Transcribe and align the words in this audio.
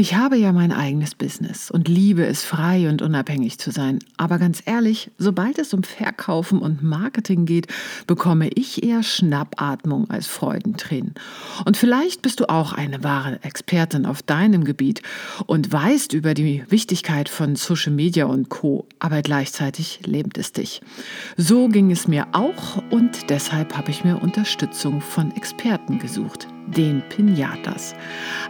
Ich 0.00 0.14
habe 0.14 0.36
ja 0.36 0.52
mein 0.52 0.70
eigenes 0.70 1.16
Business 1.16 1.72
und 1.72 1.88
liebe 1.88 2.24
es, 2.24 2.44
frei 2.44 2.88
und 2.88 3.02
unabhängig 3.02 3.58
zu 3.58 3.72
sein. 3.72 3.98
Aber 4.16 4.38
ganz 4.38 4.62
ehrlich, 4.64 5.10
sobald 5.18 5.58
es 5.58 5.74
um 5.74 5.82
Verkaufen 5.82 6.60
und 6.60 6.84
Marketing 6.84 7.46
geht, 7.46 7.66
bekomme 8.06 8.48
ich 8.54 8.84
eher 8.84 9.02
Schnappatmung 9.02 10.08
als 10.08 10.28
Freudentränen. 10.28 11.14
Und 11.64 11.76
vielleicht 11.76 12.22
bist 12.22 12.38
du 12.38 12.48
auch 12.48 12.74
eine 12.74 13.02
wahre 13.02 13.42
Expertin 13.42 14.06
auf 14.06 14.22
deinem 14.22 14.62
Gebiet 14.62 15.02
und 15.46 15.72
weißt 15.72 16.12
über 16.12 16.32
die 16.32 16.62
Wichtigkeit 16.68 17.28
von 17.28 17.56
Social 17.56 17.92
Media 17.92 18.26
und 18.26 18.50
Co. 18.50 18.86
Aber 19.00 19.22
gleichzeitig 19.22 19.98
lebt 20.04 20.38
es 20.38 20.52
dich. 20.52 20.80
So 21.36 21.66
ging 21.66 21.90
es 21.90 22.06
mir 22.06 22.28
auch 22.30 22.80
und 22.90 23.30
deshalb 23.30 23.76
habe 23.76 23.90
ich 23.90 24.04
mir 24.04 24.22
Unterstützung 24.22 25.00
von 25.00 25.34
Experten 25.34 25.98
gesucht 25.98 26.46
den 26.76 27.02
Pinatas. 27.08 27.94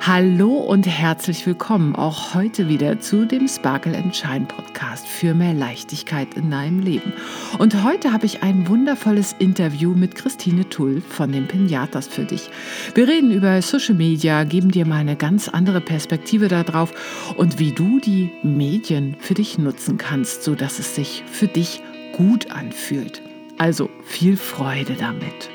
Hallo 0.00 0.56
und 0.56 0.86
herzlich 0.86 1.46
willkommen 1.46 1.94
auch 1.94 2.34
heute 2.34 2.68
wieder 2.68 3.00
zu 3.00 3.26
dem 3.26 3.46
Sparkle 3.48 3.96
and 3.96 4.14
Shine 4.14 4.46
Podcast 4.46 5.06
für 5.06 5.34
mehr 5.34 5.54
Leichtigkeit 5.54 6.34
in 6.34 6.50
deinem 6.50 6.80
Leben. 6.80 7.12
Und 7.58 7.82
heute 7.84 8.12
habe 8.12 8.26
ich 8.26 8.42
ein 8.42 8.68
wundervolles 8.68 9.34
Interview 9.38 9.94
mit 9.94 10.14
Christine 10.14 10.68
Tull 10.68 11.00
von 11.00 11.32
den 11.32 11.46
Pinatas 11.46 12.08
für 12.08 12.24
dich. 12.24 12.50
Wir 12.94 13.08
reden 13.08 13.30
über 13.30 13.60
Social 13.62 13.94
Media, 13.94 14.44
geben 14.44 14.70
dir 14.70 14.86
mal 14.86 14.96
eine 14.96 15.16
ganz 15.16 15.48
andere 15.48 15.80
Perspektive 15.80 16.48
darauf 16.48 16.92
und 17.36 17.58
wie 17.58 17.72
du 17.72 18.00
die 18.00 18.30
Medien 18.42 19.16
für 19.20 19.34
dich 19.34 19.58
nutzen 19.58 19.98
kannst, 19.98 20.42
sodass 20.42 20.78
es 20.78 20.94
sich 20.94 21.22
für 21.26 21.48
dich 21.48 21.82
gut 22.12 22.50
anfühlt. 22.50 23.22
Also 23.58 23.90
viel 24.04 24.36
Freude 24.36 24.94
damit. 24.94 25.50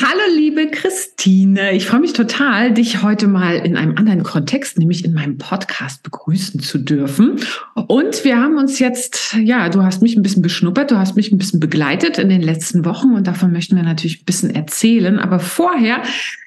Hallo 0.00 0.22
liebe 0.36 0.68
Christine, 0.70 1.72
ich 1.72 1.86
freue 1.86 2.00
mich 2.00 2.12
total, 2.12 2.72
dich 2.72 3.02
heute 3.02 3.26
mal 3.26 3.56
in 3.56 3.76
einem 3.76 3.96
anderen 3.96 4.22
Kontext, 4.22 4.78
nämlich 4.78 5.04
in 5.04 5.12
meinem 5.12 5.38
Podcast 5.38 6.02
begrüßen 6.02 6.60
zu 6.60 6.78
dürfen. 6.78 7.40
Und 7.74 8.24
wir 8.24 8.38
haben 8.38 8.58
uns 8.58 8.78
jetzt, 8.78 9.34
ja, 9.40 9.68
du 9.68 9.82
hast 9.82 10.02
mich 10.02 10.16
ein 10.16 10.22
bisschen 10.22 10.42
beschnuppert, 10.42 10.90
du 10.90 10.98
hast 10.98 11.16
mich 11.16 11.32
ein 11.32 11.38
bisschen 11.38 11.60
begleitet 11.60 12.18
in 12.18 12.28
den 12.28 12.42
letzten 12.42 12.84
Wochen 12.84 13.14
und 13.14 13.26
davon 13.26 13.52
möchten 13.52 13.76
wir 13.76 13.82
natürlich 13.82 14.22
ein 14.22 14.26
bisschen 14.26 14.54
erzählen. 14.54 15.18
Aber 15.18 15.38
vorher 15.38 16.02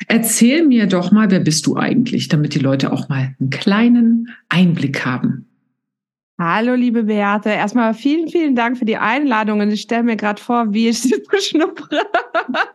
erzähl 0.07 0.65
mir 0.65 0.87
doch 0.87 1.11
mal, 1.11 1.31
wer 1.31 1.39
bist 1.39 1.65
du 1.65 1.77
eigentlich, 1.77 2.27
damit 2.27 2.53
die 2.53 2.59
Leute 2.59 2.91
auch 2.91 3.09
mal 3.09 3.35
einen 3.39 3.49
kleinen 3.49 4.29
Einblick 4.49 5.05
haben. 5.05 5.46
Hallo, 6.39 6.75
liebe 6.75 7.01
Beate. 7.05 7.49
Erstmal 7.49 7.95
vielen, 7.95 8.27
vielen 8.27 8.55
Dank 8.55 8.77
für 8.77 8.85
die 8.85 8.97
Einladung. 8.97 9.59
Und 9.59 9.71
ich 9.71 9.81
stelle 9.81 10.03
mir 10.03 10.15
gerade 10.15 10.39
vor, 10.39 10.71
wie 10.71 10.89
ich 10.89 11.01
sie 11.01 11.23
beschnuppere. 11.31 12.05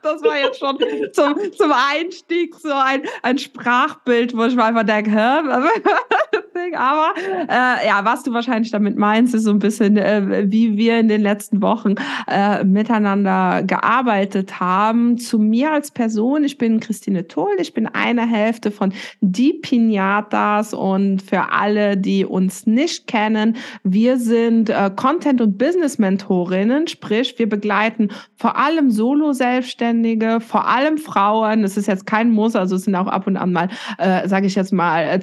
Das 0.03 0.21
war 0.25 0.37
jetzt 0.37 0.59
schon 0.59 0.79
zum, 1.13 1.37
zum 1.57 1.73
Einstieg 1.73 2.57
so 2.57 2.73
ein, 2.73 3.03
ein 3.23 3.39
Sprachbild, 3.39 4.37
wo 4.37 4.47
ich 4.47 4.57
mal 4.57 4.67
einfach 4.67 4.83
denke, 4.83 5.13
hä? 5.13 6.41
Aber 6.77 7.15
äh, 7.19 7.87
ja, 7.87 8.05
was 8.05 8.23
du 8.23 8.33
wahrscheinlich 8.33 8.71
damit 8.71 8.97
meinst, 8.97 9.35
ist 9.35 9.45
so 9.45 9.51
ein 9.51 9.59
bisschen, 9.59 9.97
äh, 9.97 10.51
wie 10.51 10.77
wir 10.77 10.99
in 10.99 11.09
den 11.09 11.21
letzten 11.21 11.63
Wochen 11.63 11.95
äh, 12.29 12.65
miteinander 12.65 13.63
gearbeitet 13.63 14.61
haben. 14.61 15.19
Zu 15.19 15.39
mir 15.39 15.73
als 15.73 15.91
Person, 15.91 16.45
ich 16.45 16.59
bin 16.59 16.81
Christine 16.81 17.27
Toll, 17.29 17.57
ich 17.59 17.75
bin 17.75 17.87
eine 17.87 18.27
Hälfte 18.27 18.71
von 18.71 18.93
Die 19.21 19.55
Pinatas 19.55 20.75
und 20.75 21.23
für 21.23 21.53
alle, 21.53 21.97
die 21.97 22.25
uns 22.25 22.67
nicht 22.67 23.07
kennen, 23.07 23.57
wir 23.83 24.19
sind 24.19 24.71
äh, 24.71 24.91
Content- 24.95 25.41
und 25.41 25.59
Business-Mentorinnen, 25.59 26.87
sprich, 26.87 27.39
wir 27.39 27.49
begleiten 27.49 28.09
vor 28.37 28.57
allem 28.57 28.91
Solo-Selbstständige, 28.91 30.41
vor 30.41 30.67
allem 30.69 30.99
Frauen. 30.99 31.63
Das 31.63 31.77
ist 31.77 31.87
jetzt 31.87 32.07
kein 32.07 32.31
Muss, 32.31 32.57
also 32.57 32.77
es 32.77 32.85
sind 32.85 32.95
auch 32.95 33.07
ab 33.07 33.27
und 33.27 33.37
an 33.37 33.53
mal, 33.53 33.69
äh, 33.99 34.29
sage 34.29 34.47
ich 34.47 34.55
jetzt 34.55 34.73
mal, 34.73 35.05
äh, 35.05 35.21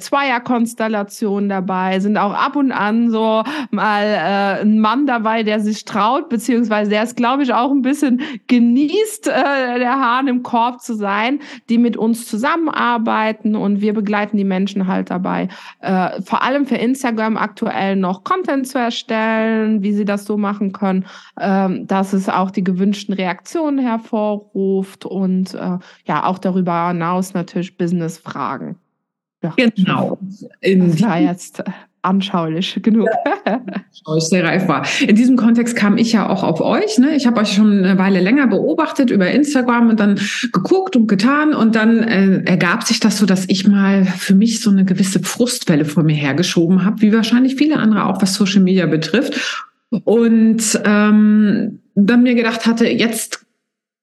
Zweierkonstellationen 1.30 1.48
dabei, 1.48 2.00
sind 2.00 2.16
auch 2.16 2.32
ab 2.32 2.56
und 2.56 2.72
an 2.72 3.10
so 3.10 3.42
mal 3.70 4.04
äh, 4.04 4.62
ein 4.62 4.80
Mann 4.80 5.06
dabei, 5.06 5.42
der 5.42 5.60
sich 5.60 5.84
traut, 5.84 6.28
beziehungsweise 6.28 6.90
der 6.90 7.02
ist, 7.02 7.16
glaube 7.16 7.42
ich, 7.42 7.52
auch 7.52 7.70
ein 7.70 7.82
bisschen 7.82 8.20
genießt, 8.48 9.28
äh, 9.28 9.78
der 9.78 10.00
Hahn 10.00 10.28
im 10.28 10.42
Korb 10.42 10.80
zu 10.80 10.94
sein, 10.94 11.40
die 11.68 11.78
mit 11.78 11.96
uns 11.96 12.26
zusammenarbeiten 12.26 13.54
und 13.54 13.80
wir 13.80 13.94
begleiten 13.94 14.36
die 14.36 14.44
Menschen 14.44 14.86
halt 14.86 15.10
dabei. 15.10 15.48
Äh, 15.80 16.20
vor 16.22 16.42
allem 16.42 16.66
für 16.66 16.76
Instagram 16.76 17.36
aktuell 17.36 17.96
noch 17.96 18.24
Content 18.24 18.66
zu 18.66 18.78
erstellen, 18.78 19.82
wie 19.82 19.92
sie 19.92 20.04
das 20.04 20.24
so 20.24 20.36
machen 20.36 20.72
können, 20.72 21.06
ähm, 21.38 21.86
dass 21.86 22.12
es 22.12 22.28
auch 22.28 22.50
die 22.50 22.64
gewünschten 22.64 23.14
Reaktionen 23.14 23.78
hervorruft 23.78 25.04
und 25.04 25.54
äh, 25.54 25.78
ja 26.04 26.24
auch 26.24 26.38
darüber 26.38 26.88
hinaus 26.88 27.34
natürlich 27.34 27.76
Business-Fragen. 27.76 28.76
Ja, 29.42 29.54
genau. 29.56 30.18
In 30.60 30.90
das 30.90 31.02
war 31.02 31.18
jetzt 31.18 31.62
anschaulich 32.02 32.78
genug. 32.82 33.08
Ja, 33.46 33.60
sehr 34.20 34.44
reif 34.44 34.68
war. 34.68 34.86
In 35.00 35.16
diesem 35.16 35.36
Kontext 35.36 35.76
kam 35.76 35.98
ich 35.98 36.12
ja 36.12 36.28
auch 36.28 36.42
auf 36.42 36.60
euch. 36.60 36.98
Ne? 36.98 37.14
Ich 37.14 37.26
habe 37.26 37.40
euch 37.40 37.52
schon 37.52 37.84
eine 37.84 37.98
Weile 37.98 38.20
länger 38.20 38.46
beobachtet 38.46 39.10
über 39.10 39.30
Instagram 39.30 39.90
und 39.90 40.00
dann 40.00 40.18
geguckt 40.52 40.96
und 40.96 41.08
getan 41.08 41.54
und 41.54 41.74
dann 41.74 42.02
äh, 42.02 42.42
ergab 42.44 42.84
sich 42.84 43.00
das 43.00 43.18
so, 43.18 43.26
dass 43.26 43.46
ich 43.48 43.66
mal 43.66 44.04
für 44.04 44.34
mich 44.34 44.60
so 44.60 44.70
eine 44.70 44.84
gewisse 44.84 45.20
Frustwelle 45.20 45.84
vor 45.84 46.02
mir 46.02 46.16
hergeschoben 46.16 46.84
habe, 46.84 47.02
wie 47.02 47.12
wahrscheinlich 47.12 47.56
viele 47.56 47.76
andere 47.76 48.06
auch, 48.06 48.22
was 48.22 48.34
Social 48.34 48.62
Media 48.62 48.86
betrifft. 48.86 49.66
Und 50.04 50.80
ähm, 50.84 51.80
dann 51.94 52.22
mir 52.22 52.34
gedacht 52.34 52.66
hatte, 52.66 52.88
jetzt 52.88 53.44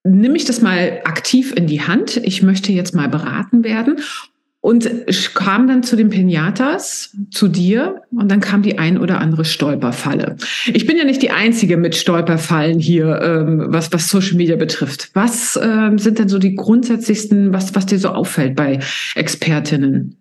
nehme 0.04 0.36
ich 0.36 0.46
das 0.46 0.62
mal 0.62 1.02
aktiv 1.06 1.54
in 1.56 1.68
die 1.68 1.81
Hand. 1.81 2.18
Ich 2.18 2.44
möchte 2.44 2.72
jetzt 2.72 2.94
mal 2.94 3.09
beraten 3.09 3.64
werden 3.64 3.98
und 4.67 4.89
kam 5.33 5.69
dann 5.69 5.81
zu 5.81 5.95
den 5.95 6.09
Pinatas, 6.09 7.16
zu 7.31 7.47
dir, 7.47 8.01
und 8.11 8.29
dann 8.29 8.41
kam 8.41 8.63
die 8.63 8.78
ein 8.78 8.97
oder 8.97 9.22
andere 9.22 9.45
Stolperfalle. 9.45 10.35
Ich 10.73 10.85
bin 10.85 10.97
ja 10.97 11.05
nicht 11.05 11.22
die 11.22 11.31
Einzige 11.31 11.78
mit 11.78 11.95
Stolperfallen 11.95 12.77
hier, 12.77 13.22
ähm, 13.22 13.67
was, 13.69 13.94
was 13.94 14.09
Social 14.09 14.35
Media 14.35 14.57
betrifft. 14.57 15.09
Was 15.13 15.57
ähm, 15.63 15.97
sind 15.97 16.19
denn 16.19 16.27
so 16.27 16.38
die 16.38 16.56
grundsätzlichsten, 16.56 17.53
was, 17.53 17.75
was 17.75 17.85
dir 17.85 17.97
so 17.97 18.09
auffällt 18.09 18.57
bei 18.57 18.79
Expertinnen? 19.16 20.17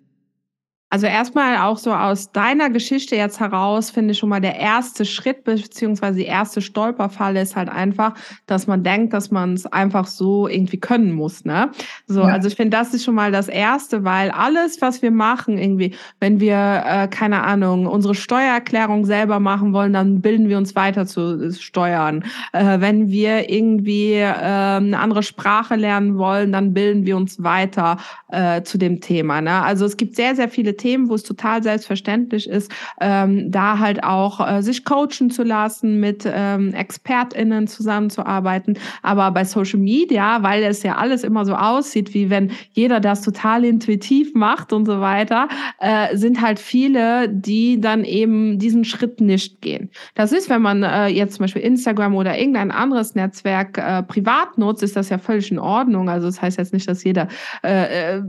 Also 0.88 1.08
erstmal 1.08 1.56
auch 1.56 1.78
so 1.78 1.92
aus 1.92 2.30
deiner 2.30 2.70
Geschichte 2.70 3.16
jetzt 3.16 3.40
heraus 3.40 3.90
finde 3.90 4.12
ich 4.12 4.18
schon 4.18 4.28
mal 4.28 4.40
der 4.40 4.54
erste 4.54 5.04
Schritt 5.04 5.42
beziehungsweise 5.42 6.20
die 6.20 6.26
erste 6.26 6.60
Stolperfalle 6.60 7.40
ist 7.40 7.56
halt 7.56 7.68
einfach, 7.68 8.14
dass 8.46 8.68
man 8.68 8.84
denkt, 8.84 9.12
dass 9.12 9.32
man 9.32 9.54
es 9.54 9.66
einfach 9.66 10.06
so 10.06 10.46
irgendwie 10.46 10.78
können 10.78 11.10
muss. 11.10 11.44
Ne? 11.44 11.72
So, 12.06 12.20
ja. 12.20 12.26
also 12.26 12.46
ich 12.46 12.54
finde, 12.54 12.76
das 12.76 12.94
ist 12.94 13.04
schon 13.04 13.16
mal 13.16 13.32
das 13.32 13.48
erste, 13.48 14.04
weil 14.04 14.30
alles, 14.30 14.80
was 14.80 15.02
wir 15.02 15.10
machen, 15.10 15.58
irgendwie, 15.58 15.92
wenn 16.20 16.38
wir 16.38 16.84
äh, 16.86 17.08
keine 17.08 17.42
Ahnung 17.42 17.86
unsere 17.86 18.14
Steuererklärung 18.14 19.06
selber 19.06 19.40
machen 19.40 19.72
wollen, 19.72 19.92
dann 19.92 20.20
bilden 20.20 20.48
wir 20.48 20.56
uns 20.56 20.76
weiter 20.76 21.04
zu 21.04 21.50
steuern. 21.52 22.24
Äh, 22.52 22.78
wenn 22.78 23.10
wir 23.10 23.50
irgendwie 23.50 24.12
äh, 24.12 24.30
eine 24.30 25.00
andere 25.00 25.24
Sprache 25.24 25.74
lernen 25.74 26.16
wollen, 26.16 26.52
dann 26.52 26.74
bilden 26.74 27.06
wir 27.06 27.16
uns 27.16 27.42
weiter 27.42 27.96
äh, 28.28 28.62
zu 28.62 28.78
dem 28.78 29.00
Thema. 29.00 29.40
Ne? 29.40 29.62
Also 29.62 29.84
es 29.84 29.96
gibt 29.96 30.14
sehr 30.14 30.36
sehr 30.36 30.48
viele 30.48 30.75
Themen, 30.76 31.08
wo 31.08 31.14
es 31.14 31.22
total 31.22 31.62
selbstverständlich 31.62 32.48
ist, 32.48 32.70
ähm, 33.00 33.50
da 33.50 33.78
halt 33.78 34.02
auch 34.04 34.46
äh, 34.46 34.62
sich 34.62 34.84
coachen 34.84 35.30
zu 35.30 35.42
lassen, 35.42 36.00
mit 36.00 36.24
ähm, 36.26 36.74
ExpertInnen 36.74 37.66
zusammenzuarbeiten. 37.66 38.78
Aber 39.02 39.30
bei 39.30 39.44
Social 39.44 39.78
Media, 39.78 40.42
weil 40.42 40.62
es 40.64 40.82
ja 40.82 40.96
alles 40.96 41.24
immer 41.24 41.44
so 41.44 41.54
aussieht, 41.54 42.14
wie 42.14 42.30
wenn 42.30 42.50
jeder 42.72 43.00
das 43.00 43.22
total 43.22 43.64
intuitiv 43.64 44.34
macht 44.34 44.72
und 44.72 44.86
so 44.86 45.00
weiter, 45.00 45.48
äh, 45.78 46.16
sind 46.16 46.40
halt 46.40 46.58
viele, 46.58 47.28
die 47.28 47.80
dann 47.80 48.04
eben 48.04 48.58
diesen 48.58 48.84
Schritt 48.84 49.20
nicht 49.20 49.60
gehen. 49.60 49.90
Das 50.14 50.32
ist, 50.32 50.48
wenn 50.50 50.62
man 50.62 50.82
äh, 50.82 51.08
jetzt 51.08 51.34
zum 51.34 51.44
Beispiel 51.44 51.62
Instagram 51.62 52.14
oder 52.14 52.38
irgendein 52.38 52.70
anderes 52.70 53.14
Netzwerk 53.14 53.78
äh, 53.78 54.02
privat 54.02 54.58
nutzt, 54.58 54.82
ist 54.82 54.96
das 54.96 55.08
ja 55.08 55.18
völlig 55.18 55.50
in 55.50 55.58
Ordnung. 55.58 56.08
Also 56.08 56.26
das 56.26 56.40
heißt 56.40 56.58
jetzt 56.58 56.72
nicht, 56.72 56.88
dass 56.88 57.04
jeder 57.04 57.28
äh, 57.62 58.16
äh 58.16 58.22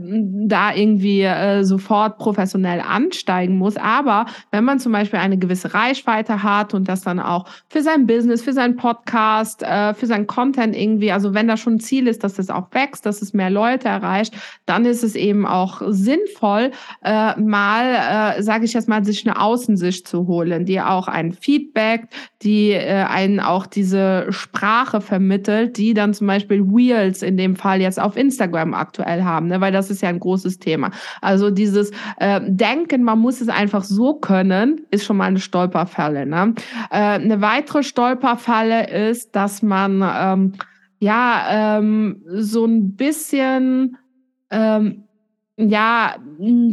da 0.48 0.74
irgendwie 0.74 1.22
äh, 1.22 1.62
sofort 1.64 2.18
professionell 2.18 2.37
professionell 2.38 2.80
ansteigen 2.80 3.56
muss. 3.56 3.76
Aber 3.76 4.26
wenn 4.52 4.62
man 4.62 4.78
zum 4.78 4.92
Beispiel 4.92 5.18
eine 5.18 5.38
gewisse 5.38 5.74
Reichweite 5.74 6.44
hat 6.44 6.72
und 6.72 6.88
das 6.88 7.00
dann 7.00 7.18
auch 7.18 7.46
für 7.68 7.82
sein 7.82 8.06
Business, 8.06 8.42
für 8.42 8.52
seinen 8.52 8.76
Podcast, 8.76 9.64
äh, 9.64 9.92
für 9.94 10.06
sein 10.06 10.28
Content 10.28 10.76
irgendwie, 10.76 11.10
also 11.10 11.34
wenn 11.34 11.48
da 11.48 11.56
schon 11.56 11.74
ein 11.74 11.80
Ziel 11.80 12.06
ist, 12.06 12.22
dass 12.22 12.38
es 12.38 12.48
auch 12.48 12.68
wächst, 12.70 13.06
dass 13.06 13.22
es 13.22 13.32
mehr 13.32 13.50
Leute 13.50 13.88
erreicht, 13.88 14.34
dann 14.66 14.84
ist 14.84 15.02
es 15.02 15.16
eben 15.16 15.46
auch 15.46 15.82
sinnvoll, 15.88 16.70
äh, 17.02 17.38
mal, 17.40 18.36
äh, 18.36 18.42
sage 18.42 18.64
ich 18.66 18.72
jetzt 18.72 18.88
mal, 18.88 19.04
sich 19.04 19.26
eine 19.26 19.40
Außensicht 19.40 20.06
zu 20.06 20.28
holen, 20.28 20.64
die 20.64 20.80
auch 20.80 21.08
ein 21.08 21.32
Feedback, 21.32 22.06
die 22.42 22.76
einen 22.76 23.40
auch 23.40 23.66
diese 23.66 24.26
Sprache 24.30 25.00
vermittelt, 25.00 25.76
die 25.76 25.92
dann 25.92 26.14
zum 26.14 26.28
Beispiel 26.28 26.64
Wheels 26.64 27.22
in 27.22 27.36
dem 27.36 27.56
Fall 27.56 27.80
jetzt 27.80 28.00
auf 28.00 28.16
Instagram 28.16 28.74
aktuell 28.74 29.24
haben, 29.24 29.48
ne? 29.48 29.60
weil 29.60 29.72
das 29.72 29.90
ist 29.90 30.02
ja 30.02 30.08
ein 30.08 30.20
großes 30.20 30.60
Thema. 30.60 30.92
Also 31.20 31.50
dieses 31.50 31.90
äh, 32.28 32.38
äh, 32.38 32.40
denken, 32.44 33.02
man 33.02 33.18
muss 33.18 33.40
es 33.40 33.48
einfach 33.48 33.84
so 33.84 34.14
können, 34.14 34.82
ist 34.90 35.04
schon 35.04 35.16
mal 35.16 35.26
eine 35.26 35.40
Stolperfalle. 35.40 36.26
Ne? 36.26 36.54
Äh, 36.90 36.96
eine 36.96 37.40
weitere 37.40 37.82
Stolperfalle 37.82 38.90
ist, 39.08 39.34
dass 39.34 39.62
man 39.62 40.02
ähm, 40.02 40.52
ja 40.98 41.78
ähm, 41.78 42.22
so 42.26 42.64
ein 42.64 42.96
bisschen 42.96 43.96
ähm, 44.50 45.04
ja, 45.60 46.14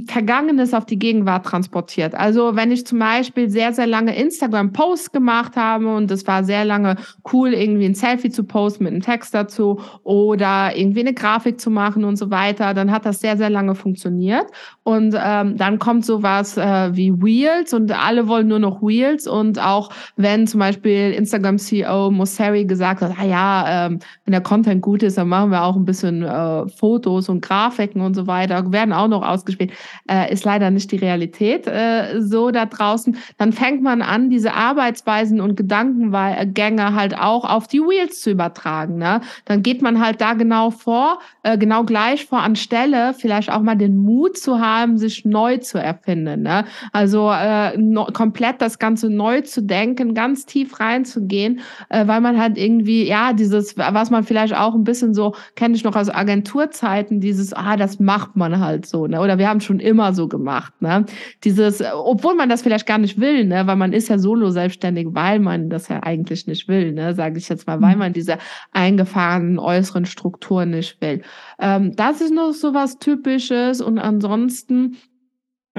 Vergangenes 0.07 0.75
auf 0.75 0.85
die 0.85 0.99
Gegenwart 0.99 1.43
transportiert. 1.43 2.13
Also 2.13 2.55
wenn 2.55 2.71
ich 2.71 2.85
zum 2.85 2.99
Beispiel 2.99 3.49
sehr, 3.49 3.73
sehr 3.73 3.87
lange 3.87 4.15
Instagram-Posts 4.15 5.11
gemacht 5.11 5.55
habe 5.55 5.95
und 5.95 6.11
es 6.11 6.27
war 6.27 6.43
sehr 6.43 6.65
lange 6.65 6.95
cool, 7.33 7.53
irgendwie 7.55 7.85
ein 7.85 7.95
Selfie 7.95 8.29
zu 8.29 8.43
posten 8.43 8.83
mit 8.83 8.93
einem 8.93 9.01
Text 9.01 9.33
dazu 9.33 9.79
oder 10.03 10.77
irgendwie 10.77 10.99
eine 10.99 11.15
Grafik 11.15 11.59
zu 11.59 11.71
machen 11.71 12.03
und 12.03 12.17
so 12.17 12.29
weiter, 12.29 12.75
dann 12.75 12.91
hat 12.91 13.07
das 13.07 13.21
sehr, 13.21 13.37
sehr 13.37 13.49
lange 13.49 13.73
funktioniert. 13.73 14.45
Und 14.83 15.15
ähm, 15.19 15.57
dann 15.57 15.79
kommt 15.79 16.05
sowas 16.05 16.55
äh, 16.55 16.95
wie 16.95 17.11
Wheels 17.23 17.73
und 17.73 17.91
alle 17.91 18.27
wollen 18.27 18.47
nur 18.47 18.59
noch 18.59 18.83
Wheels. 18.83 19.25
Und 19.25 19.59
auch 19.59 19.89
wenn 20.15 20.45
zum 20.45 20.59
Beispiel 20.59 21.11
Instagram-CEO 21.13 22.11
Mosseri 22.11 22.65
gesagt 22.65 23.01
hat, 23.01 23.13
ah 23.19 23.25
ja, 23.25 23.87
ähm, 23.87 23.97
wenn 24.25 24.33
der 24.33 24.41
Content 24.41 24.83
gut 24.83 25.01
ist, 25.01 25.17
dann 25.17 25.27
machen 25.27 25.49
wir 25.49 25.63
auch 25.63 25.75
ein 25.75 25.85
bisschen 25.85 26.21
äh, 26.21 26.67
Fotos 26.67 27.29
und 27.29 27.41
Grafiken 27.41 28.01
und 28.01 28.13
so 28.13 28.27
weiter 28.27 28.61
werden 28.75 28.93
auch 28.93 29.07
noch 29.07 29.25
ausgespielt, 29.25 29.71
äh, 30.07 30.31
ist 30.31 30.45
leider 30.45 30.69
nicht 30.69 30.91
die 30.91 30.97
Realität 30.97 31.65
äh, 31.65 32.21
so 32.21 32.51
da 32.51 32.65
draußen. 32.65 33.17
Dann 33.37 33.53
fängt 33.53 33.81
man 33.81 34.01
an, 34.03 34.29
diese 34.29 34.53
Arbeitsweisen 34.53 35.41
und 35.41 35.55
Gedankengänge 35.55 36.93
halt 36.93 37.17
auch 37.17 37.45
auf 37.45 37.67
die 37.67 37.79
Wheels 37.79 38.21
zu 38.21 38.31
übertragen. 38.31 38.97
Ne? 38.97 39.21
Dann 39.45 39.63
geht 39.63 39.81
man 39.81 40.03
halt 40.03 40.21
da 40.21 40.33
genau 40.33 40.69
vor, 40.69 41.19
äh, 41.43 41.57
genau 41.57 41.83
gleich 41.83 42.25
vor 42.25 42.41
anstelle, 42.41 43.13
vielleicht 43.13 43.51
auch 43.51 43.61
mal 43.61 43.75
den 43.75 43.97
Mut 43.97 44.37
zu 44.37 44.59
haben, 44.59 44.97
sich 44.97 45.25
neu 45.25 45.57
zu 45.57 45.77
erfinden. 45.77 46.43
Ne? 46.43 46.65
Also 46.91 47.31
äh, 47.31 47.77
no, 47.77 48.05
komplett 48.13 48.61
das 48.61 48.77
Ganze 48.77 49.09
neu 49.09 49.41
zu 49.41 49.61
denken, 49.61 50.13
ganz 50.13 50.45
tief 50.45 50.79
reinzugehen, 50.79 51.61
äh, 51.89 52.05
weil 52.07 52.21
man 52.21 52.39
halt 52.39 52.57
irgendwie, 52.57 53.07
ja, 53.07 53.33
dieses, 53.33 53.77
was 53.77 54.09
man 54.09 54.23
vielleicht 54.23 54.55
auch 54.55 54.75
ein 54.75 54.83
bisschen 54.83 55.13
so, 55.13 55.33
kenne 55.55 55.75
ich 55.75 55.83
noch 55.83 55.95
aus 55.95 56.09
Agenturzeiten, 56.09 57.21
dieses, 57.21 57.53
ah, 57.53 57.77
das 57.77 57.99
macht 57.99 58.35
man 58.35 58.59
halt 58.59 58.64
halt 58.65 58.85
so, 58.85 59.07
ne? 59.07 59.21
Oder 59.21 59.37
wir 59.37 59.47
haben 59.47 59.61
schon 59.61 59.79
immer 59.79 60.13
so 60.13 60.27
gemacht, 60.27 60.73
ne? 60.81 61.05
Dieses, 61.43 61.81
obwohl 61.93 62.35
man 62.35 62.49
das 62.49 62.61
vielleicht 62.61 62.85
gar 62.85 62.97
nicht 62.97 63.19
will, 63.21 63.45
ne? 63.45 63.65
Weil 63.67 63.77
man 63.77 63.93
ist 63.93 64.09
ja 64.09 64.17
solo 64.17 64.49
selbstständig, 64.49 65.07
weil 65.11 65.39
man 65.39 65.69
das 65.69 65.87
ja 65.87 66.03
eigentlich 66.03 66.47
nicht 66.47 66.67
will, 66.67 66.91
ne? 66.91 67.13
Sage 67.13 67.37
ich 67.37 67.47
jetzt 67.47 67.67
mal, 67.67 67.81
weil 67.81 67.93
mhm. 67.93 67.99
man 67.99 68.13
diese 68.13 68.37
eingefahrenen 68.73 69.59
äußeren 69.59 70.05
Strukturen 70.05 70.71
nicht 70.71 70.99
will. 70.99 71.21
Ähm, 71.59 71.95
das 71.95 72.19
ist 72.19 72.33
noch 72.33 72.51
so 72.51 72.73
was 72.73 72.99
Typisches 72.99 73.79
und 73.79 73.99
ansonsten 73.99 74.97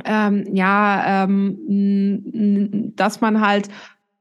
ähm, 0.05 0.45
ja, 0.53 1.25
ähm, 1.25 2.93
dass 2.97 3.21
man 3.21 3.41
halt 3.41 3.69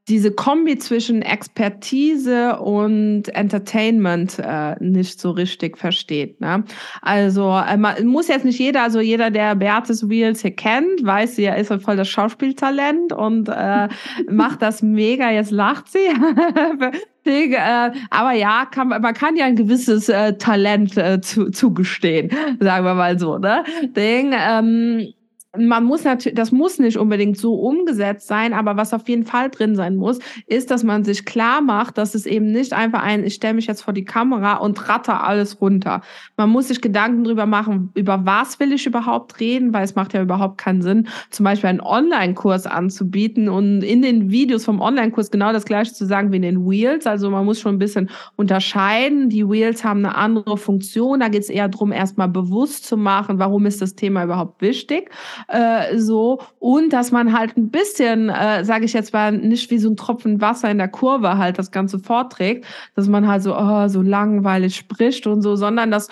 diese 0.07 0.31
Kombi 0.31 0.77
zwischen 0.77 1.21
Expertise 1.21 2.59
und 2.59 3.29
Entertainment 3.29 4.37
äh, 4.39 4.75
nicht 4.79 5.19
so 5.19 5.31
richtig 5.31 5.77
versteht. 5.77 6.39
Ne? 6.41 6.63
Also 7.01 7.49
äh, 7.55 7.75
man 7.77 8.05
muss 8.05 8.27
jetzt 8.27 8.45
nicht 8.45 8.59
jeder, 8.59 8.83
also 8.83 8.99
jeder, 8.99 9.31
der 9.31 9.55
Beatrice 9.55 10.07
Wheels 10.07 10.41
hier 10.41 10.55
kennt, 10.55 11.03
weiß, 11.03 11.35
sie 11.35 11.45
ist 11.45 11.73
voll 11.81 11.95
das 11.95 12.07
Schauspieltalent 12.07 13.13
und 13.13 13.49
äh, 13.49 13.87
macht 14.29 14.61
das 14.61 14.83
mega. 14.83 15.31
Jetzt 15.31 15.51
lacht 15.51 15.91
sie. 15.91 15.99
Äh, 17.27 17.91
aber 18.11 18.33
ja, 18.33 18.67
kann, 18.69 18.89
man 18.89 19.13
kann 19.15 19.35
ja 19.35 19.45
ein 19.45 19.55
gewisses 19.55 20.09
äh, 20.09 20.37
Talent 20.37 20.95
äh, 20.95 21.21
zu, 21.21 21.49
zugestehen, 21.49 22.29
sagen 22.59 22.85
wir 22.85 22.93
mal 22.93 23.17
so. 23.17 23.39
Ne? 23.39 23.63
Ding, 23.95 24.31
ähm, 24.37 25.07
man 25.57 25.83
muss 25.83 26.03
natürlich, 26.03 26.35
das 26.35 26.51
muss 26.51 26.79
nicht 26.79 26.97
unbedingt 26.97 27.37
so 27.37 27.55
umgesetzt 27.55 28.27
sein, 28.27 28.53
aber 28.53 28.77
was 28.77 28.93
auf 28.93 29.07
jeden 29.07 29.25
Fall 29.25 29.49
drin 29.49 29.75
sein 29.75 29.95
muss, 29.95 30.19
ist, 30.47 30.71
dass 30.71 30.83
man 30.83 31.03
sich 31.03 31.25
klar 31.25 31.61
macht, 31.61 31.97
dass 31.97 32.15
es 32.15 32.25
eben 32.25 32.51
nicht 32.51 32.73
einfach 32.73 33.01
ein, 33.01 33.23
ich 33.23 33.35
stelle 33.35 33.53
mich 33.53 33.67
jetzt 33.67 33.81
vor 33.81 33.93
die 33.93 34.05
Kamera 34.05 34.55
und 34.55 34.89
ratter 34.89 35.23
alles 35.23 35.61
runter. 35.61 36.01
Man 36.37 36.49
muss 36.49 36.67
sich 36.67 36.81
Gedanken 36.81 37.23
drüber 37.23 37.45
machen, 37.45 37.91
über 37.95 38.25
was 38.25 38.59
will 38.59 38.73
ich 38.73 38.85
überhaupt 38.85 39.39
reden, 39.39 39.73
weil 39.73 39.83
es 39.83 39.95
macht 39.95 40.13
ja 40.13 40.21
überhaupt 40.21 40.57
keinen 40.57 40.81
Sinn, 40.81 41.07
zum 41.29 41.43
Beispiel 41.43 41.69
einen 41.69 41.81
Online-Kurs 41.81 42.67
anzubieten 42.67 43.49
und 43.49 43.81
in 43.81 44.01
den 44.01 44.29
Videos 44.31 44.65
vom 44.65 44.81
Online-Kurs 44.81 45.31
genau 45.31 45.53
das 45.53 45.65
gleiche 45.65 45.93
zu 45.93 46.05
sagen 46.05 46.31
wie 46.31 46.37
in 46.37 46.41
den 46.41 46.69
Wheels. 46.69 47.07
Also 47.07 47.29
man 47.29 47.45
muss 47.45 47.59
schon 47.59 47.75
ein 47.75 47.79
bisschen 47.79 48.09
unterscheiden. 48.35 49.29
Die 49.29 49.47
Wheels 49.47 49.83
haben 49.83 50.05
eine 50.05 50.15
andere 50.15 50.57
Funktion. 50.57 51.19
Da 51.19 51.29
geht 51.29 51.43
es 51.43 51.49
eher 51.49 51.69
darum, 51.69 51.91
erstmal 51.91 52.27
bewusst 52.27 52.85
zu 52.85 52.97
machen, 52.97 53.39
warum 53.39 53.65
ist 53.65 53.81
das 53.81 53.95
Thema 53.95 54.23
überhaupt 54.23 54.61
wichtig 54.61 55.09
äh, 55.47 55.97
so 55.97 56.41
und 56.59 56.93
dass 56.93 57.11
man 57.11 57.37
halt 57.37 57.57
ein 57.57 57.69
bisschen, 57.69 58.29
äh, 58.29 58.63
sage 58.63 58.85
ich 58.85 58.93
jetzt 58.93 59.13
mal, 59.13 59.31
nicht 59.31 59.69
wie 59.71 59.77
so 59.77 59.89
ein 59.89 59.97
Tropfen 59.97 60.41
Wasser 60.41 60.69
in 60.69 60.77
der 60.77 60.87
Kurve 60.87 61.37
halt 61.37 61.57
das 61.59 61.71
Ganze 61.71 61.99
vorträgt, 61.99 62.65
dass 62.95 63.07
man 63.07 63.27
halt 63.27 63.43
so 63.43 63.55
oh, 63.55 63.87
so 63.87 64.01
langweilig 64.01 64.75
spricht 64.75 65.27
und 65.27 65.41
so, 65.41 65.55
sondern 65.55 65.91
dass 65.91 66.09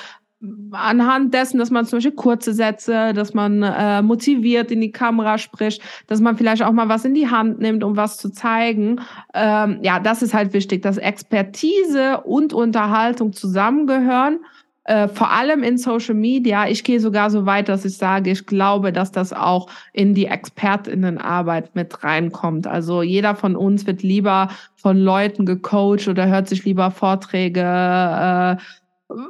anhand 0.71 1.33
dessen, 1.33 1.57
dass 1.57 1.71
man 1.71 1.85
zum 1.85 1.97
Beispiel 1.97 2.11
kurze 2.11 2.53
Sätze, 2.53 3.13
dass 3.13 3.33
man 3.33 3.63
äh, 3.63 4.01
motiviert 4.01 4.71
in 4.71 4.81
die 4.81 4.91
Kamera 4.91 5.37
spricht, 5.37 5.81
dass 6.07 6.19
man 6.19 6.37
vielleicht 6.37 6.63
auch 6.63 6.71
mal 6.71 6.89
was 6.89 7.05
in 7.05 7.13
die 7.13 7.29
Hand 7.29 7.59
nimmt, 7.59 7.83
um 7.83 7.95
was 7.95 8.17
zu 8.17 8.29
zeigen. 8.29 8.99
Ähm, 9.33 9.79
ja, 9.81 9.99
das 9.99 10.21
ist 10.21 10.33
halt 10.33 10.53
wichtig, 10.53 10.81
dass 10.81 10.97
Expertise 10.97 12.21
und 12.25 12.53
Unterhaltung 12.53 13.31
zusammengehören 13.33 14.39
äh, 14.85 15.07
vor 15.07 15.31
allem 15.31 15.63
in 15.63 15.77
Social 15.77 16.15
Media. 16.15 16.67
Ich 16.67 16.83
gehe 16.83 16.99
sogar 16.99 17.29
so 17.29 17.45
weit, 17.45 17.69
dass 17.69 17.85
ich 17.85 17.97
sage, 17.97 18.31
ich 18.31 18.45
glaube, 18.45 18.91
dass 18.91 19.11
das 19.11 19.31
auch 19.31 19.69
in 19.93 20.13
die 20.13 20.25
Expertinnenarbeit 20.25 21.75
mit 21.75 22.03
reinkommt. 22.03 22.67
Also 22.67 23.01
jeder 23.01 23.35
von 23.35 23.55
uns 23.55 23.87
wird 23.87 24.03
lieber 24.03 24.49
von 24.75 24.97
Leuten 24.97 25.45
gecoacht 25.45 26.07
oder 26.07 26.27
hört 26.27 26.49
sich 26.49 26.65
lieber 26.65 26.91
Vorträge, 26.91 27.61
äh, 27.61 28.57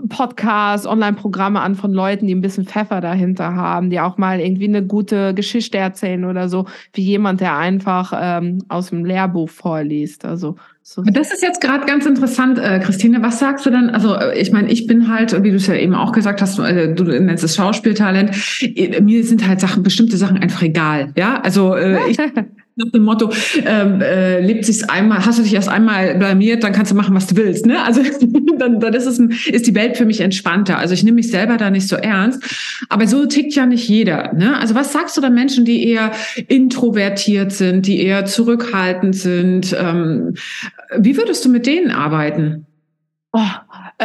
Podcasts, 0.10 0.88
Online-Programme 0.88 1.60
an 1.60 1.76
von 1.76 1.94
Leuten, 1.94 2.28
die 2.28 2.36
ein 2.36 2.42
bisschen 2.42 2.66
Pfeffer 2.66 3.02
dahinter 3.02 3.56
haben, 3.56 3.90
die 3.90 4.00
auch 4.00 4.18
mal 4.18 4.40
irgendwie 4.40 4.68
eine 4.68 4.86
gute 4.86 5.34
Geschichte 5.34 5.78
erzählen 5.78 6.26
oder 6.26 6.50
so, 6.50 6.66
wie 6.94 7.04
jemand, 7.04 7.42
der 7.42 7.58
einfach 7.58 8.14
ähm, 8.16 8.60
aus 8.70 8.90
dem 8.90 9.06
Lehrbuch 9.06 9.50
vorliest. 9.50 10.26
Also 10.26 10.56
so. 10.86 11.02
Das 11.02 11.32
ist 11.32 11.42
jetzt 11.42 11.62
gerade 11.62 11.86
ganz 11.86 12.06
interessant, 12.06 12.60
äh, 12.60 12.80
Christine. 12.80 13.22
Was 13.22 13.40
sagst 13.40 13.66
du 13.66 13.70
denn? 13.70 13.90
Also 13.90 14.16
äh, 14.16 14.38
ich 14.38 14.52
meine, 14.52 14.70
ich 14.70 14.86
bin 14.86 15.08
halt, 15.08 15.42
wie 15.42 15.50
du 15.50 15.56
es 15.56 15.68
ja 15.68 15.76
eben 15.76 15.96
auch 15.96 16.12
gesagt 16.12 16.42
hast, 16.42 16.60
äh, 16.60 16.94
du 16.94 17.06
nennst 17.06 17.44
es 17.44 17.56
Schauspieltalent. 17.56 18.32
Äh, 18.62 19.00
mir 19.00 19.24
sind 19.24 19.48
halt 19.48 19.62
Sachen, 19.62 19.82
bestimmte 19.82 20.18
Sachen 20.18 20.38
einfach 20.38 20.62
egal. 20.62 21.14
Ja, 21.16 21.40
also 21.40 21.74
äh, 21.76 22.10
ich 22.10 22.18
nach 22.76 22.92
dem 22.92 23.04
Motto, 23.04 23.32
ähm, 23.66 24.02
äh, 24.02 24.40
lebt 24.40 24.66
sich's 24.66 24.84
einmal, 24.84 25.26
hast 25.26 25.40
du 25.40 25.44
dich 25.44 25.54
erst 25.54 25.70
einmal 25.70 26.16
blamiert, 26.16 26.64
dann 26.64 26.74
kannst 26.74 26.92
du 26.92 26.96
machen, 26.96 27.16
was 27.16 27.28
du 27.28 27.36
willst. 27.36 27.66
Ne? 27.66 27.82
Also 27.84 28.02
dann, 28.58 28.80
dann 28.80 28.94
ist, 28.94 29.06
es 29.06 29.20
ist 29.20 29.68
die 29.68 29.76
Welt 29.76 29.98
für 29.98 30.06
mich 30.06 30.22
entspannter. 30.22 30.78
Also 30.78 30.94
ich 30.94 31.04
nehme 31.04 31.16
mich 31.16 31.30
selber 31.30 31.58
da 31.58 31.70
nicht 31.70 31.88
so 31.88 31.96
ernst. 31.96 32.44
Aber 32.90 33.08
so 33.08 33.26
tickt 33.26 33.54
ja 33.56 33.66
nicht 33.66 33.88
jeder. 33.88 34.34
Ne? 34.34 34.58
Also 34.58 34.76
was 34.76 34.94
sagst 34.94 35.18
du 35.18 35.22
da 35.22 35.30
Menschen, 35.30 35.66
die 35.66 35.88
eher 35.88 36.12
introvertiert 36.48 37.52
sind, 37.52 37.88
die 37.88 38.02
eher 38.02 38.26
zurückhaltend 38.26 39.16
sind? 39.16 39.76
Ähm, 39.80 40.36
wie 40.98 41.18
würdest 41.18 41.46
du 41.46 41.50
mit 41.50 41.66
denen 41.66 41.92
arbeiten? 41.92 42.66
Oh, 43.32 43.42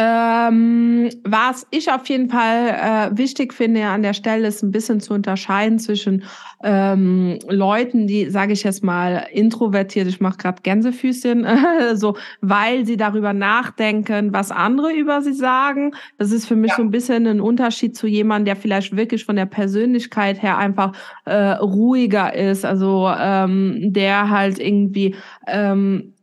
ähm, 0.01 1.09
was 1.25 1.67
ich 1.71 1.91
auf 1.91 2.07
jeden 2.07 2.29
Fall 2.29 3.11
äh, 3.11 3.17
wichtig 3.17 3.53
finde 3.53 3.85
an 3.85 4.01
der 4.01 4.13
Stelle, 4.13 4.47
ist 4.47 4.63
ein 4.63 4.71
bisschen 4.71 5.01
zu 5.01 5.13
unterscheiden 5.13 5.77
zwischen 5.77 6.23
ähm, 6.63 7.37
Leuten, 7.49 8.07
die, 8.07 8.29
sage 8.29 8.53
ich 8.53 8.63
jetzt 8.63 8.81
mal, 8.81 9.27
introvertiert, 9.33 10.07
ich 10.07 10.21
mache 10.21 10.37
gerade 10.37 10.61
Gänsefüßchen, 10.61 11.45
so, 11.95 12.15
weil 12.39 12.85
sie 12.85 12.95
darüber 12.95 13.33
nachdenken, 13.33 14.31
was 14.31 14.51
andere 14.51 14.93
über 14.93 15.21
sie 15.21 15.33
sagen. 15.33 15.91
Das 16.17 16.31
ist 16.31 16.45
für 16.45 16.55
mich 16.55 16.71
ja. 16.71 16.77
so 16.77 16.83
ein 16.83 16.91
bisschen 16.91 17.27
ein 17.27 17.41
Unterschied 17.41 17.97
zu 17.97 18.07
jemandem, 18.07 18.45
der 18.45 18.55
vielleicht 18.55 18.95
wirklich 18.95 19.25
von 19.25 19.35
der 19.35 19.47
Persönlichkeit 19.47 20.41
her 20.41 20.57
einfach 20.57 20.93
äh, 21.25 21.51
ruhiger 21.55 22.33
ist, 22.33 22.63
also 22.63 23.11
ähm, 23.19 23.91
der 23.91 24.29
halt 24.29 24.59
irgendwie 24.59 25.15
ähm, 25.45 26.13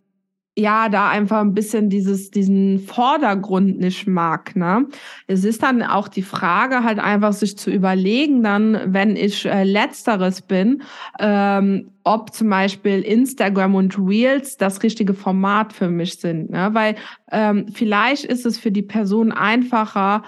ja, 0.58 0.88
da 0.88 1.10
einfach 1.10 1.40
ein 1.40 1.52
bisschen 1.52 1.90
dieses, 1.90 2.30
diesen 2.30 2.78
Vordergrund 2.78 3.78
nicht 3.78 4.06
mag. 4.06 4.56
Ne? 4.56 4.86
Es 5.26 5.44
ist 5.44 5.62
dann 5.62 5.82
auch 5.82 6.08
die 6.08 6.22
Frage, 6.22 6.82
halt 6.82 6.98
einfach 6.98 7.34
sich 7.34 7.58
zu 7.58 7.70
überlegen, 7.70 8.42
dann, 8.42 8.80
wenn 8.86 9.16
ich 9.16 9.44
äh, 9.44 9.64
letzteres 9.64 10.40
bin, 10.40 10.82
ähm, 11.20 11.90
ob 12.04 12.32
zum 12.32 12.48
Beispiel 12.48 13.02
Instagram 13.02 13.74
und 13.74 13.98
Reels 13.98 14.56
das 14.56 14.82
richtige 14.82 15.12
Format 15.12 15.74
für 15.74 15.88
mich 15.88 16.20
sind. 16.20 16.50
Ne? 16.50 16.70
Weil 16.72 16.94
ähm, 17.30 17.66
vielleicht 17.72 18.24
ist 18.24 18.46
es 18.46 18.58
für 18.58 18.72
die 18.72 18.82
Person 18.82 19.32
einfacher, 19.32 20.22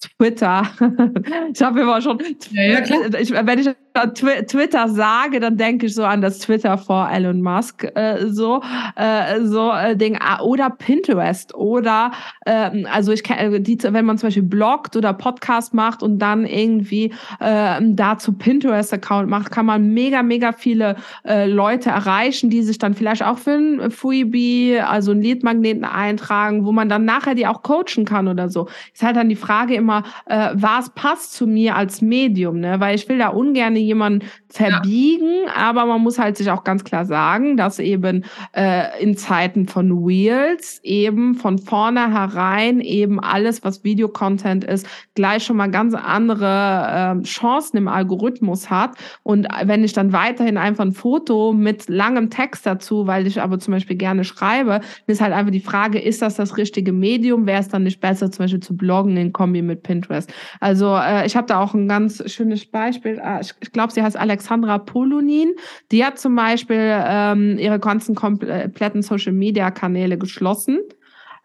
Twitter. 0.00 0.62
ich 1.54 1.62
habe 1.62 1.80
immer 1.82 2.00
schon, 2.00 2.18
ja, 2.50 2.62
ja. 2.62 3.18
Ich, 3.18 3.30
wenn 3.30 3.58
ich 3.58 3.68
Twitter 4.14 4.88
sage, 4.88 5.40
dann 5.40 5.56
denke 5.56 5.86
ich 5.86 5.94
so 5.94 6.04
an 6.04 6.20
das 6.20 6.38
Twitter 6.38 6.78
vor 6.78 7.10
Elon 7.10 7.42
Musk, 7.42 7.84
äh, 7.94 8.26
so, 8.28 8.62
äh, 8.96 9.40
so 9.42 9.72
äh, 9.72 9.96
Ding. 9.96 10.16
Ah, 10.20 10.40
oder 10.42 10.70
Pinterest. 10.70 11.54
Oder, 11.54 12.12
äh, 12.46 12.84
also 12.84 13.12
ich 13.12 13.24
kenne, 13.24 13.60
die, 13.60 13.78
wenn 13.82 14.04
man 14.04 14.16
zum 14.18 14.28
Beispiel 14.28 14.44
bloggt 14.44 14.96
oder 14.96 15.12
Podcast 15.12 15.74
macht 15.74 16.02
und 16.02 16.18
dann 16.20 16.46
irgendwie 16.46 17.12
äh, 17.40 17.80
dazu 17.80 18.32
Pinterest-Account 18.32 19.28
macht, 19.28 19.50
kann 19.50 19.66
man 19.66 19.92
mega, 19.92 20.22
mega 20.22 20.52
viele 20.52 20.96
äh, 21.24 21.46
Leute 21.46 21.90
erreichen, 21.90 22.48
die 22.48 22.62
sich 22.62 22.78
dann 22.78 22.94
vielleicht 22.94 23.24
auch 23.24 23.38
für 23.38 23.52
ein 23.52 23.90
Freebie, 23.90 24.78
also 24.78 25.10
ein 25.10 25.22
Leadmagneten 25.22 25.84
eintragen, 25.84 26.64
wo 26.64 26.72
man 26.72 26.88
dann 26.88 27.04
nachher 27.04 27.34
die 27.34 27.46
auch 27.46 27.62
coachen 27.62 28.04
kann 28.04 28.28
oder 28.28 28.48
so. 28.48 28.68
Ist 28.92 29.02
halt 29.02 29.16
dann 29.16 29.28
die 29.28 29.36
Frage 29.36 29.74
immer, 29.74 30.04
äh, 30.26 30.50
was 30.54 30.90
passt 30.90 31.32
zu 31.32 31.46
mir 31.46 31.74
als 31.74 32.02
Medium, 32.02 32.60
ne? 32.60 32.78
Weil 32.78 32.94
ich 32.94 33.08
will 33.08 33.18
da 33.18 33.28
ungern 33.28 33.74
jemanden 33.90 34.28
verbiegen, 34.50 35.44
ja. 35.46 35.54
aber 35.54 35.86
man 35.86 36.00
muss 36.00 36.18
halt 36.18 36.36
sich 36.36 36.50
auch 36.50 36.64
ganz 36.64 36.84
klar 36.84 37.04
sagen, 37.04 37.56
dass 37.56 37.78
eben 37.78 38.24
äh, 38.52 39.02
in 39.02 39.16
Zeiten 39.16 39.66
von 39.66 40.06
Wheels 40.06 40.80
eben 40.82 41.34
von 41.34 41.58
vornherein 41.58 42.80
eben 42.80 43.20
alles, 43.20 43.64
was 43.64 43.84
Videocontent 43.84 44.64
ist, 44.64 44.86
gleich 45.14 45.44
schon 45.44 45.56
mal 45.56 45.70
ganz 45.70 45.94
andere 45.94 47.16
äh, 47.20 47.22
Chancen 47.24 47.76
im 47.76 47.88
Algorithmus 47.88 48.70
hat. 48.70 48.96
Und 49.22 49.46
wenn 49.64 49.84
ich 49.84 49.92
dann 49.92 50.12
weiterhin 50.12 50.56
einfach 50.56 50.84
ein 50.84 50.92
Foto 50.92 51.52
mit 51.52 51.88
langem 51.88 52.30
Text 52.30 52.66
dazu, 52.66 53.06
weil 53.06 53.26
ich 53.26 53.40
aber 53.40 53.58
zum 53.58 53.72
Beispiel 53.72 53.96
gerne 53.96 54.24
schreibe, 54.24 54.80
ist 55.06 55.20
halt 55.20 55.32
einfach 55.32 55.52
die 55.52 55.60
Frage, 55.60 56.00
ist 56.00 56.22
das 56.22 56.34
das 56.34 56.56
richtige 56.56 56.92
Medium? 56.92 57.46
Wäre 57.46 57.60
es 57.60 57.68
dann 57.68 57.84
nicht 57.84 58.00
besser, 58.00 58.30
zum 58.30 58.44
Beispiel 58.44 58.60
zu 58.60 58.76
bloggen 58.76 59.16
in 59.16 59.32
Kombi 59.32 59.62
mit 59.62 59.82
Pinterest? 59.82 60.32
Also 60.60 60.96
äh, 60.96 61.26
ich 61.26 61.36
habe 61.36 61.46
da 61.46 61.60
auch 61.60 61.74
ein 61.74 61.88
ganz 61.88 62.22
schönes 62.30 62.66
Beispiel. 62.66 63.20
Ah, 63.20 63.40
ich, 63.40 63.54
ich 63.60 63.72
glaube, 63.72 63.92
sie 63.92 64.02
heißt 64.02 64.16
Alexandra 64.40 64.78
Polunin. 64.78 65.54
Die 65.92 66.04
hat 66.04 66.18
zum 66.18 66.34
Beispiel 66.34 66.78
ähm, 66.80 67.58
ihre 67.58 67.78
ganzen 67.78 68.14
kompletten 68.14 69.02
Social 69.02 69.32
Media 69.32 69.70
Kanäle 69.70 70.16
geschlossen. 70.16 70.80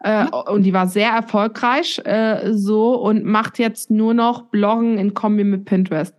Äh, 0.00 0.26
und 0.50 0.62
die 0.62 0.72
war 0.72 0.88
sehr 0.88 1.10
erfolgreich 1.10 2.00
äh, 2.04 2.52
so 2.52 2.94
und 2.94 3.24
macht 3.24 3.58
jetzt 3.58 3.90
nur 3.90 4.14
noch 4.14 4.46
Bloggen 4.46 4.98
in 4.98 5.14
Kombi 5.14 5.44
mit 5.44 5.66
Pinterest. 5.66 6.14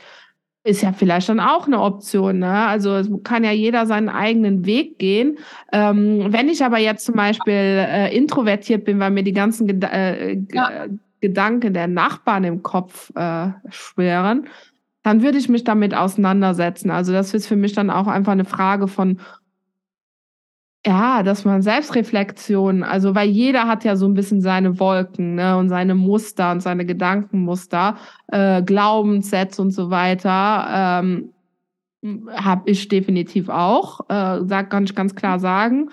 Ist 0.64 0.82
ja 0.84 0.92
vielleicht 0.92 1.30
dann 1.30 1.40
auch 1.40 1.66
eine 1.66 1.82
Option, 1.82 2.40
ne? 2.40 2.68
Also 2.68 2.94
es 2.96 3.10
kann 3.24 3.46
ja 3.46 3.52
jeder 3.52 3.86
seinen 3.86 4.10
eigenen 4.10 4.66
Weg 4.66 5.00
gehen. 5.00 5.38
Ähm, 5.72 6.28
wenn 6.30 6.50
ich 6.50 6.64
aber 6.64 6.78
jetzt 6.78 7.06
zum 7.06 7.16
Beispiel 7.16 7.54
äh, 7.54 8.16
introvertiert 8.16 8.84
bin, 8.84 9.00
weil 9.00 9.12
mir 9.12 9.24
die 9.24 9.34
ganzen 9.34 9.66
Geda 9.68 9.88
äh, 9.88 10.38
ja. 10.52 10.88
Gedanken 11.22 11.74
der 11.74 11.88
Nachbarn 11.88 12.44
im 12.44 12.62
Kopf 12.64 13.12
äh, 13.16 13.48
schweren, 13.70 14.50
dann 15.08 15.24
würde 15.24 15.38
ich 15.38 15.48
mich 15.48 15.64
damit 15.64 15.96
auseinandersetzen. 15.96 16.92
Also 16.92 17.14
das 17.14 17.34
ist 17.34 17.48
für 17.48 17.56
mich 17.56 17.72
dann 17.72 17.90
auch 17.90 18.08
einfach 18.08 18.34
eine 18.34 18.44
Frage 18.44 18.90
von, 18.90 19.22
ja, 20.86 21.24
dass 21.24 21.46
man 21.46 21.62
Selbstreflexion, 21.62 22.84
also 22.84 23.16
weil 23.16 23.30
jeder 23.30 23.70
hat 23.70 23.86
ja 23.86 23.96
so 23.96 24.06
ein 24.06 24.16
bisschen 24.16 24.42
seine 24.42 24.82
Wolken 24.82 25.36
ne, 25.36 25.58
und 25.58 25.70
seine 25.70 25.96
Muster 25.96 26.52
und 26.52 26.60
seine 26.60 26.86
Gedankenmuster, 26.86 27.96
äh, 28.28 28.62
Glaubenssätze 28.64 29.62
und 29.62 29.72
so 29.72 29.90
weiter, 29.92 30.68
ähm, 31.02 31.34
habe 32.34 32.70
ich 32.70 32.90
definitiv 32.90 33.48
auch, 33.48 34.02
äh, 34.10 34.42
sag, 34.44 34.70
kann 34.70 34.84
ich 34.84 34.94
ganz 34.94 35.16
klar 35.16 35.40
sagen. 35.40 35.90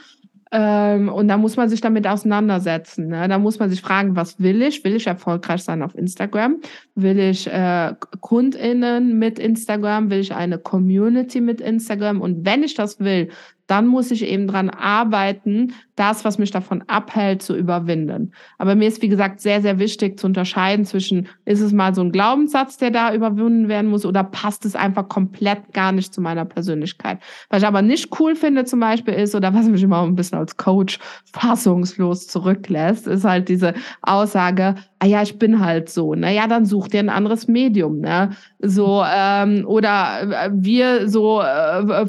Ähm, 0.57 1.09
und 1.09 1.27
da 1.27 1.37
muss 1.37 1.57
man 1.57 1.69
sich 1.69 1.81
damit 1.81 2.07
auseinandersetzen. 2.07 3.09
Ne? 3.09 3.27
Da 3.27 3.41
muss 3.41 3.59
man 3.59 3.71
sich 3.71 3.81
fragen, 3.81 4.15
was 4.15 4.39
will 4.39 4.63
ich? 4.63 4.85
Will 4.85 4.95
ich 4.95 5.09
erfolgreich 5.09 5.65
sein 5.65 5.83
auf 5.83 5.97
Instagram? 5.97 6.61
Will 6.95 7.19
ich 7.19 7.49
äh, 7.49 7.93
KundInnen 8.21 9.19
mit 9.19 9.41
Instagram? 9.41 10.11
Will 10.11 10.21
ich 10.21 10.33
eine 10.33 10.59
Community 10.59 11.41
mit 11.41 11.61
Instagram? 11.61 12.21
Und 12.21 12.47
wenn 12.47 12.63
ich 12.63 12.75
das 12.75 13.01
will, 13.01 13.31
dann 13.67 13.87
muss 13.87 14.11
ich 14.11 14.25
eben 14.25 14.47
dran 14.47 14.69
arbeiten, 14.69 15.73
das, 15.97 16.25
was 16.25 16.39
mich 16.39 16.51
davon 16.51 16.83
abhält, 16.87 17.43
zu 17.43 17.57
überwinden. 17.57 18.33
Aber 18.59 18.75
mir 18.75 18.89
ist, 18.89 19.01
wie 19.01 19.09
gesagt, 19.09 19.41
sehr, 19.41 19.63
sehr 19.63 19.79
wichtig 19.79 20.19
zu 20.19 20.27
unterscheiden 20.27 20.85
zwischen, 20.85 21.29
ist 21.45 21.61
es 21.61 21.73
mal 21.73 21.95
so 21.95 22.03
ein 22.03 22.13
Glaubenssatz, 22.13 22.77
der 22.77 22.91
da 22.91 23.15
überwunden 23.15 23.69
werden 23.69 23.91
muss, 23.91 24.05
oder 24.05 24.25
passt 24.25 24.67
es 24.67 24.75
einfach 24.77 25.09
komplett 25.09 25.73
gar 25.73 25.93
nicht 25.93 26.13
zu 26.13 26.21
meiner 26.21 26.45
Persönlichkeit. 26.45 27.21
Was 27.49 27.63
ich 27.63 27.69
aber 27.69 27.83
nicht 27.83 28.19
cool 28.19 28.35
finde 28.35 28.65
zum 28.65 28.81
Beispiel 28.81 29.15
ist, 29.15 29.35
oder 29.35 29.55
was 29.55 29.67
mich 29.67 29.83
immer 29.83 30.03
ein 30.03 30.17
bisschen 30.17 30.39
als 30.39 30.57
Coach 30.57 30.99
fassungslos 31.33 32.27
zurücklässt, 32.27 33.07
ist 33.07 33.25
halt 33.25 33.49
diese 33.49 33.75
Aussage, 34.03 34.75
ah 34.99 35.07
ja, 35.07 35.23
ich 35.23 35.39
bin 35.39 35.65
halt 35.65 35.89
so, 35.89 36.15
na 36.15 36.31
ja, 36.31 36.49
dann 36.49 36.67
such 36.67 36.89
dir 36.89 37.01
ein 37.01 37.09
anderes 37.09 37.49
Medium, 37.49 38.01
ne? 38.01 38.31
So, 38.59 39.03
ähm, 39.07 39.65
oder 39.67 40.23
äh, 40.23 40.51
wir 40.53 41.09
so 41.09 41.41
äh, 41.41 42.07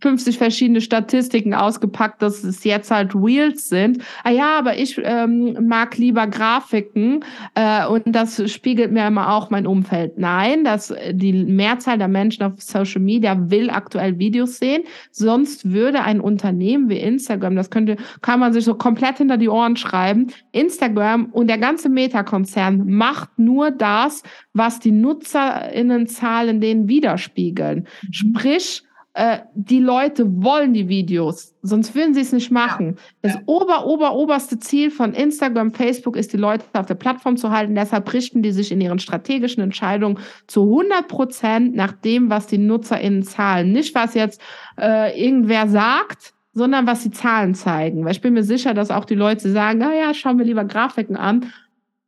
50 0.00 0.38
verschiedene 0.38 0.80
Statistiken 0.80 1.52
ausgepackt, 1.52 2.22
dass 2.22 2.42
es 2.42 2.64
jetzt 2.64 2.90
halt 2.90 3.14
Reels 3.14 3.68
sind. 3.68 4.02
Ah 4.22 4.30
ja, 4.30 4.58
aber 4.58 4.78
ich 4.78 5.00
ähm, 5.02 5.66
mag 5.68 5.98
lieber 5.98 6.26
Grafiken 6.26 7.24
äh, 7.54 7.86
und 7.86 8.04
das 8.06 8.50
spiegelt 8.50 8.92
mir 8.92 9.06
immer 9.06 9.32
auch 9.32 9.50
mein 9.50 9.66
Umfeld. 9.66 10.16
Nein, 10.16 10.64
dass 10.64 10.94
die 11.12 11.32
Mehrzahl 11.32 11.98
der 11.98 12.08
Menschen 12.08 12.44
auf 12.44 12.54
Social 12.62 13.02
Media 13.02 13.50
will 13.50 13.68
aktuell 13.68 14.18
Videos 14.18 14.58
sehen. 14.58 14.84
Sonst 15.10 15.70
würde 15.70 16.02
ein 16.02 16.20
Unternehmen 16.20 16.88
wie 16.88 16.98
Instagram, 16.98 17.56
das 17.56 17.70
könnte, 17.70 17.96
kann 18.22 18.40
man 18.40 18.52
sich 18.54 18.64
so 18.64 18.74
komplett 18.74 19.18
hinter 19.18 19.36
die 19.36 19.48
Ohren 19.50 19.76
schreiben. 19.76 20.28
Instagram 20.52 21.26
und 21.26 21.48
der 21.48 21.58
ganze 21.58 21.90
Meta-Konzern 21.90 22.86
macht 22.86 23.38
nur 23.38 23.70
das, 23.70 24.22
was 24.54 24.80
die 24.80 24.92
NutzerInnenzahlen 24.92 26.60
denen 26.60 26.88
widerspiegeln. 26.88 27.80
Mhm. 27.80 28.12
Sprich, 28.12 28.82
äh, 29.14 29.38
die 29.54 29.78
Leute 29.78 30.42
wollen 30.42 30.74
die 30.74 30.88
Videos, 30.88 31.54
sonst 31.62 31.94
würden 31.94 32.14
sie 32.14 32.20
es 32.20 32.32
nicht 32.32 32.50
machen. 32.50 32.96
Ja. 32.96 33.30
Das 33.30 33.38
ober, 33.46 33.86
ober, 33.86 34.14
oberste 34.14 34.58
Ziel 34.58 34.90
von 34.90 35.14
Instagram, 35.14 35.72
Facebook 35.72 36.16
ist, 36.16 36.32
die 36.32 36.36
Leute 36.36 36.64
auf 36.72 36.86
der 36.86 36.96
Plattform 36.96 37.36
zu 37.36 37.50
halten. 37.50 37.76
Deshalb 37.76 38.12
richten 38.12 38.42
die 38.42 38.50
sich 38.50 38.72
in 38.72 38.80
ihren 38.80 38.98
strategischen 38.98 39.62
Entscheidungen 39.62 40.18
zu 40.48 40.64
100 40.64 41.06
Prozent 41.06 41.76
nach 41.76 41.92
dem, 41.92 42.28
was 42.28 42.48
die 42.48 42.58
NutzerInnen 42.58 43.22
zahlen. 43.22 43.70
Nicht, 43.70 43.94
was 43.94 44.14
jetzt 44.14 44.40
äh, 44.80 45.16
irgendwer 45.18 45.68
sagt, 45.68 46.34
sondern 46.52 46.88
was 46.88 47.04
die 47.04 47.12
Zahlen 47.12 47.54
zeigen. 47.54 48.04
Weil 48.04 48.12
ich 48.12 48.20
bin 48.20 48.34
mir 48.34 48.44
sicher, 48.44 48.74
dass 48.74 48.90
auch 48.90 49.04
die 49.04 49.14
Leute 49.14 49.48
sagen, 49.48 49.80
ah 49.82 49.94
ja, 49.94 50.12
schauen 50.12 50.38
wir 50.38 50.44
lieber 50.44 50.64
Grafiken 50.64 51.16
an, 51.16 51.52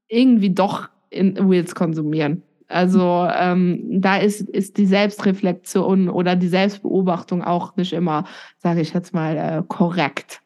irgendwie 0.09 0.51
doch 0.51 0.89
in 1.11 1.39
Reels 1.39 1.77
konsumieren. 1.77 2.43
Also 2.69 3.29
ähm, 3.33 4.01
da 4.01 4.17
ist, 4.17 4.41
ist 4.41 4.77
die 4.77 4.87
Selbstreflexion 4.87 6.09
oder 6.09 6.37
die 6.37 6.49
Selbstbeobachtung 6.49 7.43
auch 7.43 7.77
nicht 7.77 7.93
immer, 7.93 8.25
sage 8.59 8.81
ich 8.81 8.93
jetzt 8.93 9.15
mal, 9.15 9.37
äh, 9.37 9.63
korrekt. 9.67 10.41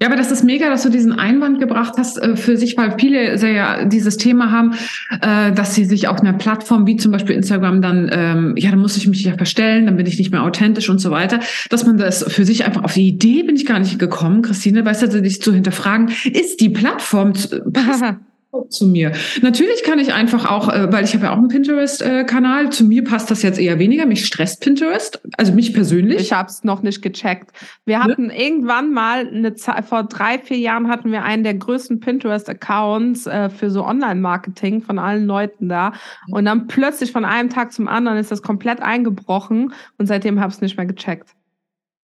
Ja, 0.00 0.06
aber 0.06 0.16
das 0.16 0.30
ist 0.30 0.44
mega, 0.44 0.70
dass 0.70 0.84
du 0.84 0.88
diesen 0.88 1.12
Einwand 1.12 1.58
gebracht 1.58 1.94
hast 1.98 2.16
äh, 2.16 2.36
für 2.36 2.56
sich, 2.56 2.76
weil 2.78 2.96
viele 2.98 3.36
sehr 3.38 3.50
ja 3.50 3.84
dieses 3.84 4.16
Thema 4.16 4.52
haben, 4.52 4.74
äh, 5.20 5.52
dass 5.52 5.74
sie 5.74 5.84
sich 5.84 6.06
auf 6.06 6.20
einer 6.20 6.32
Plattform 6.32 6.86
wie 6.86 6.96
zum 6.96 7.10
Beispiel 7.10 7.34
Instagram 7.34 7.82
dann, 7.82 8.08
ähm, 8.12 8.54
ja, 8.56 8.70
dann 8.70 8.78
muss 8.78 8.96
ich 8.96 9.08
mich 9.08 9.24
ja 9.24 9.36
verstellen, 9.36 9.86
dann 9.86 9.96
bin 9.96 10.06
ich 10.06 10.16
nicht 10.16 10.30
mehr 10.30 10.44
authentisch 10.44 10.88
und 10.88 11.00
so 11.00 11.10
weiter, 11.10 11.40
dass 11.70 11.84
man 11.84 11.98
das 11.98 12.22
für 12.32 12.44
sich 12.44 12.64
einfach 12.64 12.84
auf 12.84 12.94
die 12.94 13.08
Idee 13.08 13.42
bin 13.42 13.56
ich 13.56 13.66
gar 13.66 13.80
nicht 13.80 13.98
gekommen, 13.98 14.42
Christine, 14.42 14.84
weißt 14.84 15.02
du, 15.02 15.10
sich 15.10 15.42
zu 15.42 15.52
hinterfragen, 15.52 16.12
ist 16.24 16.60
die 16.60 16.70
Plattform 16.70 17.32
zu 18.68 18.86
mir. 18.86 19.12
Natürlich 19.42 19.84
kann 19.84 19.98
ich 19.98 20.12
einfach 20.12 20.50
auch, 20.50 20.68
äh, 20.68 20.92
weil 20.92 21.04
ich 21.04 21.14
habe 21.14 21.26
ja 21.26 21.32
auch 21.32 21.38
einen 21.38 21.48
Pinterest-Kanal, 21.48 22.70
zu 22.70 22.84
mir 22.84 23.04
passt 23.04 23.30
das 23.30 23.42
jetzt 23.42 23.58
eher 23.58 23.78
weniger. 23.78 24.06
Mich 24.06 24.26
stresst 24.26 24.60
Pinterest, 24.60 25.20
also 25.36 25.52
mich 25.52 25.72
persönlich. 25.72 26.20
Ich 26.20 26.32
habe 26.32 26.48
es 26.48 26.64
noch 26.64 26.82
nicht 26.82 27.02
gecheckt. 27.02 27.50
Wir 27.84 28.02
hatten 28.02 28.28
ne? 28.28 28.40
irgendwann 28.40 28.92
mal 28.92 29.26
eine 29.28 29.54
Zeit, 29.54 29.84
vor 29.84 30.04
drei, 30.04 30.38
vier 30.38 30.58
Jahren 30.58 30.88
hatten 30.88 31.12
wir 31.12 31.22
einen 31.22 31.44
der 31.44 31.54
größten 31.54 32.00
Pinterest-Accounts 32.00 33.26
äh, 33.26 33.50
für 33.50 33.70
so 33.70 33.84
Online-Marketing 33.84 34.82
von 34.82 34.98
allen 34.98 35.26
Leuten 35.26 35.68
da. 35.68 35.92
Und 36.30 36.44
dann 36.44 36.66
plötzlich 36.66 37.12
von 37.12 37.24
einem 37.24 37.50
Tag 37.50 37.72
zum 37.72 37.86
anderen 37.88 38.18
ist 38.18 38.32
das 38.32 38.42
komplett 38.42 38.82
eingebrochen 38.82 39.72
und 39.98 40.06
seitdem 40.06 40.40
habe 40.40 40.50
ich 40.50 40.56
es 40.56 40.60
nicht 40.60 40.76
mehr 40.76 40.86
gecheckt. 40.86 41.30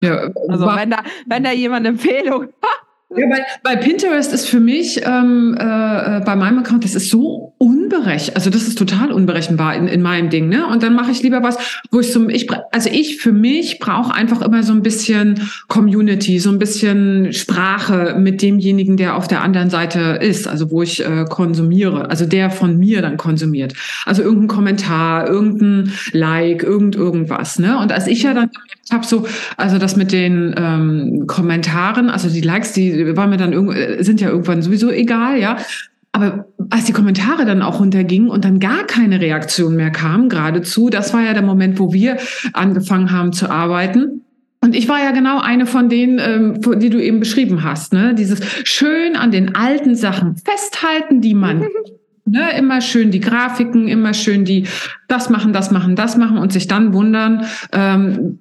Ja, 0.02 0.30
also 0.48 0.66
wenn 0.66 0.92
da, 0.92 1.04
wenn 1.26 1.44
da 1.44 1.52
jemand 1.52 1.86
Empfehlung 1.86 2.44
hat, 2.62 2.89
ja, 3.16 3.28
weil, 3.28 3.44
weil 3.64 3.78
Pinterest 3.78 4.32
ist 4.34 4.48
für 4.48 4.60
mich 4.60 5.02
ähm, 5.04 5.56
äh, 5.60 6.22
bei 6.22 6.36
meinem 6.36 6.60
Account, 6.60 6.84
das 6.84 6.94
ist 6.94 7.10
so 7.10 7.54
unberechenbar. 7.58 8.36
Also 8.36 8.52
das 8.52 8.68
ist 8.68 8.78
total 8.78 9.12
unberechenbar 9.12 9.76
in, 9.76 9.88
in 9.88 10.04
meinem 10.04 10.30
Ding. 10.30 10.48
Ne? 10.48 10.68
Und 10.68 10.84
dann 10.84 10.94
mache 10.94 11.10
ich 11.10 11.24
lieber 11.24 11.42
was, 11.42 11.58
wo 11.92 12.00
ich 12.00 12.14
so, 12.14 12.30
ich, 12.30 12.48
also 12.72 12.90
ich 12.92 13.18
für 13.18 13.32
mich 13.32 13.80
brauche 13.80 14.14
einfach 14.14 14.44
immer 14.44 14.62
so 14.62 14.74
ein 14.74 14.84
bisschen 14.84 15.50
Community, 15.68 16.38
so 16.38 16.52
ein 16.52 16.60
bisschen 16.60 17.34
Sprache 17.34 18.16
mit 18.20 18.44
demjenigen, 18.44 18.96
der 18.96 19.16
auf 19.16 19.28
der 19.28 19.42
anderen 19.42 19.72
Seite 19.72 20.20
ist, 20.22 20.48
also 20.48 20.70
wo 20.70 20.84
ich 20.84 21.04
äh, 21.04 21.26
konsumiere, 21.28 22.12
also 22.12 22.28
der 22.28 22.52
von 22.52 22.78
mir 22.78 23.02
dann 23.02 23.18
konsumiert. 23.18 23.74
Also 24.06 24.22
irgendein 24.22 24.50
Kommentar, 24.50 25.28
irgendein 25.28 25.94
Like, 26.12 26.62
irgend 26.62 26.96
irgendwas. 26.96 27.58
Ne? 27.58 27.80
Und 27.80 27.92
als 27.92 28.06
ich 28.06 28.22
ja 28.22 28.36
dann 28.36 28.52
habe 28.92 29.06
so, 29.06 29.28
also 29.58 29.78
das 29.78 29.96
mit 29.96 30.12
den 30.12 30.54
ähm, 30.58 31.28
Kommentaren, 31.28 32.10
also 32.10 32.30
die 32.30 32.42
Likes, 32.42 32.74
die 32.74 33.16
war 33.16 33.28
mir 33.28 33.38
dann 33.38 33.54
sind 34.04 34.22
ja 34.22 34.30
irgendwann 34.30 34.62
sowieso 34.62 34.90
egal, 34.90 35.40
ja. 35.40 35.58
aber 36.12 36.48
als 36.70 36.86
die 36.86 36.94
Kommentare 36.94 37.46
dann 37.46 37.62
auch 37.62 37.80
runtergingen 37.80 38.30
und 38.30 38.46
dann 38.46 38.60
gar 38.60 38.86
keine 38.86 39.22
Reaktion 39.22 39.76
mehr 39.76 39.92
kam, 39.92 40.30
geradezu, 40.30 40.90
das 40.90 41.14
war 41.14 41.24
ja 41.24 41.34
der 41.34 41.44
Moment, 41.44 41.80
wo 41.80 41.94
wir 41.94 42.18
angefangen 42.54 43.12
haben 43.12 43.34
zu 43.34 43.50
arbeiten. 43.50 44.22
Und 44.62 44.76
ich 44.76 44.90
war 44.90 45.00
ja 45.00 45.12
genau 45.12 45.40
eine 45.40 45.66
von 45.66 45.88
denen, 45.88 46.20
ähm, 46.20 46.80
die 46.80 46.90
du 46.90 47.02
eben 47.02 47.22
beschrieben 47.22 47.64
hast. 47.64 47.94
Ne? 47.94 48.14
Dieses 48.14 48.42
schön 48.66 49.16
an 49.16 49.32
den 49.32 49.56
alten 49.56 49.96
Sachen 49.96 50.36
festhalten, 50.36 51.22
die 51.22 51.34
man 51.34 51.64
Ne, 52.32 52.56
immer 52.60 52.80
schön 52.82 53.10
die 53.10 53.22
Grafiken, 53.22 53.88
immer 53.88 54.14
schön 54.14 54.46
die 54.46 54.68
das 55.08 55.32
machen, 55.32 55.52
das 55.52 55.72
machen, 55.72 55.96
das 55.96 56.16
machen 56.16 56.38
und 56.38 56.54
sich 56.54 56.68
dann 56.68 56.94
wundern, 56.94 57.46
ähm, 57.72 58.38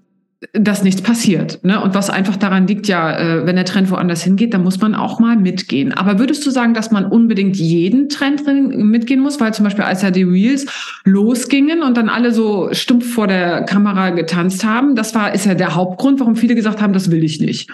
dass 0.52 0.84
nichts 0.84 1.02
passiert. 1.02 1.64
Ne? 1.64 1.82
Und 1.82 1.94
was 1.94 2.10
einfach 2.10 2.36
daran 2.36 2.68
liegt, 2.68 2.86
ja, 2.86 3.18
äh, 3.18 3.46
wenn 3.46 3.56
der 3.56 3.64
Trend 3.64 3.90
woanders 3.90 4.22
hingeht, 4.22 4.54
dann 4.54 4.62
muss 4.62 4.80
man 4.80 4.94
auch 4.94 5.18
mal 5.18 5.36
mitgehen. 5.36 5.92
Aber 5.92 6.20
würdest 6.20 6.46
du 6.46 6.50
sagen, 6.50 6.74
dass 6.74 6.92
man 6.92 7.06
unbedingt 7.06 7.56
jeden 7.56 8.08
Trend 8.08 8.46
mitgehen 8.46 9.18
muss? 9.20 9.40
Weil 9.40 9.52
zum 9.52 9.64
Beispiel, 9.64 9.84
als 9.84 10.02
ja 10.02 10.12
die 10.12 10.22
Reels 10.22 10.66
losgingen 11.04 11.82
und 11.82 11.96
dann 11.96 12.08
alle 12.08 12.32
so 12.32 12.68
stumpf 12.72 13.12
vor 13.12 13.26
der 13.26 13.62
Kamera 13.62 14.10
getanzt 14.10 14.64
haben, 14.64 14.94
das 14.94 15.12
war, 15.16 15.34
ist 15.34 15.44
ja 15.44 15.54
der 15.54 15.74
Hauptgrund, 15.74 16.20
warum 16.20 16.36
viele 16.36 16.54
gesagt 16.54 16.80
haben, 16.80 16.92
das 16.92 17.10
will 17.10 17.24
ich 17.24 17.40
nicht. 17.40 17.68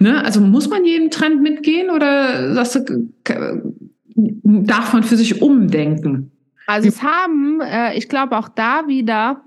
Ne? 0.00 0.24
Also 0.24 0.40
muss 0.40 0.68
man 0.68 0.84
jeden 0.84 1.12
Trend 1.12 1.42
mitgehen 1.42 1.90
oder 1.90 2.54
sagst 2.54 2.88
du, 2.88 3.12
darf 4.16 4.92
man 4.92 5.04
für 5.04 5.16
sich 5.16 5.42
umdenken? 5.42 6.32
Also 6.66 6.88
es 6.88 7.02
haben, 7.02 7.60
äh, 7.60 7.96
ich 7.96 8.08
glaube 8.08 8.36
auch 8.36 8.48
da 8.48 8.88
wieder 8.88 9.42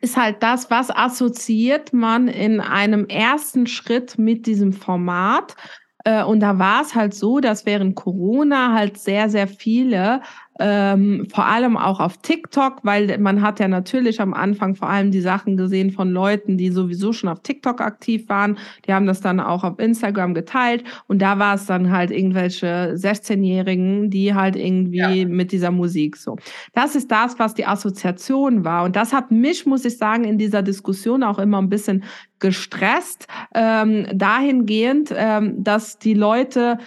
ist 0.00 0.16
halt 0.16 0.42
das, 0.42 0.70
was 0.70 0.90
assoziiert 0.90 1.92
man 1.92 2.28
in 2.28 2.60
einem 2.60 3.06
ersten 3.06 3.66
Schritt 3.66 4.18
mit 4.18 4.46
diesem 4.46 4.72
Format. 4.72 5.56
Äh, 6.04 6.22
und 6.24 6.40
da 6.40 6.58
war 6.58 6.82
es 6.82 6.94
halt 6.94 7.14
so, 7.14 7.40
dass 7.40 7.66
während 7.66 7.96
Corona 7.96 8.72
halt 8.72 8.98
sehr, 8.98 9.28
sehr 9.28 9.48
viele 9.48 10.22
ähm, 10.58 11.26
vor 11.32 11.46
allem 11.46 11.76
auch 11.76 12.00
auf 12.00 12.16
TikTok, 12.18 12.80
weil 12.82 13.18
man 13.18 13.42
hat 13.42 13.60
ja 13.60 13.68
natürlich 13.68 14.20
am 14.20 14.34
Anfang 14.34 14.74
vor 14.74 14.88
allem 14.88 15.10
die 15.10 15.20
Sachen 15.20 15.56
gesehen 15.56 15.90
von 15.90 16.10
Leuten, 16.10 16.56
die 16.56 16.70
sowieso 16.70 17.12
schon 17.12 17.28
auf 17.28 17.40
TikTok 17.42 17.80
aktiv 17.80 18.28
waren. 18.28 18.58
Die 18.86 18.92
haben 18.92 19.06
das 19.06 19.20
dann 19.20 19.40
auch 19.40 19.64
auf 19.64 19.78
Instagram 19.78 20.34
geteilt 20.34 20.84
und 21.06 21.22
da 21.22 21.38
war 21.38 21.54
es 21.54 21.66
dann 21.66 21.92
halt 21.92 22.10
irgendwelche 22.10 22.94
16-Jährigen, 22.94 24.10
die 24.10 24.34
halt 24.34 24.56
irgendwie 24.56 25.20
ja. 25.20 25.26
mit 25.26 25.52
dieser 25.52 25.70
Musik 25.70 26.16
so. 26.16 26.36
Das 26.72 26.96
ist 26.96 27.10
das, 27.10 27.38
was 27.38 27.54
die 27.54 27.66
Assoziation 27.66 28.64
war 28.64 28.84
und 28.84 28.96
das 28.96 29.12
hat 29.12 29.30
mich, 29.30 29.66
muss 29.66 29.84
ich 29.84 29.96
sagen, 29.96 30.24
in 30.24 30.38
dieser 30.38 30.62
Diskussion 30.62 31.22
auch 31.22 31.38
immer 31.38 31.58
ein 31.58 31.68
bisschen 31.68 32.04
gestresst, 32.40 33.26
ähm, 33.54 34.06
dahingehend, 34.12 35.12
ähm, 35.14 35.62
dass 35.62 35.98
die 35.98 36.14
Leute 36.14 36.78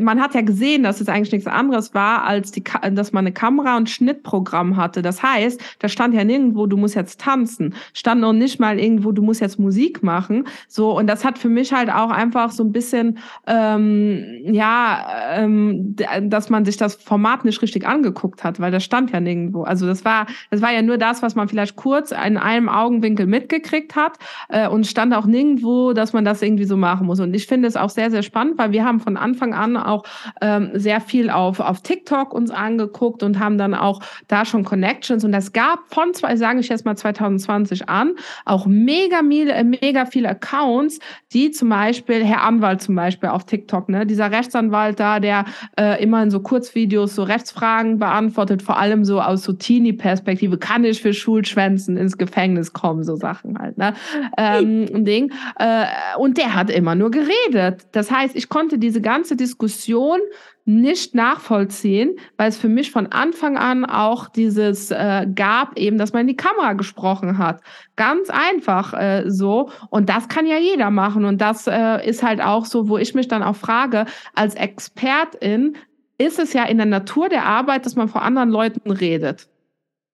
man 0.00 0.20
hat 0.20 0.34
ja 0.34 0.40
gesehen, 0.42 0.82
dass 0.82 1.00
es 1.00 1.08
eigentlich 1.08 1.32
nichts 1.32 1.46
anderes 1.46 1.94
war, 1.94 2.24
als 2.24 2.52
die, 2.52 2.62
dass 2.92 3.12
man 3.12 3.24
eine 3.24 3.32
Kamera 3.32 3.76
und 3.76 3.90
Schnittprogramm 3.90 4.76
hatte. 4.76 5.02
Das 5.02 5.22
heißt, 5.22 5.60
da 5.78 5.88
stand 5.88 6.14
ja 6.14 6.24
nirgendwo, 6.24 6.66
du 6.66 6.76
musst 6.76 6.94
jetzt 6.94 7.20
tanzen. 7.20 7.74
Stand 7.92 8.20
noch 8.20 8.32
nicht 8.32 8.60
mal 8.60 8.78
irgendwo, 8.78 9.12
du 9.12 9.22
musst 9.22 9.40
jetzt 9.40 9.58
Musik 9.58 10.02
machen. 10.02 10.46
So, 10.68 10.96
und 10.96 11.06
das 11.06 11.24
hat 11.24 11.38
für 11.38 11.48
mich 11.48 11.72
halt 11.72 11.90
auch 11.90 12.10
einfach 12.10 12.50
so 12.50 12.62
ein 12.62 12.72
bisschen, 12.72 13.18
ähm, 13.46 14.24
ja, 14.44 15.06
ähm, 15.36 15.96
dass 16.22 16.50
man 16.50 16.64
sich 16.64 16.76
das 16.76 16.94
Format 16.94 17.44
nicht 17.44 17.60
richtig 17.62 17.86
angeguckt 17.86 18.44
hat, 18.44 18.60
weil 18.60 18.70
das 18.70 18.84
stand 18.84 19.10
ja 19.10 19.20
nirgendwo. 19.20 19.62
Also 19.62 19.86
das 19.86 20.04
war, 20.04 20.26
das 20.50 20.62
war 20.62 20.72
ja 20.72 20.82
nur 20.82 20.98
das, 20.98 21.22
was 21.22 21.34
man 21.34 21.48
vielleicht 21.48 21.76
kurz 21.76 22.12
in 22.12 22.36
einem 22.36 22.68
Augenwinkel 22.68 23.26
mitgekriegt 23.26 23.96
hat 23.96 24.18
äh, 24.48 24.68
und 24.68 24.86
stand 24.86 25.14
auch 25.14 25.26
nirgendwo, 25.26 25.92
dass 25.92 26.12
man 26.12 26.24
das 26.24 26.42
irgendwie 26.42 26.64
so 26.64 26.76
machen 26.76 27.06
muss. 27.06 27.20
Und 27.20 27.34
ich 27.34 27.46
finde 27.46 27.68
es 27.68 27.76
auch 27.76 27.90
sehr, 27.90 28.10
sehr 28.10 28.22
spannend, 28.22 28.58
weil 28.58 28.72
wir 28.72 28.84
haben 28.84 29.00
von 29.00 29.16
Anfang 29.16 29.54
an 29.54 29.63
auch 29.76 30.04
ähm, 30.40 30.70
sehr 30.74 31.00
viel 31.00 31.30
auf, 31.30 31.60
auf 31.60 31.82
TikTok 31.82 32.32
uns 32.32 32.50
angeguckt 32.50 33.22
und 33.22 33.38
haben 33.38 33.58
dann 33.58 33.74
auch 33.74 34.00
da 34.28 34.44
schon 34.44 34.64
Connections. 34.64 35.24
Und 35.24 35.34
es 35.34 35.52
gab 35.52 35.80
von, 35.92 36.14
zwei, 36.14 36.36
sage 36.36 36.60
ich 36.60 36.68
jetzt 36.68 36.84
mal 36.84 36.96
2020 36.96 37.88
an, 37.88 38.14
auch 38.44 38.66
mega, 38.66 39.22
mega 39.22 40.06
viele 40.06 40.28
Accounts, 40.28 40.98
die 41.32 41.50
zum 41.50 41.68
Beispiel, 41.68 42.24
Herr 42.24 42.42
Anwalt 42.42 42.82
zum 42.82 42.94
Beispiel 42.94 43.28
auf 43.28 43.44
TikTok, 43.44 43.88
ne, 43.88 44.06
dieser 44.06 44.30
Rechtsanwalt 44.30 45.00
da, 45.00 45.20
der 45.20 45.44
äh, 45.78 46.02
immer 46.02 46.22
in 46.22 46.30
so 46.30 46.40
Kurzvideos 46.40 47.14
so 47.14 47.22
Rechtsfragen 47.22 47.98
beantwortet, 47.98 48.62
vor 48.62 48.78
allem 48.78 49.04
so 49.04 49.20
aus 49.20 49.42
so 49.42 49.52
Teenie-Perspektive, 49.52 50.58
kann 50.58 50.84
ich 50.84 51.02
für 51.02 51.12
Schulschwänzen 51.12 51.96
ins 51.96 52.18
Gefängnis 52.18 52.72
kommen, 52.72 53.02
so 53.04 53.16
Sachen 53.16 53.58
halt, 53.58 53.78
ne, 53.78 53.94
ähm, 54.36 55.04
Ding. 55.04 55.32
Äh, 55.58 55.86
und 56.18 56.38
der 56.38 56.54
hat 56.54 56.70
immer 56.70 56.94
nur 56.94 57.10
geredet. 57.10 57.86
Das 57.92 58.10
heißt, 58.10 58.36
ich 58.36 58.48
konnte 58.48 58.78
diese 58.78 59.00
ganze 59.00 59.36
Diskussion 59.44 60.20
nicht 60.64 61.14
nachvollziehen, 61.14 62.16
weil 62.38 62.48
es 62.48 62.56
für 62.56 62.70
mich 62.70 62.90
von 62.90 63.08
Anfang 63.08 63.58
an 63.58 63.84
auch 63.84 64.28
dieses 64.28 64.90
äh, 64.90 65.26
gab, 65.34 65.78
eben, 65.78 65.98
dass 65.98 66.14
man 66.14 66.22
in 66.22 66.28
die 66.28 66.36
Kamera 66.36 66.72
gesprochen 66.72 67.36
hat. 67.36 67.60
Ganz 67.96 68.30
einfach 68.30 68.94
äh, 68.94 69.24
so. 69.26 69.70
Und 69.90 70.08
das 70.08 70.28
kann 70.28 70.46
ja 70.46 70.56
jeder 70.56 70.90
machen. 70.90 71.26
Und 71.26 71.42
das 71.42 71.66
äh, 71.66 72.08
ist 72.08 72.22
halt 72.22 72.40
auch 72.40 72.64
so, 72.64 72.88
wo 72.88 72.96
ich 72.96 73.14
mich 73.14 73.28
dann 73.28 73.42
auch 73.42 73.56
frage, 73.56 74.06
als 74.34 74.54
Expertin, 74.54 75.76
ist 76.16 76.38
es 76.38 76.52
ja 76.52 76.64
in 76.64 76.78
der 76.78 76.86
Natur 76.86 77.28
der 77.28 77.44
Arbeit, 77.44 77.84
dass 77.84 77.96
man 77.96 78.08
vor 78.08 78.22
anderen 78.22 78.50
Leuten 78.50 78.90
redet. 78.90 79.48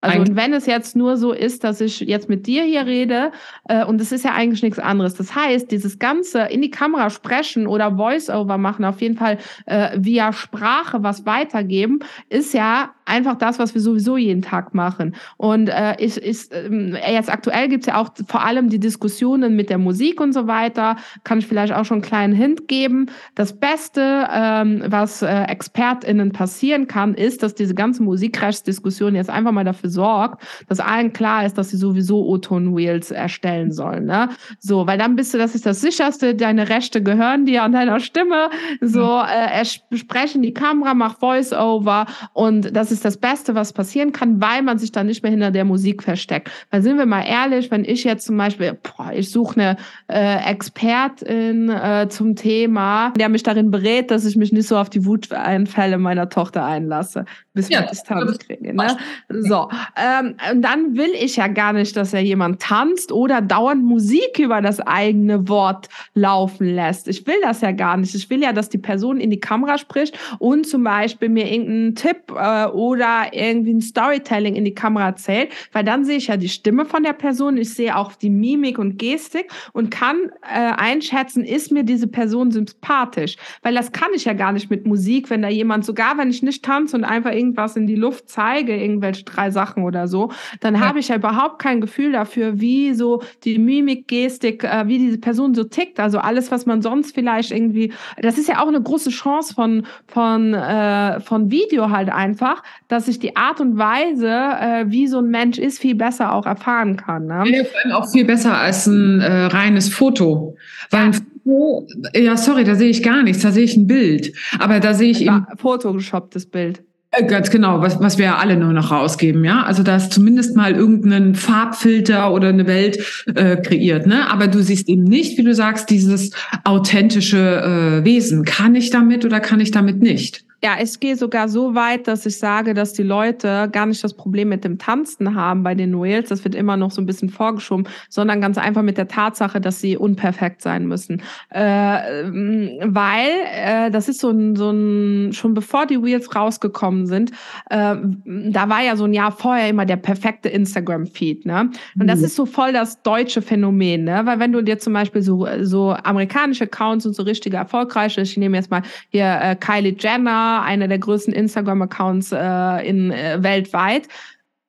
Also 0.02 0.20
und 0.20 0.36
wenn 0.36 0.54
es 0.54 0.66
jetzt 0.66 0.96
nur 0.96 1.16
so 1.16 1.32
ist, 1.32 1.62
dass 1.62 1.80
ich 1.80 2.00
jetzt 2.00 2.28
mit 2.28 2.46
dir 2.46 2.62
hier 2.64 2.86
rede 2.86 3.32
äh, 3.68 3.84
und 3.84 4.00
es 4.00 4.12
ist 4.12 4.24
ja 4.24 4.32
eigentlich 4.32 4.62
nichts 4.62 4.78
anderes. 4.78 5.14
Das 5.14 5.34
heißt, 5.34 5.70
dieses 5.70 5.98
ganze 5.98 6.42
in 6.44 6.62
die 6.62 6.70
Kamera 6.70 7.10
sprechen 7.10 7.66
oder 7.66 7.96
Voice-over 7.96 8.56
machen, 8.56 8.84
auf 8.84 9.02
jeden 9.02 9.16
Fall 9.16 9.38
äh, 9.66 9.90
via 9.96 10.32
Sprache 10.32 11.02
was 11.02 11.26
weitergeben, 11.26 12.00
ist 12.30 12.54
ja 12.54 12.94
einfach 13.10 13.36
das, 13.36 13.58
was 13.58 13.74
wir 13.74 13.80
sowieso 13.80 14.16
jeden 14.16 14.42
Tag 14.42 14.74
machen. 14.74 15.14
Und 15.36 15.68
äh, 15.68 16.02
ist, 16.02 16.18
ist, 16.18 16.52
äh, 16.52 17.12
jetzt 17.12 17.30
aktuell 17.30 17.68
gibt's 17.68 17.86
ja 17.86 18.00
auch 18.00 18.10
vor 18.26 18.44
allem 18.44 18.68
die 18.70 18.78
Diskussionen 18.78 19.56
mit 19.56 19.68
der 19.68 19.78
Musik 19.78 20.20
und 20.20 20.32
so 20.32 20.46
weiter. 20.46 20.96
Kann 21.24 21.38
ich 21.38 21.46
vielleicht 21.46 21.72
auch 21.72 21.84
schon 21.84 21.96
einen 21.96 22.02
kleinen 22.02 22.34
Hint 22.34 22.68
geben. 22.68 23.06
Das 23.34 23.58
Beste, 23.58 24.28
ähm, 24.32 24.84
was 24.86 25.22
äh, 25.22 25.42
ExpertInnen 25.44 26.32
passieren 26.32 26.86
kann, 26.86 27.14
ist, 27.14 27.42
dass 27.42 27.54
diese 27.54 27.74
ganze 27.74 28.02
Musikrechtsdiskussion 28.02 29.14
jetzt 29.14 29.30
einfach 29.30 29.52
mal 29.52 29.64
dafür 29.64 29.90
sorgt, 29.90 30.42
dass 30.68 30.80
allen 30.80 31.12
klar 31.12 31.44
ist, 31.44 31.58
dass 31.58 31.70
sie 31.70 31.76
sowieso 31.76 32.24
O-Ton-Wheels 32.26 33.10
erstellen 33.10 33.72
sollen. 33.72 34.06
Ne? 34.06 34.28
So, 34.58 34.86
weil 34.86 34.98
dann 34.98 35.16
bist 35.16 35.34
du, 35.34 35.38
das 35.38 35.54
ist 35.54 35.66
das 35.66 35.80
sicherste, 35.80 36.34
deine 36.34 36.68
Rechte 36.68 37.02
gehören 37.02 37.46
dir 37.46 37.62
an 37.64 37.72
deiner 37.72 38.00
Stimme. 38.00 38.50
So, 38.80 39.20
äh, 39.20 39.64
sprechen 39.64 40.42
die 40.42 40.54
Kamera, 40.54 40.94
mach 40.94 41.18
Voice-Over 41.18 42.06
und 42.32 42.74
das 42.76 42.92
ist 42.92 42.99
das 43.04 43.16
Beste, 43.16 43.54
was 43.54 43.72
passieren 43.72 44.12
kann, 44.12 44.40
weil 44.40 44.62
man 44.62 44.78
sich 44.78 44.92
dann 44.92 45.06
nicht 45.06 45.22
mehr 45.22 45.30
hinter 45.30 45.50
der 45.50 45.64
Musik 45.64 46.02
versteckt. 46.02 46.50
Weil 46.70 46.82
sind 46.82 46.98
wir 46.98 47.06
mal 47.06 47.22
ehrlich, 47.22 47.70
wenn 47.70 47.84
ich 47.84 48.04
jetzt 48.04 48.26
zum 48.26 48.36
Beispiel, 48.36 48.78
boah, 48.82 49.12
ich 49.12 49.30
suche 49.30 49.60
eine 49.60 49.76
äh, 50.08 50.50
Expertin 50.50 51.68
äh, 51.68 52.08
zum 52.08 52.36
Thema, 52.36 53.12
der 53.18 53.28
mich 53.28 53.42
darin 53.42 53.70
berät, 53.70 54.10
dass 54.10 54.24
ich 54.24 54.36
mich 54.36 54.52
nicht 54.52 54.68
so 54.68 54.76
auf 54.76 54.90
die 54.90 55.04
Wuteinfälle 55.04 55.98
meiner 55.98 56.28
Tochter 56.28 56.64
einlasse, 56.64 57.24
bis 57.52 57.68
ja, 57.68 57.80
wir 57.80 57.86
Distanz 57.88 58.38
kriegen. 58.38 58.76
Ne? 58.76 58.96
So, 59.28 59.68
ähm, 59.96 60.36
und 60.52 60.62
dann 60.62 60.96
will 60.96 61.10
ich 61.18 61.36
ja 61.36 61.48
gar 61.48 61.72
nicht, 61.72 61.96
dass 61.96 62.12
ja 62.12 62.20
jemand 62.20 62.62
tanzt 62.62 63.10
oder 63.10 63.40
dauernd 63.40 63.84
Musik 63.84 64.38
über 64.38 64.60
das 64.62 64.78
eigene 64.80 65.48
Wort 65.48 65.88
laufen 66.14 66.66
lässt. 66.66 67.08
Ich 67.08 67.26
will 67.26 67.40
das 67.42 67.60
ja 67.60 67.72
gar 67.72 67.96
nicht. 67.96 68.14
Ich 68.14 68.30
will 68.30 68.40
ja, 68.40 68.52
dass 68.52 68.68
die 68.68 68.78
Person 68.78 69.18
in 69.18 69.30
die 69.30 69.40
Kamera 69.40 69.78
spricht 69.78 70.16
und 70.38 70.66
zum 70.66 70.84
Beispiel 70.84 71.28
mir 71.28 71.50
irgendeinen 71.50 71.94
Tipp 71.96 72.32
äh, 72.36 72.66
oder 72.66 73.32
irgendwie 73.32 73.74
ein 73.74 73.80
Storytelling 73.80 74.54
in 74.54 74.64
die 74.64 74.74
Kamera 74.74 75.06
erzählt, 75.06 75.50
weil 75.72 75.82
dann 75.82 76.04
sehe 76.04 76.18
ich 76.18 76.28
ja 76.28 76.36
die 76.36 76.48
Stimme 76.48 76.84
von 76.84 77.02
der 77.02 77.14
Person, 77.14 77.56
ich 77.56 77.74
sehe 77.74 77.96
auch 77.96 78.14
die 78.14 78.30
Mimik 78.30 78.78
und 78.78 78.96
Gestik 78.98 79.50
und 79.72 79.90
kann 79.90 80.30
äh, 80.42 80.72
einschätzen, 80.76 81.44
ist 81.44 81.72
mir 81.72 81.82
diese 81.82 82.06
Person 82.06 82.52
sympathisch, 82.52 83.36
weil 83.62 83.74
das 83.74 83.90
kann 83.90 84.10
ich 84.14 84.24
ja 84.24 84.34
gar 84.34 84.52
nicht 84.52 84.70
mit 84.70 84.86
Musik, 84.86 85.30
wenn 85.30 85.42
da 85.42 85.48
jemand, 85.48 85.84
sogar 85.84 86.16
wenn 86.16 86.30
ich 86.30 86.42
nicht 86.44 86.64
tanze 86.64 86.96
und 86.96 87.04
einfach 87.04 87.32
irgendwas 87.40 87.76
in 87.76 87.86
die 87.86 87.96
Luft 87.96 88.28
zeige, 88.28 88.76
irgendwelche 88.76 89.24
drei 89.24 89.50
Sachen 89.50 89.82
oder 89.82 90.06
so, 90.06 90.30
dann 90.60 90.74
ja. 90.74 90.80
habe 90.80 90.98
ich 90.98 91.08
ja 91.08 91.16
überhaupt 91.16 91.58
kein 91.58 91.80
Gefühl 91.80 92.12
dafür, 92.12 92.60
wie 92.60 92.94
so 92.94 93.22
die 93.44 93.58
Mimik, 93.58 94.06
Gestik, 94.08 94.64
äh, 94.64 94.86
wie 94.86 94.98
diese 94.98 95.18
Person 95.18 95.54
so 95.54 95.64
tickt. 95.64 95.98
Also 95.98 96.18
alles, 96.18 96.50
was 96.50 96.66
man 96.66 96.82
sonst 96.82 97.14
vielleicht 97.14 97.50
irgendwie, 97.50 97.92
das 98.20 98.38
ist 98.38 98.48
ja 98.48 98.62
auch 98.62 98.68
eine 98.68 98.80
große 98.80 99.10
Chance 99.10 99.54
von, 99.54 99.86
von, 100.06 100.54
äh, 100.54 101.20
von 101.20 101.50
Video 101.50 101.90
halt 101.90 102.10
einfach, 102.10 102.62
dass 102.88 103.08
ich 103.08 103.18
die 103.18 103.36
Art 103.36 103.60
und 103.60 103.78
Weise, 103.78 104.28
äh, 104.28 104.84
wie 104.86 105.06
so 105.06 105.18
ein 105.18 105.30
Mensch 105.30 105.58
ist, 105.58 105.78
viel 105.78 105.94
besser 105.94 106.34
auch 106.34 106.46
erfahren 106.46 106.96
kann. 106.96 107.26
Ne? 107.26 107.44
Ja, 107.46 107.64
vor 107.64 107.80
allem 107.84 107.92
auch 107.92 108.10
viel 108.10 108.24
besser 108.24 108.56
als 108.58 108.86
ein 108.86 109.20
äh, 109.20 109.46
reines 109.46 109.88
Foto. 109.88 110.56
Weil 110.90 111.04
ein 111.06 111.12
Foto, 111.14 111.86
ja, 112.14 112.36
sorry, 112.36 112.64
da 112.64 112.74
sehe 112.74 112.90
ich 112.90 113.02
gar 113.02 113.22
nichts, 113.22 113.42
da 113.42 113.50
sehe 113.50 113.64
ich 113.64 113.76
ein 113.76 113.86
Bild. 113.86 114.32
Aber 114.58 114.80
da 114.80 114.94
sehe 114.94 115.10
ich 115.10 115.22
eben. 115.22 115.46
Photoshopptes 115.56 116.46
Bild. 116.46 116.82
Äh, 117.12 117.24
ganz 117.24 117.50
genau, 117.50 117.80
was, 117.80 118.00
was 118.00 118.18
wir 118.18 118.26
ja 118.26 118.36
alle 118.36 118.56
nur 118.56 118.72
noch 118.72 118.92
rausgeben, 118.92 119.44
ja. 119.44 119.62
Also 119.64 119.82
da 119.82 119.96
ist 119.96 120.12
zumindest 120.12 120.56
mal 120.56 120.74
irgendein 120.74 121.34
Farbfilter 121.34 122.32
oder 122.32 122.48
eine 122.48 122.66
Welt 122.66 123.24
äh, 123.34 123.56
kreiert, 123.56 124.06
ne? 124.06 124.30
Aber 124.30 124.46
du 124.46 124.62
siehst 124.62 124.88
eben 124.88 125.04
nicht, 125.04 125.36
wie 125.36 125.42
du 125.42 125.54
sagst, 125.54 125.90
dieses 125.90 126.30
authentische 126.64 128.00
äh, 128.00 128.04
Wesen. 128.04 128.44
Kann 128.44 128.76
ich 128.76 128.90
damit 128.90 129.24
oder 129.24 129.40
kann 129.40 129.60
ich 129.60 129.72
damit 129.72 130.00
nicht? 130.00 130.44
Ja, 130.62 130.76
ich 130.78 131.00
gehe 131.00 131.16
sogar 131.16 131.48
so 131.48 131.74
weit, 131.74 132.06
dass 132.06 132.26
ich 132.26 132.36
sage, 132.38 132.74
dass 132.74 132.92
die 132.92 133.02
Leute 133.02 133.68
gar 133.72 133.86
nicht 133.86 134.04
das 134.04 134.12
Problem 134.12 134.50
mit 134.50 134.62
dem 134.62 134.76
Tanzen 134.76 135.34
haben 135.34 135.62
bei 135.62 135.74
den 135.74 135.94
Reels. 135.94 136.28
Das 136.28 136.44
wird 136.44 136.54
immer 136.54 136.76
noch 136.76 136.90
so 136.90 137.00
ein 137.00 137.06
bisschen 137.06 137.30
vorgeschoben, 137.30 137.88
sondern 138.10 138.42
ganz 138.42 138.58
einfach 138.58 138.82
mit 138.82 138.98
der 138.98 139.08
Tatsache, 139.08 139.58
dass 139.58 139.80
sie 139.80 139.96
unperfekt 139.96 140.60
sein 140.60 140.86
müssen. 140.86 141.22
Äh, 141.48 141.62
weil 141.62 143.30
äh, 143.54 143.90
das 143.90 144.10
ist 144.10 144.20
so 144.20 144.28
ein, 144.30 144.54
so 144.54 144.70
ein, 144.70 145.32
schon 145.32 145.54
bevor 145.54 145.86
die 145.86 145.96
Reels 145.96 146.34
rausgekommen 146.36 147.06
sind, 147.06 147.30
äh, 147.70 147.96
da 148.26 148.68
war 148.68 148.82
ja 148.82 148.96
so 148.96 149.04
ein 149.04 149.14
Jahr 149.14 149.32
vorher 149.32 149.68
immer 149.68 149.86
der 149.86 149.96
perfekte 149.96 150.50
Instagram-Feed. 150.50 151.46
Ne? 151.46 151.70
Und 151.98 152.06
das 152.06 152.18
mhm. 152.18 152.26
ist 152.26 152.36
so 152.36 152.44
voll 152.44 152.74
das 152.74 153.00
deutsche 153.02 153.40
Phänomen, 153.40 154.04
ne? 154.04 154.20
Weil 154.24 154.38
wenn 154.38 154.52
du 154.52 154.62
dir 154.62 154.78
zum 154.78 154.92
Beispiel 154.92 155.22
so, 155.22 155.46
so 155.62 155.92
amerikanische 155.92 156.64
Accounts 156.64 157.06
und 157.06 157.14
so 157.14 157.22
richtige 157.22 157.56
erfolgreiche, 157.56 158.20
ich 158.20 158.36
nehme 158.36 158.58
jetzt 158.58 158.70
mal 158.70 158.82
hier 159.08 159.38
äh, 159.40 159.56
Kylie 159.56 159.96
Jenner, 159.98 160.49
einer 160.58 160.88
der 160.88 160.98
größten 160.98 161.32
Instagram-Accounts 161.32 162.32
äh, 162.32 162.88
in 162.88 163.10
äh, 163.10 163.42
weltweit. 163.42 164.08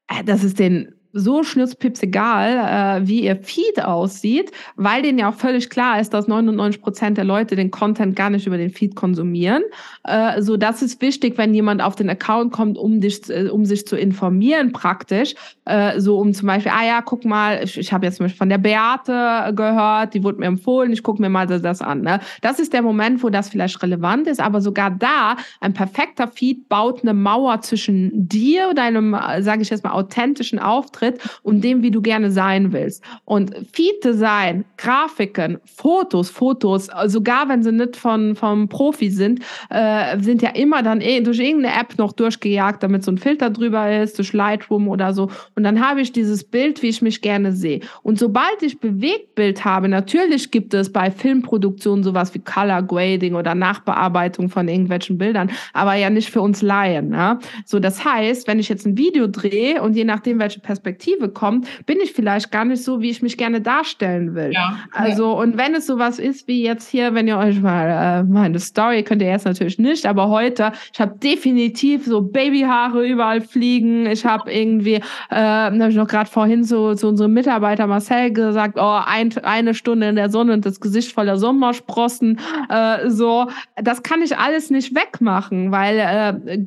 Äh, 0.07 0.23
das 0.23 0.43
ist 0.43 0.59
den 0.59 0.93
so 1.13 1.43
schnurzpips 1.43 2.03
egal, 2.03 3.01
äh, 3.01 3.07
wie 3.07 3.23
ihr 3.23 3.35
Feed 3.35 3.83
aussieht, 3.83 4.51
weil 4.75 5.01
denen 5.01 5.19
ja 5.19 5.29
auch 5.29 5.35
völlig 5.35 5.69
klar 5.69 5.99
ist, 5.99 6.13
dass 6.13 6.27
99 6.27 6.81
Prozent 6.81 7.17
der 7.17 7.25
Leute 7.25 7.55
den 7.55 7.71
Content 7.71 8.15
gar 8.15 8.29
nicht 8.29 8.47
über 8.47 8.57
den 8.57 8.69
Feed 8.69 8.95
konsumieren. 8.95 9.63
Äh, 10.03 10.41
so, 10.41 10.57
das 10.57 10.81
ist 10.81 11.01
wichtig, 11.01 11.37
wenn 11.37 11.53
jemand 11.53 11.81
auf 11.81 11.95
den 11.95 12.09
Account 12.09 12.53
kommt, 12.53 12.77
um 12.77 13.01
dich, 13.01 13.29
äh, 13.29 13.49
um 13.49 13.65
sich 13.65 13.85
zu 13.85 13.97
informieren 13.97 14.71
praktisch. 14.71 15.35
Äh, 15.65 15.99
so, 15.99 16.17
um 16.17 16.33
zum 16.33 16.47
Beispiel, 16.47 16.71
ah 16.73 16.85
ja, 16.85 17.01
guck 17.01 17.25
mal, 17.25 17.61
ich, 17.63 17.77
ich 17.77 17.91
habe 17.91 18.05
jetzt 18.05 18.17
zum 18.17 18.25
Beispiel 18.25 18.37
von 18.37 18.49
der 18.49 18.57
Beate 18.57 19.53
gehört, 19.53 20.13
die 20.13 20.23
wurde 20.23 20.39
mir 20.39 20.47
empfohlen, 20.47 20.93
ich 20.93 21.03
gucke 21.03 21.21
mir 21.21 21.29
mal 21.29 21.47
das, 21.47 21.61
das 21.61 21.81
an. 21.81 22.01
Ne? 22.01 22.19
Das 22.41 22.59
ist 22.59 22.73
der 22.73 22.81
Moment, 22.81 23.21
wo 23.21 23.29
das 23.29 23.49
vielleicht 23.49 23.81
relevant 23.83 24.27
ist, 24.27 24.39
aber 24.39 24.61
sogar 24.61 24.91
da, 24.91 25.35
ein 25.59 25.73
perfekter 25.73 26.27
Feed 26.27 26.69
baut 26.69 27.01
eine 27.01 27.13
Mauer 27.13 27.61
zwischen 27.61 28.11
dir, 28.13 28.73
deinem, 28.73 29.13
äh, 29.13 29.41
sage 29.41 29.61
ich 29.61 29.69
jetzt 29.69 29.83
mal, 29.83 29.91
authentischen 29.91 30.59
Auftritt 30.59 31.00
Auftritt 31.01 31.19
und 31.43 31.63
dem, 31.63 31.81
wie 31.81 31.91
du 31.91 32.01
gerne 32.01 32.31
sein 32.31 32.71
willst. 32.71 33.03
Und 33.25 33.53
Feed 33.73 34.03
Design, 34.03 34.65
Grafiken, 34.77 35.59
Fotos, 35.65 36.29
Fotos, 36.29 36.89
sogar 37.07 37.49
wenn 37.49 37.63
sie 37.63 37.71
nicht 37.71 37.95
von, 37.95 38.35
vom 38.35 38.67
Profi 38.69 39.09
sind, 39.09 39.41
äh, 39.69 40.19
sind 40.19 40.41
ja 40.41 40.49
immer 40.49 40.83
dann 40.83 41.01
eh 41.01 41.21
durch 41.21 41.39
irgendeine 41.39 41.79
App 41.79 41.97
noch 41.97 42.13
durchgejagt, 42.13 42.83
damit 42.83 43.03
so 43.03 43.11
ein 43.11 43.17
Filter 43.17 43.49
drüber 43.49 44.01
ist, 44.01 44.17
durch 44.17 44.33
Lightroom 44.33 44.87
oder 44.87 45.13
so. 45.13 45.29
Und 45.55 45.63
dann 45.63 45.85
habe 45.85 46.01
ich 46.01 46.11
dieses 46.11 46.43
Bild, 46.43 46.81
wie 46.81 46.87
ich 46.87 47.01
mich 47.01 47.21
gerne 47.21 47.53
sehe. 47.53 47.81
Und 48.03 48.19
sobald 48.19 48.61
ich 48.61 48.79
Bewegtbild 48.79 49.65
habe, 49.65 49.87
natürlich 49.87 50.51
gibt 50.51 50.73
es 50.73 50.91
bei 50.91 51.11
Filmproduktionen 51.11 52.03
sowas 52.03 52.33
wie 52.33 52.39
Color 52.39 52.83
Grading 52.83 53.35
oder 53.35 53.55
Nachbearbeitung 53.55 54.49
von 54.49 54.67
irgendwelchen 54.67 55.17
Bildern, 55.17 55.51
aber 55.73 55.95
ja 55.95 56.09
nicht 56.09 56.29
für 56.29 56.41
uns 56.41 56.61
Laien. 56.61 57.09
Ne? 57.09 57.39
So, 57.65 57.79
das 57.79 58.03
heißt, 58.03 58.47
wenn 58.47 58.59
ich 58.59 58.69
jetzt 58.69 58.85
ein 58.85 58.97
Video 58.97 59.27
drehe 59.27 59.81
und 59.81 59.95
je 59.95 60.03
nachdem, 60.03 60.39
welche 60.39 60.59
Perspektive 60.59 60.90
Perspektive 60.91 61.29
kommt, 61.29 61.67
bin 61.85 61.99
ich 62.03 62.11
vielleicht 62.11 62.51
gar 62.51 62.65
nicht 62.65 62.83
so, 62.83 63.01
wie 63.01 63.09
ich 63.09 63.21
mich 63.21 63.37
gerne 63.37 63.61
darstellen 63.61 64.35
will. 64.35 64.51
Ja. 64.51 64.77
Also, 64.91 65.39
und 65.39 65.57
wenn 65.57 65.73
es 65.73 65.87
sowas 65.87 66.19
ist 66.19 66.47
wie 66.47 66.63
jetzt 66.63 66.89
hier, 66.89 67.13
wenn 67.13 67.27
ihr 67.27 67.37
euch 67.37 67.61
mal 67.61 68.21
äh, 68.21 68.23
meine 68.23 68.59
Story 68.59 69.03
könnt 69.03 69.21
ihr 69.21 69.29
jetzt 69.29 69.45
natürlich 69.45 69.79
nicht, 69.79 70.05
aber 70.05 70.27
heute, 70.27 70.73
ich 70.93 70.99
habe 70.99 71.17
definitiv 71.17 72.05
so 72.05 72.21
Babyhaare 72.21 73.07
überall 73.07 73.39
fliegen. 73.41 74.05
Ich 74.05 74.25
habe 74.25 74.51
irgendwie, 74.51 74.95
äh, 75.29 75.35
habe 75.35 75.89
ich 75.89 75.95
noch 75.95 76.07
gerade 76.07 76.29
vorhin 76.29 76.63
so 76.63 76.93
zu 76.93 77.07
unserem 77.07 77.33
Mitarbeiter 77.33 77.87
Marcel 77.87 78.31
gesagt, 78.31 78.77
oh, 78.77 78.99
ein, 79.05 79.33
eine 79.43 79.73
Stunde 79.73 80.09
in 80.09 80.15
der 80.17 80.29
Sonne 80.29 80.53
und 80.53 80.65
das 80.65 80.81
Gesicht 80.81 81.13
voller 81.13 81.37
Sommersprossen. 81.37 82.39
Äh, 82.69 83.09
so, 83.09 83.47
das 83.75 84.03
kann 84.03 84.21
ich 84.21 84.37
alles 84.37 84.69
nicht 84.69 84.93
wegmachen, 84.93 85.71
weil 85.71 85.99
äh, 85.99 86.59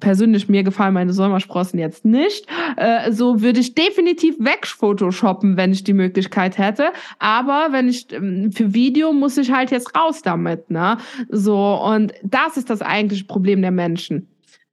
persönlich 0.00 0.48
mir 0.48 0.64
gefallen 0.64 0.94
meine 0.94 1.12
Sommersprossen 1.12 1.78
jetzt 1.78 2.04
nicht. 2.04 2.46
Äh, 2.76 3.12
so 3.12 3.40
würde 3.40 3.60
ich 3.60 3.69
ich 3.70 3.74
definitiv 3.74 4.36
wegphotoshoppen, 4.38 5.56
wenn 5.56 5.72
ich 5.72 5.84
die 5.84 5.92
Möglichkeit 5.92 6.58
hätte. 6.58 6.92
Aber 7.18 7.68
wenn 7.70 7.88
ich 7.88 8.12
ähm, 8.12 8.52
für 8.52 8.74
Video 8.74 9.12
muss 9.12 9.36
ich 9.36 9.50
halt 9.50 9.70
jetzt 9.70 9.96
raus 9.96 10.22
damit, 10.22 10.70
ne? 10.70 10.98
So, 11.28 11.74
und 11.82 12.12
das 12.22 12.56
ist 12.56 12.70
das 12.70 12.82
eigentliche 12.82 13.24
Problem 13.24 13.62
der 13.62 13.70
Menschen 13.70 14.28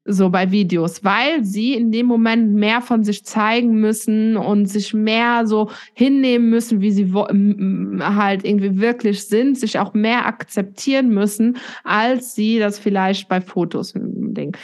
so 0.08 0.30
bei 0.30 0.52
Videos, 0.52 1.04
weil 1.04 1.44
sie 1.44 1.74
in 1.74 1.92
dem 1.92 2.06
Moment 2.06 2.54
mehr 2.54 2.82
von 2.82 3.04
sich 3.04 3.26
zeigen 3.26 3.80
müssen 3.82 4.38
und 4.38 4.66
sich 4.68 4.94
mehr 4.94 5.46
so 5.46 5.70
hinnehmen 5.94 6.50
müssen, 6.50 6.80
wie 6.80 6.92
sie 6.92 7.14
halt 7.14 8.46
irgendwie 8.46 8.80
wirklich 8.80 9.26
sind, 9.26 9.60
sich 9.60 9.78
auch 9.78 9.94
mehr 9.94 10.26
akzeptieren 10.26 11.10
müssen, 11.10 11.58
als 11.84 12.36
sie 12.36 12.58
das 12.58 12.80
vielleicht 12.80 13.28
bei 13.28 13.42
Fotos 13.42 13.94
Ding. 13.96 14.56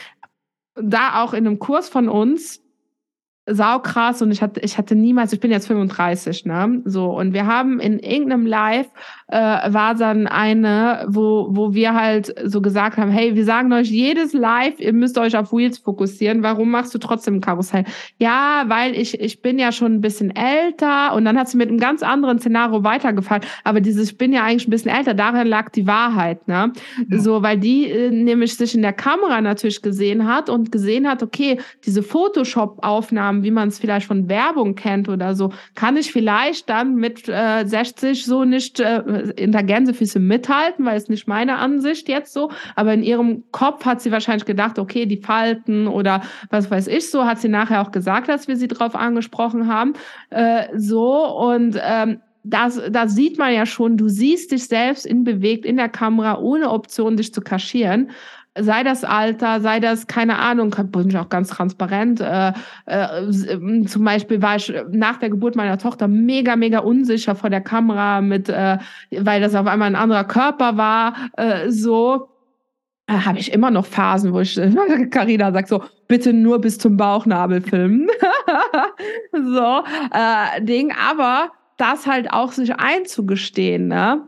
Da 0.76 1.22
auch 1.22 1.34
in 1.34 1.46
einem 1.46 1.58
Kurs 1.58 1.90
von 1.90 2.08
uns, 2.08 2.63
saukrass 3.46 4.22
und 4.22 4.30
ich 4.30 4.42
hatte, 4.42 4.60
ich 4.60 4.78
hatte 4.78 4.94
niemals, 4.94 5.32
ich 5.32 5.40
bin 5.40 5.50
jetzt 5.50 5.66
35, 5.66 6.46
ne? 6.46 6.80
So, 6.84 7.16
und 7.18 7.34
wir 7.34 7.46
haben 7.46 7.78
in 7.78 7.98
irgendeinem 7.98 8.46
Live 8.46 8.86
äh, 9.28 9.38
war 9.38 9.94
dann 9.94 10.26
eine, 10.26 11.06
wo, 11.08 11.48
wo 11.50 11.74
wir 11.74 11.94
halt 11.94 12.34
so 12.44 12.60
gesagt 12.60 12.98
haben, 12.98 13.10
hey, 13.10 13.34
wir 13.34 13.44
sagen 13.44 13.72
euch 13.72 13.88
jedes 13.88 14.32
Live, 14.32 14.78
ihr 14.78 14.92
müsst 14.92 15.18
euch 15.18 15.36
auf 15.36 15.52
Wheels 15.52 15.78
fokussieren. 15.78 16.42
Warum 16.42 16.70
machst 16.70 16.94
du 16.94 16.98
trotzdem 16.98 17.40
Karussell? 17.40 17.84
Ja, 18.18 18.64
weil 18.68 18.94
ich, 18.94 19.20
ich 19.20 19.40
bin 19.40 19.58
ja 19.58 19.72
schon 19.72 19.94
ein 19.94 20.00
bisschen 20.00 20.34
älter 20.34 21.14
und 21.14 21.24
dann 21.24 21.38
hat 21.38 21.48
sie 21.48 21.56
mit 21.56 21.68
einem 21.68 21.78
ganz 21.78 22.02
anderen 22.02 22.38
Szenario 22.38 22.84
weitergefallen. 22.84 23.42
Aber 23.64 23.80
dieses, 23.80 24.10
ich 24.10 24.18
bin 24.18 24.32
ja 24.32 24.44
eigentlich 24.44 24.68
ein 24.68 24.70
bisschen 24.70 24.90
älter, 24.90 25.14
darin 25.14 25.46
lag 25.46 25.70
die 25.70 25.86
Wahrheit, 25.86 26.46
ne? 26.46 26.72
Ja. 27.08 27.18
So, 27.18 27.42
weil 27.42 27.58
die 27.58 27.90
äh, 27.90 28.10
nämlich 28.10 28.56
sich 28.56 28.74
in 28.74 28.82
der 28.82 28.92
Kamera 28.92 29.40
natürlich 29.40 29.82
gesehen 29.82 30.26
hat 30.26 30.50
und 30.50 30.70
gesehen 30.70 31.08
hat, 31.08 31.22
okay, 31.22 31.58
diese 31.84 32.02
Photoshop-Aufnahmen, 32.02 33.42
wie 33.42 33.50
man 33.50 33.68
es 33.68 33.78
vielleicht 33.78 34.06
von 34.06 34.28
Werbung 34.28 34.74
kennt 34.74 35.08
oder 35.08 35.34
so, 35.34 35.52
kann 35.74 35.96
ich 35.96 36.12
vielleicht 36.12 36.68
dann 36.68 36.96
mit 36.96 37.28
äh, 37.28 37.64
60 37.64 38.24
so 38.24 38.44
nicht 38.44 38.80
äh, 38.80 39.02
in 39.14 39.52
der 39.52 39.62
Gänsefüße 39.62 40.18
mithalten, 40.20 40.84
weil 40.84 40.96
es 40.96 41.08
nicht 41.08 41.26
meine 41.26 41.56
Ansicht 41.56 42.08
jetzt 42.08 42.32
so, 42.32 42.50
aber 42.76 42.94
in 42.94 43.02
ihrem 43.02 43.44
Kopf 43.52 43.84
hat 43.84 44.00
sie 44.00 44.12
wahrscheinlich 44.12 44.44
gedacht, 44.44 44.78
okay, 44.78 45.06
die 45.06 45.18
Falten 45.18 45.86
oder 45.86 46.22
was 46.50 46.70
weiß 46.70 46.86
ich 46.88 47.10
so, 47.10 47.24
hat 47.24 47.40
sie 47.40 47.48
nachher 47.48 47.82
auch 47.82 47.92
gesagt, 47.92 48.28
dass 48.28 48.48
wir 48.48 48.56
sie 48.56 48.68
drauf 48.68 48.94
angesprochen 48.94 49.68
haben, 49.68 49.94
äh, 50.30 50.66
so. 50.76 51.26
Und 51.36 51.78
ähm, 51.82 52.20
das, 52.44 52.80
das 52.90 53.14
sieht 53.14 53.38
man 53.38 53.54
ja 53.54 53.64
schon, 53.64 53.96
du 53.96 54.08
siehst 54.08 54.52
dich 54.52 54.66
selbst 54.66 55.06
in 55.06 55.24
bewegt 55.24 55.64
in 55.64 55.76
der 55.76 55.88
Kamera, 55.88 56.38
ohne 56.38 56.70
Option, 56.70 57.16
dich 57.16 57.32
zu 57.32 57.40
kaschieren 57.40 58.10
sei 58.58 58.82
das 58.82 59.04
Alter, 59.04 59.60
sei 59.60 59.80
das, 59.80 60.06
keine 60.06 60.38
Ahnung, 60.38 60.74
bin 60.92 61.08
ich 61.08 61.18
auch 61.18 61.28
ganz 61.28 61.48
transparent. 61.48 62.20
Äh, 62.20 62.52
äh, 62.86 63.84
zum 63.86 64.04
Beispiel 64.04 64.40
war 64.42 64.56
ich 64.56 64.72
nach 64.90 65.18
der 65.18 65.30
Geburt 65.30 65.56
meiner 65.56 65.78
Tochter 65.78 66.08
mega, 66.08 66.56
mega 66.56 66.78
unsicher 66.78 67.34
vor 67.34 67.50
der 67.50 67.60
Kamera, 67.60 68.20
mit, 68.20 68.48
äh, 68.48 68.78
weil 69.10 69.40
das 69.40 69.54
auf 69.54 69.66
einmal 69.66 69.88
ein 69.88 69.96
anderer 69.96 70.24
Körper 70.24 70.76
war. 70.76 71.14
Äh, 71.36 71.70
so 71.70 72.28
äh, 73.06 73.12
habe 73.12 73.38
ich 73.38 73.52
immer 73.52 73.70
noch 73.70 73.86
Phasen, 73.86 74.32
wo 74.32 74.40
ich 74.40 74.58
Carina 75.10 75.52
sagt 75.52 75.68
so, 75.68 75.82
bitte 76.08 76.32
nur 76.32 76.60
bis 76.60 76.78
zum 76.78 76.96
Bauchnabel 76.96 77.60
filmen. 77.60 78.08
so, 79.32 79.82
äh, 80.12 80.62
Ding, 80.62 80.92
aber 80.92 81.50
das 81.76 82.06
halt 82.06 82.32
auch 82.32 82.52
sich 82.52 82.74
einzugestehen, 82.76 83.88
ne? 83.88 84.22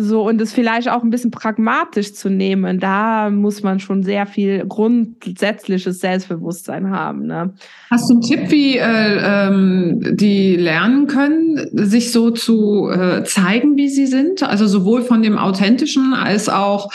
So, 0.00 0.26
und 0.26 0.40
es 0.40 0.52
vielleicht 0.52 0.88
auch 0.88 1.02
ein 1.02 1.10
bisschen 1.10 1.30
pragmatisch 1.30 2.14
zu 2.14 2.30
nehmen, 2.30 2.78
da 2.78 3.30
muss 3.30 3.62
man 3.62 3.80
schon 3.80 4.02
sehr 4.02 4.26
viel 4.26 4.64
grundsätzliches 4.66 6.00
Selbstbewusstsein 6.00 6.90
haben. 6.90 7.26
Ne? 7.26 7.54
Hast 7.90 8.08
du 8.08 8.14
einen 8.14 8.22
Tipp, 8.22 8.50
wie 8.50 8.76
äh, 8.76 9.48
ähm, 9.48 10.00
die 10.16 10.56
lernen 10.56 11.06
können, 11.06 11.68
sich 11.72 12.12
so 12.12 12.30
zu 12.30 12.88
äh, 12.88 13.24
zeigen, 13.24 13.76
wie 13.76 13.88
sie 13.88 14.06
sind? 14.06 14.42
Also 14.42 14.66
sowohl 14.66 15.02
von 15.02 15.22
dem 15.22 15.36
Authentischen 15.36 16.14
als 16.14 16.48
auch 16.48 16.90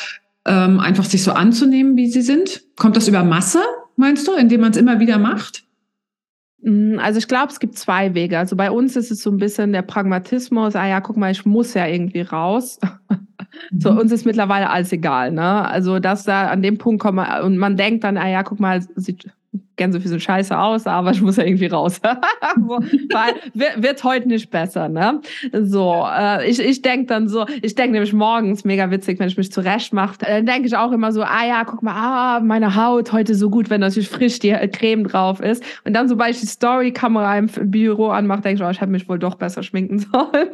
ähm, 0.46 0.80
einfach 0.80 1.06
sich 1.06 1.24
so 1.24 1.32
anzunehmen, 1.32 1.96
wie 1.96 2.10
sie 2.10 2.22
sind? 2.22 2.64
Kommt 2.76 2.98
das 2.98 3.08
über 3.08 3.24
Masse, 3.24 3.62
meinst 3.96 4.28
du, 4.28 4.34
indem 4.34 4.62
man 4.62 4.72
es 4.72 4.78
immer 4.78 5.00
wieder 5.00 5.18
macht? 5.18 5.64
Mm, 6.64 6.98
also 7.00 7.20
ich 7.20 7.28
glaube, 7.28 7.52
es 7.52 7.60
gibt 7.60 7.78
zwei 7.78 8.14
Wege. 8.14 8.40
Also 8.40 8.56
bei 8.56 8.72
uns 8.72 8.96
ist 8.96 9.12
es 9.12 9.22
so 9.22 9.30
ein 9.30 9.38
bisschen 9.38 9.74
der 9.74 9.82
Pragmatismus, 9.82 10.76
ah 10.76 10.88
ja, 10.88 11.02
guck 11.02 11.18
mal, 11.18 11.32
ich 11.32 11.46
muss 11.46 11.74
ja 11.74 11.86
irgendwie 11.86 12.22
raus. 12.22 12.80
so, 13.78 13.92
mhm. 13.92 13.98
uns 14.00 14.12
ist 14.12 14.26
mittlerweile 14.26 14.70
alles 14.70 14.92
egal, 14.92 15.32
ne? 15.32 15.68
Also 15.68 16.00
dass 16.00 16.24
da 16.24 16.48
an 16.48 16.62
dem 16.62 16.78
Punkt 16.78 17.02
kommt 17.02 17.22
und 17.44 17.58
man 17.58 17.78
denkt 17.78 18.04
dann, 18.04 18.18
ah 18.18 18.30
ja, 18.30 18.44
guck 18.44 18.60
mal, 18.60 18.82
sieht, 18.96 19.30
Gänsefüße 19.76 20.20
scheiße 20.20 20.58
aus, 20.58 20.86
aber 20.86 21.12
ich 21.12 21.22
muss 21.22 21.38
ja 21.38 21.44
irgendwie 21.44 21.68
raus. 21.68 22.00
Weil 22.56 23.34
wird, 23.54 23.82
wird 23.82 24.04
heute 24.04 24.28
nicht 24.28 24.52
besser, 24.52 24.90
ne? 24.90 25.22
So, 25.52 26.06
äh, 26.16 26.50
ich, 26.50 26.60
ich 26.60 26.82
denke 26.82 27.08
dann 27.08 27.28
so, 27.28 27.46
ich 27.62 27.76
denke 27.76 27.94
nämlich 27.94 28.14
morgens, 28.14 28.64
mega 28.64 28.92
witzig, 28.92 29.20
wenn 29.20 29.28
ich 29.28 29.38
mich 29.38 29.52
zurecht 29.52 29.94
mache, 29.94 30.18
dann 30.20 30.46
denke 30.46 30.68
ich 30.68 30.76
auch 30.76 30.92
immer 30.92 31.12
so, 31.12 31.24
ah 31.24 31.46
ja, 31.48 31.64
guck 31.64 31.82
mal, 31.82 31.94
ah, 31.96 32.40
meine 32.40 32.76
Haut 32.76 33.12
heute 33.12 33.36
so 33.36 33.50
gut, 33.50 33.70
wenn 33.70 33.82
natürlich 33.82 34.10
frisch 34.10 34.40
die 34.40 34.52
Creme 34.72 35.06
drauf 35.06 35.40
ist. 35.40 35.64
Und 35.86 35.94
dann, 35.94 36.08
sobald 36.08 36.36
ich 36.36 36.42
die 36.42 36.48
Story-Kamera 36.48 37.38
im 37.38 37.48
Büro 37.48 38.10
anmache, 38.10 38.42
denke 38.42 38.62
ich, 38.62 38.68
oh, 38.68 38.72
ich 38.72 38.80
hätte 38.80 38.92
mich 38.92 39.10
wohl 39.10 39.20
doch 39.20 39.36
besser 39.36 39.64
schminken 39.64 40.00
sollen. 40.12 40.50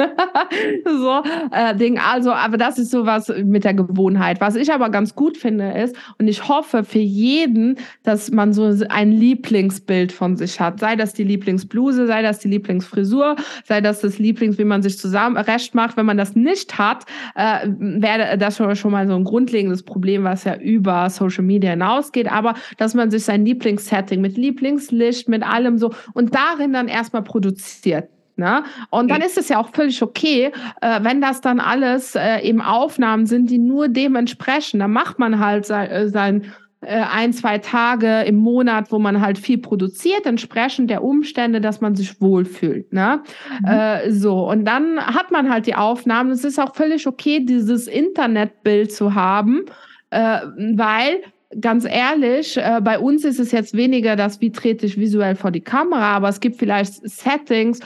so, 0.86 1.21
äh, 1.51 1.75
Ding, 1.75 1.99
also, 1.99 2.32
aber 2.32 2.58
das 2.58 2.79
ist 2.79 2.91
sowas 2.91 3.32
mit 3.43 3.65
der 3.65 3.73
Gewohnheit. 3.73 4.39
Was 4.39 4.55
ich 4.55 4.71
aber 4.71 4.89
ganz 4.89 5.15
gut 5.15 5.38
finde 5.38 5.71
ist, 5.71 5.95
und 6.17 6.27
ich 6.27 6.47
hoffe 6.47 6.84
für 6.84 6.99
jeden, 6.99 7.77
dass 8.03 8.32
man 8.32 8.53
so 8.53 8.71
ein 8.89 9.09
Lieblingsbild 9.12 10.12
von 10.12 10.36
sich 10.36 10.60
hat. 10.60 10.80
Sei 10.80 10.95
das 10.95 11.13
die 11.13 11.24
Lieblingsbluse, 11.24 12.08
sei 12.08 12.22
das 12.22 12.39
die 12.39 12.48
Lieblingsfrisur, 12.48 13.36
sei 13.63 13.82
das 13.82 14.02
das 14.02 14.19
Lieblings, 14.19 14.58
wie 14.58 14.63
man 14.63 14.82
sich 14.82 14.98
zusammen 14.98 15.38
recht 15.38 15.76
macht. 15.76 15.98
Wenn 15.98 16.06
man 16.06 16.17
das 16.17 16.36
nicht 16.36 16.78
hat, 16.78 17.06
äh, 17.36 17.67
wäre 17.67 18.38
das 18.38 18.58
schon, 18.58 18.91
mal 18.91 19.08
so 19.08 19.15
ein 19.15 19.24
grundlegendes 19.24 19.84
Problem, 19.84 20.24
was 20.24 20.43
ja 20.43 20.56
über 20.56 21.10
Social 21.10 21.43
Media 21.43 21.72
hinausgeht. 21.72 22.32
Aber 22.32 22.56
dass 22.78 22.93
man 22.93 23.12
sich 23.12 23.24
sein 23.24 23.45
Lieblingssetting 23.45 24.22
mit 24.22 24.38
Lieblingslicht, 24.38 25.30
mit 25.30 25.43
allem 25.43 25.78
so 25.78 25.93
und 26.13 26.36
darin 26.36 26.74
dann 26.74 26.88
erstmal 26.88 27.24
produziert. 27.24 28.10
Ne? 28.39 28.63
Und 28.89 29.12
dann 29.12 29.22
ist 29.22 29.38
es 29.38 29.50
ja 29.50 29.60
auch 29.60 29.69
völlig 29.74 30.02
okay, 30.02 30.52
äh, 30.82 31.04
wenn 31.04 31.19
das 31.19 31.41
dann 31.41 31.60
alles 31.60 32.15
äh, 32.15 32.39
eben 32.39 32.62
Aufnahmen 32.62 33.26
sind, 33.26 33.50
die 33.50 33.58
nur 33.58 33.89
dem 33.89 34.15
entsprechen. 34.15 34.80
Dann 34.80 34.91
macht 34.91 35.19
man 35.19 35.39
halt 35.39 35.65
sein, 35.65 35.89
äh, 35.89 36.08
sein 36.08 36.43
äh, 36.43 36.48
ein, 36.82 37.34
zwei 37.34 37.58
Tage 37.58 38.22
im 38.22 38.38
Monat, 38.38 38.92
wo 38.92 39.00
man 39.00 39.20
halt 39.20 39.38
viel 39.38 39.58
produziert, 39.58 40.26
entsprechend 40.26 40.89
der 40.89 41.04
Umstände, 41.04 41.60
dass 41.60 41.82
man 41.82 41.96
sich 41.96 42.22
wohlfühlt. 42.22 42.94
Ne? 42.94 43.22
Mhm. 43.62 43.68
Äh, 43.68 44.12
so, 44.12 44.50
und 44.50 44.65
dann 44.65 45.00
hat 45.00 45.32
man 45.32 45.52
halt 45.52 45.68
die 45.68 45.76
Aufnahmen. 45.76 46.32
Es 46.32 46.46
ist 46.46 46.60
auch 46.60 46.76
völlig 46.76 47.06
okay, 47.06 47.46
dieses 47.46 47.88
Internetbild 47.88 48.94
zu 48.94 49.13
haben, 49.13 49.65
äh, 50.10 50.39
weil 50.76 51.22
ganz 51.62 51.86
ehrlich, 51.86 52.58
äh, 52.58 52.80
bei 52.82 53.00
uns 53.00 53.26
ist 53.26 53.39
es 53.39 53.52
jetzt 53.52 53.76
weniger 53.76 54.15
das, 54.15 54.39
wie 54.39 54.52
trete 54.52 54.86
ich 54.86 55.00
visuell 55.00 55.36
vor 55.36 55.52
die 55.52 55.62
Kamera, 55.62 56.15
aber 56.15 56.30
es 56.30 56.39
gibt 56.39 56.58
vielleicht 56.58 56.94
Settings, 57.10 57.80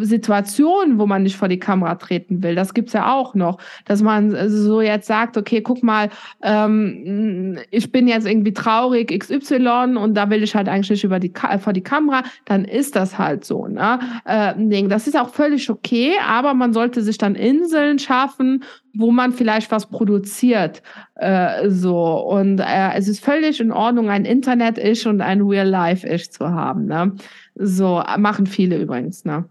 Situationen, 0.00 0.98
wo 0.98 1.06
man 1.06 1.22
nicht 1.22 1.36
vor 1.36 1.48
die 1.48 1.58
Kamera 1.58 1.94
treten 1.94 2.42
will. 2.42 2.54
Das 2.54 2.74
gibt's 2.74 2.92
ja 2.92 3.12
auch 3.12 3.34
noch, 3.34 3.58
dass 3.84 4.02
man 4.02 4.50
so 4.50 4.80
jetzt 4.80 5.06
sagt, 5.06 5.36
okay, 5.36 5.60
guck 5.60 5.82
mal, 5.82 6.10
ähm, 6.42 7.58
ich 7.70 7.92
bin 7.92 8.08
jetzt 8.08 8.26
irgendwie 8.26 8.52
traurig 8.52 9.16
XY 9.16 9.96
und 9.96 10.14
da 10.14 10.28
will 10.30 10.42
ich 10.42 10.54
halt 10.54 10.68
eigentlich 10.68 10.90
nicht 10.90 11.04
über 11.04 11.20
die 11.20 11.32
vor 11.60 11.72
die 11.72 11.82
Kamera, 11.82 12.22
dann 12.44 12.64
ist 12.64 12.96
das 12.96 13.18
halt 13.18 13.44
so. 13.44 13.66
Ne? 13.68 14.00
Äh, 14.24 14.88
das 14.88 15.06
ist 15.06 15.16
auch 15.16 15.30
völlig 15.30 15.70
okay, 15.70 16.12
aber 16.26 16.54
man 16.54 16.72
sollte 16.72 17.02
sich 17.02 17.18
dann 17.18 17.34
Inseln 17.34 17.98
schaffen, 17.98 18.64
wo 18.94 19.12
man 19.12 19.32
vielleicht 19.32 19.70
was 19.70 19.86
produziert. 19.86 20.82
Äh, 21.14 21.68
so. 21.70 22.20
Und 22.22 22.60
äh, 22.60 22.92
es 22.94 23.08
ist 23.08 23.24
völlig 23.24 23.60
in 23.60 23.72
Ordnung, 23.72 24.10
ein 24.10 24.24
Internet-Ich 24.24 25.06
und 25.06 25.20
ein 25.20 25.42
Real-Life-Ich 25.42 26.32
zu 26.32 26.50
haben. 26.50 26.86
Ne? 26.86 27.12
So 27.54 28.02
machen 28.18 28.46
viele 28.46 28.78
übrigens. 28.78 29.24
Ne? 29.24 29.44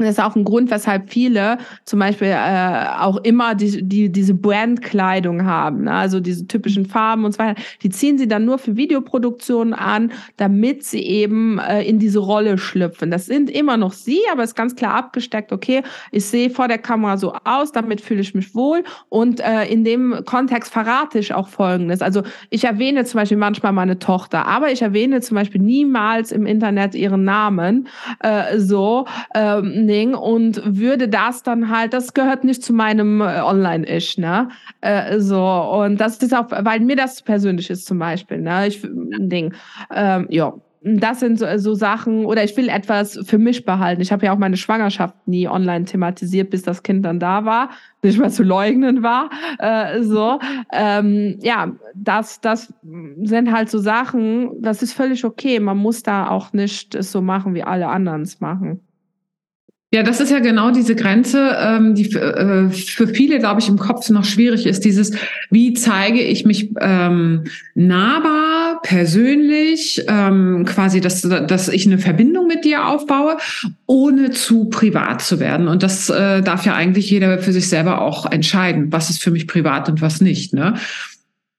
Das 0.00 0.10
ist 0.10 0.20
auch 0.20 0.36
ein 0.36 0.44
Grund, 0.44 0.70
weshalb 0.70 1.10
viele 1.10 1.58
zum 1.84 1.98
Beispiel 1.98 2.28
äh, 2.28 2.86
auch 3.00 3.16
immer 3.24 3.56
die, 3.56 3.82
die, 3.82 4.12
diese 4.12 4.32
Brandkleidung 4.32 5.44
haben, 5.44 5.84
ne? 5.84 5.92
also 5.92 6.20
diese 6.20 6.46
typischen 6.46 6.86
Farben 6.86 7.24
und 7.24 7.32
so 7.32 7.40
weiter. 7.40 7.60
Die 7.82 7.90
ziehen 7.90 8.16
sie 8.16 8.28
dann 8.28 8.44
nur 8.44 8.58
für 8.58 8.76
Videoproduktionen 8.76 9.74
an, 9.74 10.12
damit 10.36 10.84
sie 10.84 11.02
eben 11.02 11.58
äh, 11.58 11.82
in 11.82 11.98
diese 11.98 12.20
Rolle 12.20 12.58
schlüpfen. 12.58 13.10
Das 13.10 13.26
sind 13.26 13.50
immer 13.50 13.76
noch 13.76 13.92
sie, 13.92 14.20
aber 14.30 14.44
ist 14.44 14.54
ganz 14.54 14.76
klar 14.76 14.94
abgesteckt, 14.94 15.50
okay, 15.50 15.82
ich 16.12 16.26
sehe 16.26 16.50
vor 16.50 16.68
der 16.68 16.78
Kamera 16.78 17.16
so 17.16 17.34
aus, 17.42 17.72
damit 17.72 18.00
fühle 18.00 18.20
ich 18.20 18.36
mich 18.36 18.54
wohl. 18.54 18.84
Und 19.08 19.40
äh, 19.40 19.64
in 19.64 19.82
dem 19.82 20.20
Kontext 20.26 20.72
verrate 20.72 21.18
ich 21.18 21.34
auch 21.34 21.48
Folgendes. 21.48 22.02
Also 22.02 22.22
ich 22.50 22.62
erwähne 22.62 23.04
zum 23.04 23.18
Beispiel 23.18 23.36
manchmal 23.36 23.72
meine 23.72 23.98
Tochter, 23.98 24.46
aber 24.46 24.70
ich 24.70 24.80
erwähne 24.80 25.22
zum 25.22 25.34
Beispiel 25.34 25.60
niemals 25.60 26.30
im 26.30 26.46
Internet 26.46 26.94
ihren 26.94 27.24
Namen. 27.24 27.88
Äh, 28.20 28.60
so. 28.60 29.04
Ähm, 29.34 29.87
Ding 29.88 30.14
und 30.14 30.62
würde 30.64 31.08
das 31.08 31.42
dann 31.42 31.70
halt, 31.70 31.92
das 31.92 32.14
gehört 32.14 32.44
nicht 32.44 32.62
zu 32.62 32.72
meinem 32.72 33.20
äh, 33.20 33.40
Online-Ish, 33.40 34.18
ne? 34.18 34.50
Äh, 34.80 35.18
so, 35.18 35.42
und 35.42 36.00
das 36.00 36.18
ist 36.18 36.34
auch, 36.34 36.46
weil 36.50 36.80
mir 36.80 36.96
das 36.96 37.22
persönlich 37.22 37.70
ist 37.70 37.86
zum 37.86 37.98
Beispiel, 37.98 38.40
ne? 38.40 38.68
Ich, 38.68 38.84
ein 38.84 39.28
Ding. 39.28 39.54
Ähm, 39.90 40.26
ja, 40.30 40.54
das 40.82 41.20
sind 41.20 41.38
so, 41.38 41.46
so, 41.56 41.74
Sachen, 41.74 42.24
oder 42.24 42.44
ich 42.44 42.56
will 42.56 42.68
etwas 42.68 43.18
für 43.24 43.38
mich 43.38 43.64
behalten. 43.64 44.00
Ich 44.00 44.12
habe 44.12 44.26
ja 44.26 44.32
auch 44.32 44.38
meine 44.38 44.56
Schwangerschaft 44.56 45.14
nie 45.26 45.48
online 45.48 45.84
thematisiert, 45.84 46.50
bis 46.50 46.62
das 46.62 46.82
Kind 46.82 47.04
dann 47.04 47.18
da 47.18 47.44
war, 47.44 47.70
nicht 48.02 48.18
mehr 48.18 48.30
zu 48.30 48.42
leugnen 48.44 49.02
war. 49.02 49.30
Äh, 49.58 50.02
so, 50.02 50.38
ähm, 50.72 51.38
ja, 51.40 51.72
das, 51.94 52.40
das 52.40 52.72
sind 53.22 53.52
halt 53.52 53.70
so 53.70 53.78
Sachen, 53.78 54.62
das 54.62 54.82
ist 54.82 54.92
völlig 54.92 55.24
okay. 55.24 55.58
Man 55.58 55.78
muss 55.78 56.02
da 56.02 56.28
auch 56.28 56.52
nicht 56.52 57.02
so 57.02 57.20
machen, 57.20 57.54
wie 57.54 57.64
alle 57.64 57.88
anderen 57.88 58.22
es 58.22 58.40
machen. 58.40 58.80
Ja, 59.90 60.02
das 60.02 60.20
ist 60.20 60.30
ja 60.30 60.40
genau 60.40 60.70
diese 60.70 60.94
Grenze, 60.94 61.56
ähm, 61.58 61.94
die 61.94 62.04
für, 62.04 62.36
äh, 62.36 62.68
für 62.68 63.08
viele, 63.08 63.38
glaube 63.38 63.60
ich, 63.60 63.70
im 63.70 63.78
Kopf 63.78 64.10
noch 64.10 64.24
schwierig 64.26 64.66
ist. 64.66 64.84
Dieses, 64.84 65.12
wie 65.50 65.72
zeige 65.72 66.20
ich 66.20 66.44
mich 66.44 66.72
ähm, 66.78 67.44
nahbar, 67.74 68.82
persönlich, 68.82 70.04
ähm, 70.06 70.66
quasi, 70.66 71.00
dass, 71.00 71.22
dass 71.22 71.68
ich 71.68 71.86
eine 71.86 71.96
Verbindung 71.96 72.46
mit 72.46 72.66
dir 72.66 72.86
aufbaue, 72.86 73.38
ohne 73.86 74.30
zu 74.30 74.66
privat 74.66 75.22
zu 75.22 75.40
werden. 75.40 75.68
Und 75.68 75.82
das 75.82 76.10
äh, 76.10 76.42
darf 76.42 76.66
ja 76.66 76.74
eigentlich 76.74 77.10
jeder 77.10 77.38
für 77.38 77.52
sich 77.52 77.70
selber 77.70 78.02
auch 78.02 78.30
entscheiden, 78.30 78.92
was 78.92 79.08
ist 79.08 79.22
für 79.22 79.30
mich 79.30 79.46
privat 79.46 79.88
und 79.88 80.02
was 80.02 80.20
nicht. 80.20 80.52
Ne? 80.52 80.74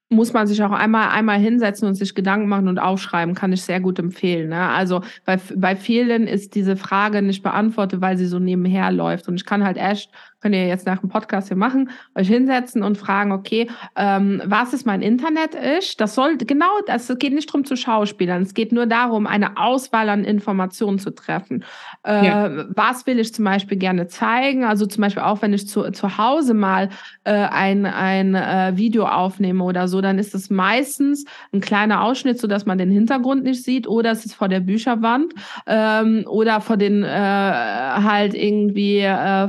Muss 0.10 0.34
man 0.34 0.48
sich 0.48 0.62
auch 0.64 0.72
einmal, 0.72 1.10
einmal 1.10 1.38
hinsetzen 1.38 1.88
und 1.88 1.94
sich 1.94 2.16
Gedanken 2.16 2.50
machen 2.50 2.68
und 2.68 2.80
aufschreiben, 2.80 3.36
kann 3.36 3.54
ich 3.54 3.62
sehr 3.62 3.80
gut 3.80 4.00
empfehlen. 4.00 4.50
Ne? 4.50 4.70
Also 4.70 5.02
bei, 5.24 5.38
bei 5.56 5.76
vielen 5.76 6.26
ist 6.26 6.56
diese 6.56 6.76
Frage 6.76 7.22
nicht 7.22 7.44
beantwortet, 7.44 8.02
weil 8.02 8.18
sie 8.18 8.26
so 8.26 8.40
nebenher 8.40 8.92
läuft. 8.92 9.28
Und 9.28 9.36
ich 9.36 9.46
kann 9.46 9.64
halt 9.64 9.78
echt 9.78 10.10
könnt 10.42 10.56
ihr 10.56 10.68
jetzt 10.68 10.86
nach 10.86 11.00
dem 11.00 11.10
Podcast 11.10 11.50
hier 11.50 11.58
machen, 11.58 11.90
euch 12.16 12.28
hinsetzen 12.28 12.84
und 12.84 12.98
fragen, 12.98 13.32
okay, 13.32 13.70
ähm, 13.96 14.42
was 14.46 14.74
ist 14.74 14.86
mein 14.86 15.02
Internet 15.02 15.56
ist? 15.56 16.00
Das 16.00 16.16
soll 16.16 16.38
genau, 16.38 16.70
das 16.88 17.14
geht 17.20 17.34
nicht 17.34 17.50
darum 17.50 17.66
zu 17.66 17.76
Schauspielern, 17.76 18.42
es 18.44 18.54
geht 18.54 18.72
nur 18.72 18.86
darum, 18.86 19.28
eine 19.28 19.58
Auswahl 19.58 20.10
an 20.10 20.24
Informationen 20.24 21.00
zu 21.00 21.12
treffen. 21.12 21.64
Äh, 22.06 22.26
ja. 22.26 22.66
Was 22.70 23.06
will 23.06 23.20
ich 23.20 23.34
zum 23.34 23.46
Beispiel 23.46 23.78
gerne 23.78 24.08
zeigen? 24.08 24.64
Also 24.64 24.86
zum 24.86 25.02
Beispiel 25.02 25.24
auch, 25.24 25.42
wenn 25.42 25.54
ich 25.54 25.68
zu, 25.68 25.92
zu 25.92 26.18
Hause 26.18 26.54
mal 26.54 26.90
äh, 27.24 27.34
ein, 27.34 27.86
ein 27.86 28.36
äh, 28.36 28.74
Video 28.76 29.06
aufnehme 29.06 29.64
oder 29.64 29.88
so, 29.88 30.02
dann 30.02 30.20
ist 30.20 30.34
es 30.36 30.50
meistens 30.50 31.26
ein 31.54 31.62
kleiner 31.62 32.04
Ausschnitt, 32.04 32.40
so 32.40 32.48
dass 32.48 32.66
man 32.66 32.78
den 32.78 32.92
Hintergrund 32.92 33.44
nicht 33.44 33.64
sieht, 33.64 33.88
oder 33.88 34.12
es 34.12 34.26
ist 34.26 34.36
vor 34.36 34.48
der 34.48 34.60
Bücherwand 34.62 35.34
ähm, 35.68 36.26
oder 36.28 36.62
vor 36.62 36.78
den 36.78 37.04
äh, 37.04 37.10
halt 37.10 38.34
irgendwie 38.34 39.00
äh, 39.00 39.48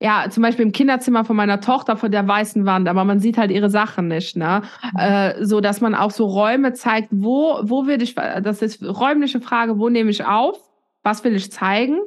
ja, 0.00 0.30
zum 0.30 0.42
Beispiel 0.44 0.64
im 0.64 0.72
Kinderzimmer 0.72 1.24
von 1.24 1.34
meiner 1.34 1.60
Tochter 1.60 1.96
vor 1.96 2.08
der 2.08 2.26
weißen 2.26 2.64
Wand, 2.66 2.88
aber 2.88 3.04
man 3.04 3.18
sieht 3.18 3.36
halt 3.36 3.50
ihre 3.50 3.68
Sachen 3.68 4.08
nicht, 4.08 4.36
ne? 4.36 4.62
Mhm. 4.92 4.98
Äh, 4.98 5.44
so 5.44 5.60
dass 5.60 5.80
man 5.80 5.94
auch 5.94 6.12
so 6.12 6.26
Räume 6.26 6.72
zeigt, 6.72 7.08
wo, 7.10 7.58
wo 7.62 7.86
will 7.86 8.00
ich, 8.02 8.14
das 8.14 8.62
ist 8.62 8.82
räumliche 8.82 9.40
Frage, 9.40 9.78
wo 9.78 9.88
nehme 9.88 10.10
ich 10.10 10.24
auf? 10.24 10.58
Was 11.02 11.24
will 11.24 11.34
ich 11.34 11.50
zeigen? 11.50 11.98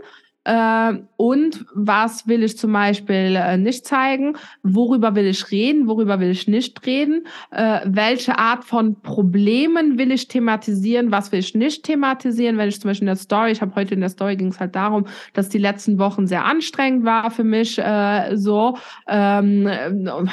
Äh, 0.43 0.93
und 1.17 1.65
was 1.75 2.27
will 2.27 2.41
ich 2.41 2.57
zum 2.57 2.73
Beispiel 2.73 3.35
äh, 3.35 3.57
nicht 3.57 3.85
zeigen? 3.85 4.35
Worüber 4.63 5.13
will 5.15 5.27
ich 5.27 5.51
reden? 5.51 5.87
Worüber 5.87 6.19
will 6.19 6.31
ich 6.31 6.47
nicht 6.47 6.83
reden? 6.85 7.27
Äh, 7.51 7.81
welche 7.85 8.39
Art 8.39 8.63
von 8.63 8.99
Problemen 9.01 9.99
will 9.99 10.11
ich 10.11 10.27
thematisieren? 10.27 11.11
Was 11.11 11.31
will 11.31 11.39
ich 11.39 11.53
nicht 11.53 11.83
thematisieren? 11.83 12.57
Wenn 12.57 12.69
ich 12.69 12.81
zum 12.81 12.89
Beispiel 12.89 13.07
in 13.07 13.13
der 13.13 13.17
Story, 13.17 13.51
ich 13.51 13.61
habe 13.61 13.75
heute 13.75 13.93
in 13.93 13.99
der 13.99 14.09
Story 14.09 14.35
ging 14.35 14.47
es 14.47 14.59
halt 14.59 14.75
darum, 14.75 15.05
dass 15.33 15.49
die 15.49 15.59
letzten 15.59 15.99
Wochen 15.99 16.25
sehr 16.25 16.43
anstrengend 16.43 17.05
war 17.05 17.29
für 17.29 17.43
mich. 17.43 17.77
Äh, 17.77 18.35
so 18.35 18.77
ähm, 19.07 19.69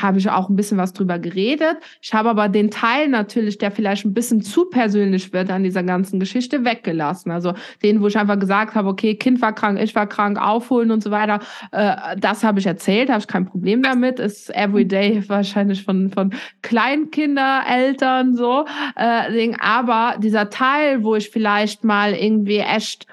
habe 0.01 0.19
ich 0.19 0.31
auch 0.31 0.49
ein 0.49 0.57
bisschen 0.57 0.79
was 0.79 0.95
drüber 0.95 1.19
geredet. 1.19 1.77
Ich 2.01 2.15
habe 2.15 2.31
aber 2.31 2.49
den 2.49 2.71
Teil 2.71 3.09
natürlich, 3.09 3.59
der 3.59 3.71
vielleicht 3.71 4.07
ein 4.07 4.15
bisschen 4.15 4.41
zu 4.41 4.71
persönlich 4.71 5.35
wird 5.35 5.51
an 5.51 5.65
dieser 5.65 5.83
ganzen 5.83 6.19
Geschichte, 6.19 6.65
weggelassen. 6.65 7.31
Also 7.31 7.53
den, 7.83 8.01
wo 8.01 8.07
ich 8.07 8.17
einfach 8.17 8.39
gesagt 8.39 8.75
habe, 8.75 8.89
okay, 8.89 9.15
Kind 9.15 9.43
war 9.43 9.53
krank, 9.53 9.79
ich 9.79 9.95
war 9.95 9.98
krank, 10.07 10.41
aufholen 10.41 10.91
und 10.91 11.03
so 11.03 11.11
weiter. 11.11 11.41
Äh, 11.73 12.17
das 12.19 12.45
habe 12.45 12.61
ich 12.61 12.67
erzählt, 12.67 13.11
habe 13.11 13.21
ich 13.21 13.27
kein 13.27 13.47
Problem 13.47 13.83
damit. 13.83 14.19
Ist 14.21 14.55
everyday 14.55 15.23
wahrscheinlich 15.29 15.85
von, 15.85 16.11
von 16.11 16.35
Kleinkindereltern 16.63 18.35
so. 18.35 18.65
Äh, 18.97 19.55
aber 19.61 20.17
dieser 20.19 20.51
Teil, 20.51 21.05
wo 21.05 21.15
ich 21.15 21.31
vielleicht 21.31 21.85
mal 21.85 22.13
irgendwie 22.13 22.59
echt 22.59 23.07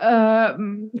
äh, 0.00 0.54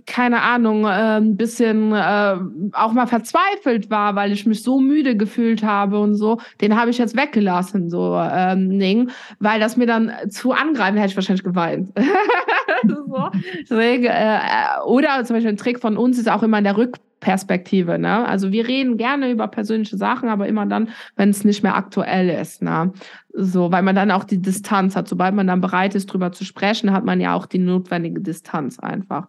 keine 0.06 0.42
Ahnung, 0.42 0.84
äh, 0.84 1.16
ein 1.16 1.36
bisschen 1.36 1.92
äh, 1.92 2.36
auch 2.72 2.92
mal 2.92 3.06
verzweifelt 3.06 3.90
war, 3.90 4.14
weil 4.14 4.30
ich 4.32 4.46
mich 4.46 4.62
so 4.62 4.78
müde 4.78 5.16
gefühlt 5.16 5.62
habe 5.62 5.98
und 5.98 6.14
so, 6.14 6.38
den 6.60 6.78
habe 6.78 6.90
ich 6.90 6.98
jetzt 6.98 7.16
weggelassen, 7.16 7.88
so 7.88 8.14
ähm, 8.16 8.78
Ding, 8.78 9.10
weil 9.38 9.58
das 9.58 9.76
mir 9.76 9.86
dann 9.86 10.12
zu 10.28 10.52
angreifen, 10.52 10.98
hätte 10.98 11.10
ich 11.10 11.16
wahrscheinlich 11.16 11.44
geweint. 11.44 11.92
so. 13.06 13.30
Deswegen, 13.62 14.04
äh, 14.04 14.38
oder 14.86 15.24
zum 15.24 15.36
Beispiel 15.36 15.52
ein 15.52 15.56
Trick 15.56 15.80
von 15.80 15.96
uns 15.96 16.18
ist 16.18 16.28
auch 16.28 16.42
immer 16.42 16.58
in 16.58 16.64
der 16.64 16.76
Rückperspektive. 16.76 17.98
Ne? 17.98 18.26
Also 18.26 18.52
wir 18.52 18.66
reden 18.66 18.96
gerne 18.96 19.30
über 19.30 19.48
persönliche 19.48 19.96
Sachen, 19.96 20.28
aber 20.28 20.48
immer 20.48 20.66
dann, 20.66 20.90
wenn 21.16 21.30
es 21.30 21.44
nicht 21.44 21.62
mehr 21.62 21.76
aktuell 21.76 22.28
ist. 22.28 22.62
Ne? 22.62 22.92
So, 23.32 23.70
weil 23.70 23.82
man 23.82 23.94
dann 23.94 24.10
auch 24.10 24.24
die 24.24 24.40
Distanz 24.40 24.96
hat. 24.96 25.08
Sobald 25.08 25.34
man 25.34 25.46
dann 25.46 25.60
bereit 25.60 25.94
ist, 25.94 26.06
drüber 26.06 26.32
zu 26.32 26.44
sprechen, 26.44 26.92
hat 26.92 27.04
man 27.04 27.20
ja 27.20 27.34
auch 27.34 27.46
die 27.46 27.58
notwendige 27.58 28.20
Distanz 28.20 28.78
einfach. 28.78 29.28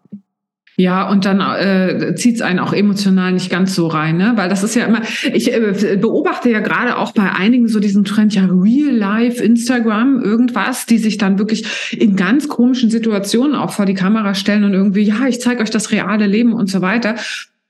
Ja, 0.78 1.10
und 1.10 1.26
dann 1.26 1.42
äh, 1.42 2.16
zieht 2.16 2.42
einen 2.42 2.60
auch 2.60 2.74
emotional 2.74 3.34
nicht 3.34 3.50
ganz 3.50 3.76
so 3.76 3.88
rein, 3.88 4.18
ne? 4.18 4.34
Weil 4.36 4.50
das 4.50 4.64
ist 4.64 4.76
ja 4.76 4.86
immer, 4.86 5.02
ich 5.34 5.54
äh, 5.54 5.98
beobachte 6.00 6.50
ja 6.50 6.60
gerade 6.60 6.98
auch 6.98 7.12
bei 7.12 7.30
einigen 7.30 7.68
so 7.68 7.80
diesen 7.80 8.06
Trend, 8.06 8.34
ja, 8.34 8.46
Real 8.46 8.96
Life, 8.96 9.44
Instagram, 9.44 10.22
irgendwas, 10.22 10.86
die 10.86 10.98
sich 10.98 11.18
dann 11.18 11.38
wirklich 11.38 11.96
in 11.98 12.16
ganz 12.16 12.48
komischen 12.48 12.90
Situationen 12.90 13.56
auch 13.56 13.72
vor 13.72 13.86
die 13.86 13.94
Kamera 13.94 14.34
stellen 14.34 14.64
und 14.64 14.74
irgendwie, 14.74 15.04
ja, 15.04 15.28
ich 15.28 15.42
zeige 15.42 15.62
euch 15.62 15.70
das 15.70 15.92
reale 15.92 16.26
Leben 16.26 16.54
und 16.54 16.70
so 16.70 16.82
weiter. 16.82 17.16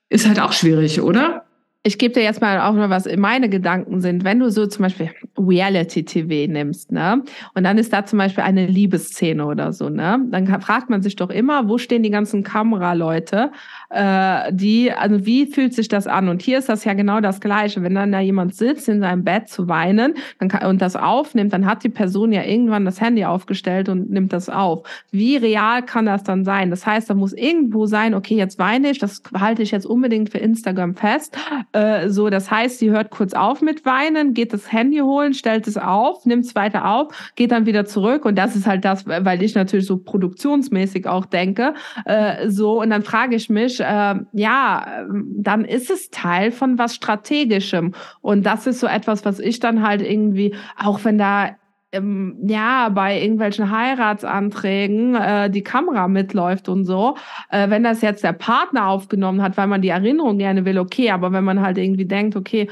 Ist 0.10 0.28
halt 0.28 0.40
auch 0.40 0.54
schwierig, 0.54 1.02
oder? 1.02 1.46
Ich 1.84 1.98
gebe 1.98 2.13
dir 2.13 2.22
jetzt 2.22 2.41
mal 2.41 2.60
auch 2.62 2.74
noch 2.74 2.89
was 2.89 3.08
meine 3.17 3.50
Gedanken 3.50 4.02
sind. 4.02 4.24
Wenn 4.24 4.39
du 4.39 4.52
so 4.52 4.67
zum 4.67 4.84
Beispiel 4.84 5.10
Reality-TV 5.38 6.52
nimmst, 6.52 6.91
ne, 6.91 7.24
und 7.56 7.63
dann 7.63 7.80
ist 7.80 7.91
da 7.91 8.06
zum 8.06 8.20
Beispiel 8.20 8.44
eine 8.44 8.67
Liebesszene 8.67 9.44
oder 9.46 9.74
so, 9.74 9.89
ne, 9.89 10.20
dann 10.30 10.46
fragt 10.62 10.91
man 10.91 11.02
sich 11.02 11.15
doch 11.15 11.32
immer, 11.32 11.67
wo 11.67 11.80
stehen 11.80 12.04
die 12.04 12.12
ganzen 12.12 12.44
Kameraleute, 12.44 13.52
äh, 13.91 14.54
die, 14.54 14.91
also 14.91 15.25
wie 15.25 15.45
fühlt 15.45 15.73
sich 15.73 15.88
das 15.88 16.08
an? 16.08 16.30
Und 16.30 16.41
hier 16.41 16.58
ist 16.58 16.69
das 16.69 16.86
ja 16.86 16.93
genau 16.93 17.19
das 17.19 17.41
Gleiche. 17.41 17.84
Wenn 17.84 17.95
dann 17.95 18.12
da 18.12 18.19
jemand 18.19 18.56
sitzt 18.56 18.89
in 18.89 18.99
seinem 19.01 19.23
Bett 19.23 19.49
zu 19.49 19.67
weinen 19.67 20.13
dann 20.39 20.49
kann, 20.49 20.67
und 20.69 20.82
das 20.82 20.95
aufnimmt, 20.95 21.54
dann 21.54 21.65
hat 21.65 21.84
die 21.84 21.89
Person 21.89 22.32
ja 22.32 22.43
irgendwann 22.43 22.86
das 22.86 23.01
Handy 23.01 23.25
aufgestellt 23.25 23.89
und 23.89 24.10
nimmt 24.10 24.34
das 24.34 24.49
auf. 24.49 24.84
Wie 25.12 25.38
real 25.38 25.84
kann 25.84 26.06
das 26.06 26.23
dann 26.23 26.45
sein? 26.45 26.69
Das 26.69 26.86
heißt, 26.86 27.10
da 27.10 27.13
muss 27.13 27.34
irgendwo 27.34 27.86
sein, 27.86 28.13
okay, 28.13 28.36
jetzt 28.36 28.60
weine 28.60 28.91
ich, 28.91 28.99
das 28.99 29.21
halte 29.34 29.63
ich 29.63 29.71
jetzt 29.71 29.86
unbedingt 29.86 30.30
für 30.30 30.38
Instagram 30.38 30.95
fest 30.95 31.38
äh, 31.73 32.10
so, 32.10 32.30
das 32.30 32.49
heißt, 32.51 32.80
sie 32.80 32.91
hört 32.91 33.10
kurz 33.10 33.34
auf 33.34 33.62
mit 33.62 33.86
Weinen, 33.86 34.34
geht 34.34 34.54
das 34.54 34.71
Handy 34.71 34.99
holen, 34.99 35.34
stellt 35.34 35.67
es 35.67 35.77
auf, 35.77 36.25
nimmt 36.25 36.45
es 36.45 36.56
weiter 36.56 36.86
auf, 36.86 37.32
geht 37.36 37.51
dann 37.51 37.65
wieder 37.65 37.86
zurück. 37.86 38.25
Und 38.25 38.36
das 38.38 38.56
ist 38.56 38.67
halt 38.67 38.86
das, 38.86 39.06
weil 39.08 39.41
ich 39.43 39.56
natürlich 39.56 39.86
so 39.86 39.97
produktionsmäßig 39.97 41.08
auch 41.08 41.25
denke. 41.25 41.73
Äh, 42.06 42.49
so, 42.49 42.82
und 42.82 42.89
dann 42.89 43.04
frage 43.04 43.36
ich 43.36 43.49
mich, 43.49 43.81
äh, 43.82 44.15
ja, 44.34 45.06
dann 45.38 45.65
ist 45.65 45.89
es 45.89 46.10
Teil 46.10 46.52
von 46.52 46.78
was 46.78 46.96
Strategischem. 46.96 47.94
Und 48.22 48.46
das 48.46 48.67
ist 48.67 48.80
so 48.80 48.88
etwas, 48.88 49.26
was 49.26 49.39
ich 49.39 49.60
dann 49.60 49.86
halt 49.86 50.02
irgendwie, 50.02 50.56
auch 50.78 51.04
wenn 51.04 51.17
da 51.17 51.56
ähm, 51.91 52.38
ja, 52.44 52.89
bei 52.89 53.22
irgendwelchen 53.22 53.70
Heiratsanträgen 53.70 55.15
äh, 55.15 55.50
die 55.50 55.63
Kamera 55.63 56.08
mitläuft 56.08 56.70
und 56.70 56.86
so. 56.86 57.17
Äh, 57.50 57.70
wenn 57.70 57.84
das 57.84 58.02
jetzt 58.02 58.24
der 58.24 58.34
Partner 58.34 58.88
aufgenommen 58.88 59.41
hat, 59.41 59.58
weil 59.58 59.67
man 59.67 59.82
die 59.82 59.89
Erinnerung 59.89 60.38
gerne 60.38 60.65
will, 60.65 60.78
okay, 60.78 61.12
aber 61.12 61.32
wenn 61.34 61.44
man 61.44 61.62
halt 61.62 61.78
irgendwie 61.78 62.06
denkt, 62.06 62.36
okay, 62.36 62.70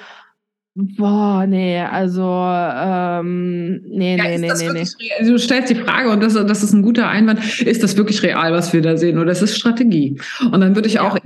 Boah, 0.82 1.46
nee, 1.46 1.78
also 1.82 2.24
ähm, 2.24 3.82
nee, 3.86 4.15
ja, 4.15 4.24
nee, 4.24 4.38
nee, 4.38 4.52
nee, 4.58 4.70
nee. 4.72 5.12
Also 5.20 5.34
du 5.34 5.39
stellst 5.39 5.70
die 5.70 5.76
Frage, 5.76 6.10
und 6.10 6.24
das, 6.24 6.36
das 6.36 6.63
ist 6.63 6.72
ein 6.72 6.84
guter 6.84 7.10
Einwand, 7.10 7.62
ist 7.62 7.84
das 7.84 7.98
wirklich 7.98 8.24
real, 8.24 8.54
was 8.54 8.72
wir 8.72 8.82
da 8.82 8.96
sehen, 8.96 9.18
oder 9.18 9.32
ist 9.32 9.42
es 9.42 9.58
Strategie? 9.58 10.22
Und 10.52 10.62
dann 10.62 10.76
würde 10.76 10.88
ich 10.88 11.02
auch 11.02 11.18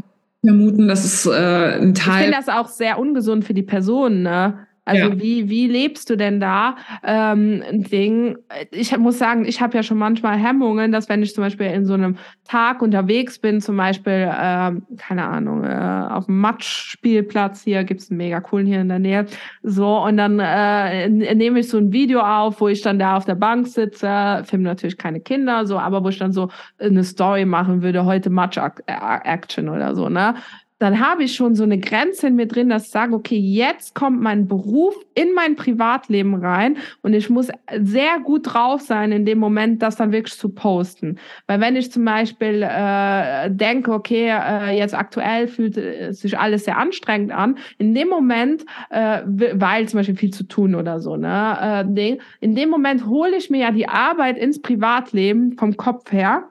vermuten, 0.43 0.87
dass 0.87 1.05
es 1.05 1.27
äh, 1.27 1.79
ein 1.79 1.93
Teil. 1.93 2.29
Ich 2.29 2.35
finde 2.35 2.37
das 2.37 2.49
auch 2.49 2.67
sehr 2.67 2.97
ungesund 2.97 3.45
für 3.45 3.53
die 3.53 3.61
Person, 3.63 4.23
ne? 4.23 4.65
Also 4.85 5.09
ja. 5.09 5.19
wie, 5.21 5.49
wie 5.49 5.67
lebst 5.67 6.09
du 6.09 6.17
denn 6.17 6.39
da? 6.39 6.75
Ähm, 7.03 7.63
Ding. 7.71 8.37
Ich 8.71 8.95
muss 8.97 9.17
sagen, 9.17 9.45
ich 9.45 9.61
habe 9.61 9.77
ja 9.77 9.83
schon 9.83 9.97
manchmal 9.97 10.37
Hemmungen, 10.37 10.91
dass 10.91 11.07
wenn 11.07 11.23
ich 11.23 11.33
zum 11.33 11.43
Beispiel 11.43 11.67
in 11.67 11.85
so 11.85 11.93
einem 11.93 12.17
Tag 12.43 12.81
unterwegs 12.81 13.39
bin, 13.39 13.61
zum 13.61 13.77
Beispiel, 13.77 14.29
äh, 14.29 14.71
keine 14.97 15.25
Ahnung, 15.25 15.63
äh, 15.63 16.07
auf 16.09 16.25
dem 16.25 16.39
Matschspielplatz 16.41 17.63
hier, 17.63 17.85
gibt's 17.85 18.09
einen 18.09 18.17
mega 18.17 18.41
coolen 18.41 18.65
hier 18.65 18.81
in 18.81 18.89
der 18.89 18.99
Nähe, 18.99 19.25
so, 19.61 20.03
und 20.03 20.17
dann 20.17 20.39
äh, 20.39 21.07
nehme 21.07 21.59
ich 21.59 21.69
so 21.69 21.77
ein 21.77 21.93
Video 21.93 22.19
auf, 22.19 22.59
wo 22.59 22.67
ich 22.67 22.81
dann 22.81 22.99
da 22.99 23.15
auf 23.15 23.25
der 23.25 23.35
Bank 23.35 23.67
sitze, 23.67 24.43
filme 24.45 24.65
natürlich 24.65 24.97
keine 24.97 25.21
Kinder, 25.21 25.65
so, 25.65 25.79
aber 25.79 26.03
wo 26.03 26.09
ich 26.09 26.19
dann 26.19 26.33
so 26.33 26.49
eine 26.77 27.03
Story 27.03 27.45
machen 27.45 27.81
würde, 27.81 28.03
heute 28.03 28.29
Match-Action 28.29 29.69
oder 29.69 29.95
so, 29.95 30.09
ne? 30.09 30.35
Dann 30.83 30.99
habe 30.99 31.23
ich 31.23 31.33
schon 31.33 31.55
so 31.55 31.63
eine 31.63 31.79
Grenze 31.79 32.27
in 32.27 32.35
mir 32.35 32.45
drin, 32.45 32.67
dass 32.67 32.87
ich 32.87 32.91
sage, 32.91 33.15
okay, 33.15 33.37
jetzt 33.37 33.95
kommt 33.95 34.19
mein 34.19 34.49
Beruf 34.49 34.93
in 35.15 35.33
mein 35.33 35.55
Privatleben 35.55 36.35
rein 36.35 36.75
und 37.01 37.13
ich 37.13 37.29
muss 37.29 37.47
sehr 37.79 38.19
gut 38.21 38.53
drauf 38.53 38.81
sein 38.81 39.13
in 39.13 39.23
dem 39.23 39.37
Moment, 39.37 39.81
das 39.81 39.95
dann 39.95 40.11
wirklich 40.11 40.37
zu 40.37 40.49
posten. 40.49 41.19
Weil 41.47 41.61
wenn 41.61 41.77
ich 41.77 41.89
zum 41.89 42.03
Beispiel 42.03 42.67
äh, 42.69 43.49
denke, 43.49 43.93
okay, 43.93 44.27
äh, 44.27 44.77
jetzt 44.77 44.93
aktuell 44.93 45.47
fühlt 45.47 45.79
sich 46.13 46.37
alles 46.37 46.65
sehr 46.65 46.77
anstrengend 46.77 47.31
an, 47.31 47.57
in 47.77 47.93
dem 47.93 48.09
Moment, 48.09 48.65
äh, 48.89 49.21
weil 49.25 49.87
zum 49.87 50.01
Beispiel 50.01 50.17
viel 50.17 50.33
zu 50.33 50.43
tun 50.43 50.75
oder 50.75 50.99
so, 50.99 51.15
ne, 51.15 51.85
äh, 51.95 52.17
in 52.41 52.55
dem 52.55 52.69
Moment 52.69 53.05
hole 53.05 53.37
ich 53.37 53.49
mir 53.49 53.61
ja 53.61 53.71
die 53.71 53.87
Arbeit 53.87 54.37
ins 54.37 54.61
Privatleben 54.61 55.55
vom 55.57 55.77
Kopf 55.77 56.11
her 56.11 56.49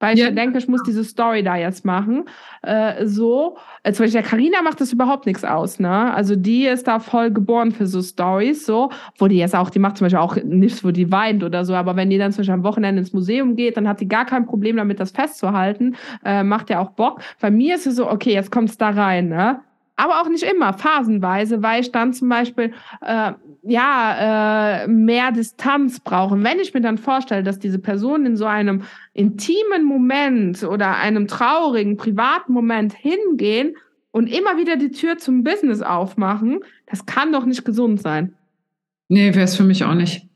weil 0.00 0.16
ich 0.16 0.24
ja. 0.24 0.30
denke, 0.30 0.58
ich 0.58 0.66
muss 0.66 0.82
diese 0.82 1.04
Story 1.04 1.42
da 1.42 1.56
jetzt 1.56 1.84
machen. 1.84 2.24
Äh, 2.62 3.06
so, 3.06 3.56
äh, 3.82 3.92
zum 3.92 4.04
Beispiel 4.04 4.22
der 4.22 4.28
Carina 4.28 4.62
macht 4.62 4.80
das 4.80 4.92
überhaupt 4.92 5.26
nichts 5.26 5.44
aus, 5.44 5.78
ne? 5.78 6.12
Also 6.12 6.34
die 6.34 6.66
ist 6.66 6.88
da 6.88 6.98
voll 6.98 7.30
geboren 7.30 7.70
für 7.70 7.86
so 7.86 8.02
Stories, 8.02 8.66
so, 8.66 8.90
wo 9.18 9.28
die 9.28 9.36
jetzt 9.36 9.54
auch, 9.54 9.70
die 9.70 9.78
macht 9.78 9.98
zum 9.98 10.06
Beispiel 10.06 10.18
auch 10.18 10.36
nichts, 10.36 10.82
wo 10.82 10.90
die 10.90 11.12
weint 11.12 11.44
oder 11.44 11.64
so, 11.64 11.74
aber 11.74 11.94
wenn 11.96 12.10
die 12.10 12.18
dann 12.18 12.32
zum 12.32 12.40
Beispiel 12.40 12.54
am 12.54 12.64
Wochenende 12.64 13.00
ins 13.00 13.12
Museum 13.12 13.54
geht, 13.54 13.76
dann 13.76 13.86
hat 13.86 14.00
die 14.00 14.08
gar 14.08 14.24
kein 14.24 14.46
Problem 14.46 14.76
damit, 14.76 14.98
das 14.98 15.12
festzuhalten, 15.12 15.94
äh, 16.24 16.42
macht 16.42 16.70
ja 16.70 16.80
auch 16.80 16.90
Bock. 16.90 17.20
Bei 17.40 17.50
mir 17.50 17.76
ist 17.76 17.86
es 17.86 17.96
so, 17.96 18.10
okay, 18.10 18.32
jetzt 18.32 18.50
kommt's 18.50 18.76
da 18.78 18.90
rein, 18.90 19.28
ne? 19.28 19.60
Aber 20.00 20.22
auch 20.22 20.28
nicht 20.30 20.44
immer, 20.44 20.72
phasenweise, 20.72 21.62
weil 21.62 21.82
ich 21.82 21.92
dann 21.92 22.14
zum 22.14 22.30
Beispiel 22.30 22.72
äh, 23.02 23.32
ja 23.62 24.84
äh, 24.84 24.88
mehr 24.88 25.30
Distanz 25.30 26.00
brauche. 26.00 26.42
Wenn 26.42 26.58
ich 26.58 26.72
mir 26.72 26.80
dann 26.80 26.96
vorstelle, 26.96 27.42
dass 27.42 27.58
diese 27.58 27.78
Person 27.78 28.24
in 28.24 28.34
so 28.34 28.46
einem 28.46 28.82
intimen 29.12 29.84
Moment 29.84 30.62
oder 30.62 30.96
einem 30.96 31.26
traurigen, 31.26 31.98
privaten 31.98 32.54
Moment 32.54 32.94
hingehen 32.94 33.76
und 34.10 34.26
immer 34.26 34.56
wieder 34.56 34.76
die 34.76 34.90
Tür 34.90 35.18
zum 35.18 35.44
Business 35.44 35.82
aufmachen, 35.82 36.60
das 36.86 37.04
kann 37.04 37.30
doch 37.30 37.44
nicht 37.44 37.66
gesund 37.66 38.00
sein. 38.00 38.32
Nee, 39.08 39.34
wäre 39.34 39.44
es 39.44 39.56
für 39.56 39.64
mich 39.64 39.84
auch 39.84 39.94
nicht. 39.94 40.26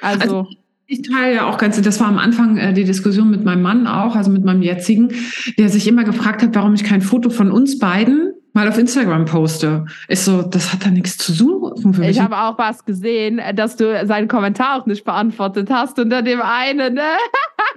Also, 0.00 0.20
also 0.20 0.46
ich 0.86 1.02
teile 1.02 1.36
ja 1.36 1.48
auch 1.48 1.58
ganz, 1.58 1.80
das 1.80 2.00
war 2.00 2.08
am 2.08 2.18
Anfang 2.18 2.56
äh, 2.56 2.72
die 2.72 2.84
Diskussion 2.84 3.30
mit 3.30 3.44
meinem 3.44 3.62
Mann 3.62 3.86
auch, 3.86 4.16
also 4.16 4.32
mit 4.32 4.44
meinem 4.44 4.62
jetzigen, 4.62 5.10
der 5.58 5.68
sich 5.68 5.86
immer 5.86 6.02
gefragt 6.02 6.42
hat, 6.42 6.56
warum 6.56 6.74
ich 6.74 6.82
kein 6.82 7.02
Foto 7.02 7.30
von 7.30 7.52
uns 7.52 7.78
beiden 7.78 8.32
mal 8.52 8.68
auf 8.68 8.78
Instagram 8.78 9.24
poste. 9.24 9.86
Ist 10.08 10.24
so, 10.24 10.42
das 10.42 10.72
hat 10.72 10.84
da 10.84 10.90
nichts 10.90 11.18
zu 11.18 11.32
suchen 11.32 11.94
für 11.94 12.00
mich. 12.00 12.10
Ich 12.10 12.20
habe 12.20 12.36
auch 12.36 12.58
was 12.58 12.84
gesehen, 12.84 13.40
dass 13.54 13.76
du 13.76 14.06
seinen 14.06 14.28
Kommentar 14.28 14.80
auch 14.80 14.86
nicht 14.86 15.04
beantwortet 15.04 15.70
hast 15.70 15.98
unter 15.98 16.22
dem 16.22 16.40
einen, 16.42 16.94
ne? 16.94 17.16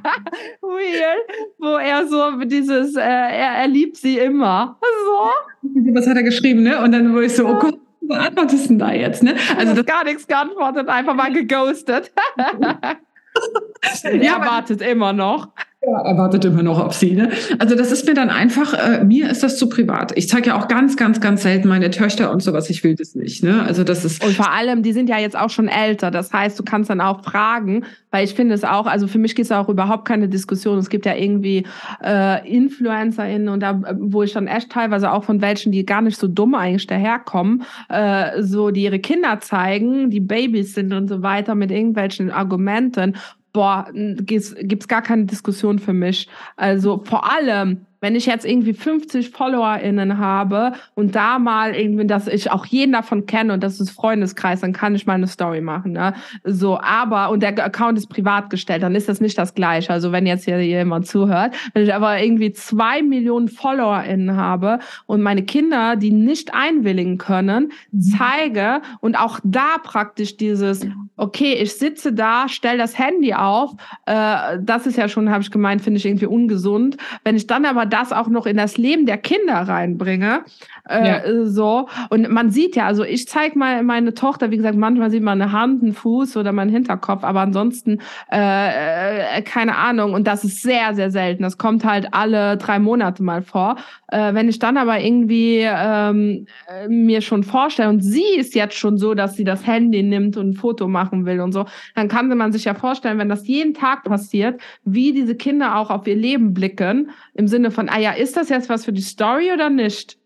Weird, 0.62 1.56
wo 1.60 1.78
er 1.78 2.08
so 2.08 2.44
dieses, 2.46 2.96
äh, 2.96 3.02
er, 3.02 3.58
er 3.58 3.68
liebt 3.68 3.98
sie 3.98 4.18
immer. 4.18 4.78
So. 4.82 5.94
Was 5.94 6.08
hat 6.08 6.18
er 6.18 6.24
geschrieben, 6.24 6.64
ne? 6.64 6.82
Und 6.82 6.92
dann 6.92 7.14
wo 7.14 7.20
ich 7.20 7.36
so, 7.36 7.48
oh 7.48 7.56
Gott, 7.56 7.80
was 8.02 8.20
antwortest 8.20 8.66
du 8.66 8.70
denn 8.70 8.80
da 8.80 8.92
jetzt, 8.92 9.24
ne? 9.24 9.36
Also 9.58 9.74
das 9.74 9.86
gar 9.86 10.04
nichts 10.04 10.28
geantwortet, 10.28 10.88
einfach 10.90 11.16
mal 11.16 11.32
geghostet. 11.32 12.12
er 14.04 14.16
ja, 14.16 14.40
wartet 14.46 14.82
immer 14.82 15.14
noch. 15.14 15.50
Ja, 15.88 16.02
er 16.02 16.46
immer 16.46 16.64
noch 16.64 16.80
auf 16.80 16.94
sie. 16.94 17.12
Ne? 17.12 17.30
Also 17.60 17.76
das 17.76 17.92
ist 17.92 18.08
mir 18.08 18.14
dann 18.14 18.30
einfach, 18.30 18.74
äh, 18.74 19.04
mir 19.04 19.30
ist 19.30 19.44
das 19.44 19.58
zu 19.58 19.70
privat. 19.70 20.18
Ich 20.18 20.28
zeige 20.28 20.50
ja 20.50 20.60
auch 20.60 20.68
ganz, 20.68 20.98
ganz, 20.98 21.20
ganz 21.20 21.44
selten 21.44 21.68
meine 21.68 21.92
Töchter 21.92 22.32
und 22.32 22.42
sowas. 22.42 22.70
Ich 22.70 22.84
will 22.84 22.96
das 22.96 23.14
nicht. 23.14 23.44
Ne? 23.44 23.62
Also 23.62 23.84
das 23.84 24.04
ist 24.04 24.24
und 24.26 24.34
vor 24.34 24.52
allem, 24.52 24.82
die 24.82 24.94
sind 24.94 25.10
ja 25.10 25.20
jetzt 25.20 25.38
auch 25.38 25.50
schon 25.50 25.68
älter. 25.68 26.10
Das 26.10 26.34
heißt, 26.34 26.58
du 26.58 26.64
kannst 26.64 26.90
dann 26.90 27.02
auch 27.02 27.24
fragen, 27.24 27.86
weil 28.10 28.26
ich 28.26 28.34
finde 28.34 28.56
es 28.56 28.64
auch, 28.64 28.88
also 28.88 29.08
für 29.08 29.20
mich 29.20 29.36
gibt 29.36 29.46
es 29.46 29.52
auch 29.52 29.70
überhaupt 29.70 30.06
keine 30.06 30.28
Diskussion. 30.28 30.78
Es 30.80 30.90
gibt 30.90 31.06
ja 31.06 31.16
irgendwie 31.16 31.66
äh, 32.04 32.48
InfluencerInnen 32.50 33.50
und 33.50 33.60
da, 33.60 33.82
wo 34.00 34.24
ich 34.24 34.34
dann 34.34 34.48
echt 34.48 34.72
teilweise 34.72 35.12
auch 35.12 35.24
von 35.24 35.42
welchen, 35.42 35.72
die 35.72 35.86
gar 35.86 36.02
nicht 36.02 36.18
so 36.18 36.28
dumm 36.28 36.56
eigentlich 36.56 36.88
daherkommen, 36.88 37.64
äh, 37.90 38.42
so 38.42 38.72
die 38.72 38.84
ihre 38.84 39.00
Kinder 39.00 39.40
zeigen, 39.42 40.10
die 40.10 40.20
Babys 40.20 40.74
sind 40.74 40.94
und 40.94 41.08
so 41.08 41.22
weiter 41.22 41.54
mit 41.54 41.72
irgendwelchen 41.72 42.32
Argumenten 42.32 43.16
boah, 43.56 43.88
gibt's, 43.94 44.54
gibt's 44.60 44.90
gar 44.90 45.02
keine 45.02 45.26
Diskussion 45.26 45.80
für 45.80 45.94
mich. 45.94 46.28
Also 46.58 47.02
vor 47.06 47.32
allem, 47.32 47.86
wenn 48.06 48.16
ich 48.16 48.28
jetzt 48.28 48.46
irgendwie 48.46 48.74
50 48.74 49.32
FollowerInnen 49.32 50.20
habe 50.20 50.74
und 50.94 51.16
da 51.16 51.40
mal 51.40 51.74
irgendwie, 51.74 52.06
dass 52.06 52.28
ich 52.28 52.52
auch 52.52 52.68
jeden 52.68 52.92
davon 52.92 53.26
kenne 53.26 53.52
und 53.52 53.64
das 53.64 53.80
ist 53.80 53.90
Freundeskreis, 53.90 54.62
dann 54.62 54.74
kann 54.74 54.94
ich 54.94 55.08
mal 55.08 55.16
eine 55.16 55.26
Story 55.26 55.60
machen. 55.60 55.94
Ne? 55.94 56.14
So, 56.44 56.80
aber, 56.80 57.32
und 57.32 57.42
der 57.42 57.58
Account 57.66 57.98
ist 57.98 58.06
privat 58.06 58.52
gestellt, 58.52 58.84
dann 58.84 58.94
ist 58.94 59.10
das 59.10 59.22
nicht 59.22 59.40
das 59.40 59.56
Gleiche. 59.56 59.92
Also 59.92 60.12
wenn 60.12 60.28
jetzt 60.28 60.46
hier 60.46 60.62
jemand 60.64 61.08
zuhört, 61.08 61.56
wenn 61.74 61.82
ich 61.82 61.96
aber 61.96 62.22
irgendwie 62.22 62.54
zwei 62.54 63.02
Millionen 63.02 63.48
FollowerInnen 63.48 64.36
habe 64.36 64.78
und 65.08 65.24
meine 65.24 65.42
Kinder, 65.42 65.96
die 65.96 66.12
nicht 66.12 66.54
einwilligen 66.54 67.18
können, 67.18 67.72
mhm. 67.92 68.02
zeige 68.02 68.82
und 69.00 69.20
auch 69.20 69.40
da 69.44 69.80
praktisch 69.82 70.38
dieses, 70.38 70.86
okay, 71.18 71.54
ich 71.54 71.74
sitze 71.74 72.14
da, 72.14 72.48
stell 72.50 72.78
das 72.78 73.00
Handy 73.00 73.34
auf, 73.34 73.72
äh, 74.06 74.60
das 74.62 74.86
ist 74.86 74.96
ja 74.96 75.10
schon, 75.10 75.32
habe 75.32 75.42
ich 75.42 75.50
gemeint, 75.50 75.82
finde 75.82 75.98
ich 75.98 76.06
irgendwie 76.06 76.28
ungesund. 76.28 76.98
Wenn 77.24 77.36
ich 77.36 77.48
dann 77.48 77.66
aber 77.66 77.88
das 77.96 78.12
auch 78.12 78.28
noch 78.28 78.46
in 78.46 78.58
das 78.58 78.78
Leben 78.78 79.06
der 79.06 79.18
Kinder 79.18 79.56
reinbringe, 79.56 80.44
äh, 80.90 81.08
ja. 81.08 81.46
so, 81.46 81.88
und 82.10 82.30
man 82.30 82.50
sieht 82.50 82.76
ja, 82.76 82.86
also 82.86 83.04
ich 83.04 83.28
zeige 83.28 83.58
mal 83.58 83.84
meine 83.84 84.14
Tochter, 84.14 84.52
wie 84.52 84.58
gesagt, 84.58 84.78
manchmal 84.78 85.10
sieht 85.10 85.24
man 85.24 85.42
eine 85.42 85.52
Hand, 85.52 85.82
einen 85.82 85.94
Fuß 85.94 86.38
oder 86.38 86.52
meinen 86.52 86.70
Hinterkopf, 86.70 87.24
aber 87.24 87.42
ansonsten 87.42 88.00
äh, 88.32 89.38
äh, 89.38 89.42
keine 89.42 89.76
Ahnung. 89.78 90.14
Und 90.14 90.28
das 90.28 90.44
ist 90.44 90.62
sehr, 90.62 90.94
sehr 90.94 91.12
selten. 91.12 91.44
Das 91.44 91.58
kommt 91.58 91.86
halt 91.86 92.14
alle 92.14 92.58
drei 92.58 92.80
Monate 92.80 93.24
mal 93.24 93.42
vor. 93.42 93.78
Äh, 94.08 94.34
wenn 94.34 94.50
ich 94.50 94.60
dann 94.60 94.78
aber 94.78 95.00
irgendwie 95.00 95.62
ähm, 95.64 96.48
äh, 96.68 96.88
mir 96.88 97.22
schon 97.22 97.44
vorstelle, 97.44 97.90
und 97.90 98.02
sie 98.02 98.36
ist 98.38 98.56
jetzt 98.56 98.76
schon 98.76 98.98
so, 98.98 99.14
dass 99.14 99.36
sie 99.36 99.44
das 99.44 99.66
Handy 99.66 100.04
nimmt 100.04 100.38
und 100.38 100.50
ein 100.50 100.54
Foto 100.54 100.88
machen 100.88 101.26
will 101.26 101.40
und 101.40 101.52
so, 101.52 101.66
dann 101.96 102.08
kann 102.08 102.28
man 102.28 102.52
sich 102.52 102.66
ja 102.66 102.74
vorstellen, 102.74 103.18
wenn 103.18 103.30
das 103.30 103.48
jeden 103.48 103.74
Tag 103.74 104.04
passiert, 104.04 104.60
wie 104.84 105.14
diese 105.14 105.36
Kinder 105.36 105.78
auch 105.78 105.90
auf 105.90 106.08
ihr 106.08 106.16
Leben 106.16 106.54
blicken, 106.54 107.12
im 107.34 107.48
Sinne 107.48 107.72
von, 107.72 107.85
ah 107.90 108.00
ja, 108.00 108.12
ist 108.12 108.38
das 108.38 108.50
jetzt 108.50 108.70
was 108.70 108.86
für 108.86 108.94
die 108.94 109.02
Story 109.02 109.52
oder 109.52 109.70
nicht? 109.70 110.18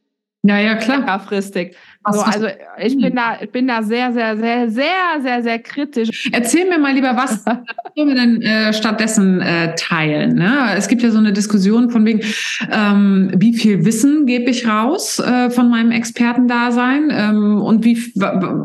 Ja, 0.44 0.58
ja, 0.58 0.76
klar. 0.76 1.00
Längerfristig. 1.00 1.76
So, 2.12 2.22
also 2.22 2.48
ich 2.78 2.98
bin 2.98 3.14
da, 3.14 3.38
ich 3.42 3.52
bin 3.52 3.68
da 3.68 3.84
sehr, 3.84 4.14
sehr, 4.14 4.38
sehr, 4.38 4.70
sehr, 4.70 5.22
sehr, 5.22 5.44
sehr 5.44 5.60
kritisch. 5.60 6.30
Erzähl 6.32 6.68
mir 6.68 6.80
mal 6.80 6.94
lieber, 6.94 7.16
was 7.18 7.44
sollen 7.96 8.08
wir 8.08 8.16
denn 8.16 8.42
äh, 8.42 8.72
stattdessen 8.72 9.42
äh, 9.42 9.76
teilen? 9.76 10.36
Ne? 10.36 10.76
Es 10.78 10.88
gibt 10.88 11.04
ja 11.04 11.12
so 11.12 11.18
eine 11.18 11.34
Diskussion 11.34 11.90
von 11.90 12.06
wegen, 12.06 12.22
ähm, 12.72 13.32
wie 13.36 13.54
viel 13.54 13.84
Wissen 13.84 14.26
gebe 14.26 14.50
ich 14.50 14.66
raus 14.66 15.20
äh, 15.20 15.50
von 15.50 15.70
meinem 15.70 15.92
Expertendasein 15.92 17.10
ähm, 17.12 17.62
und 17.62 17.84
wie, 17.84 18.02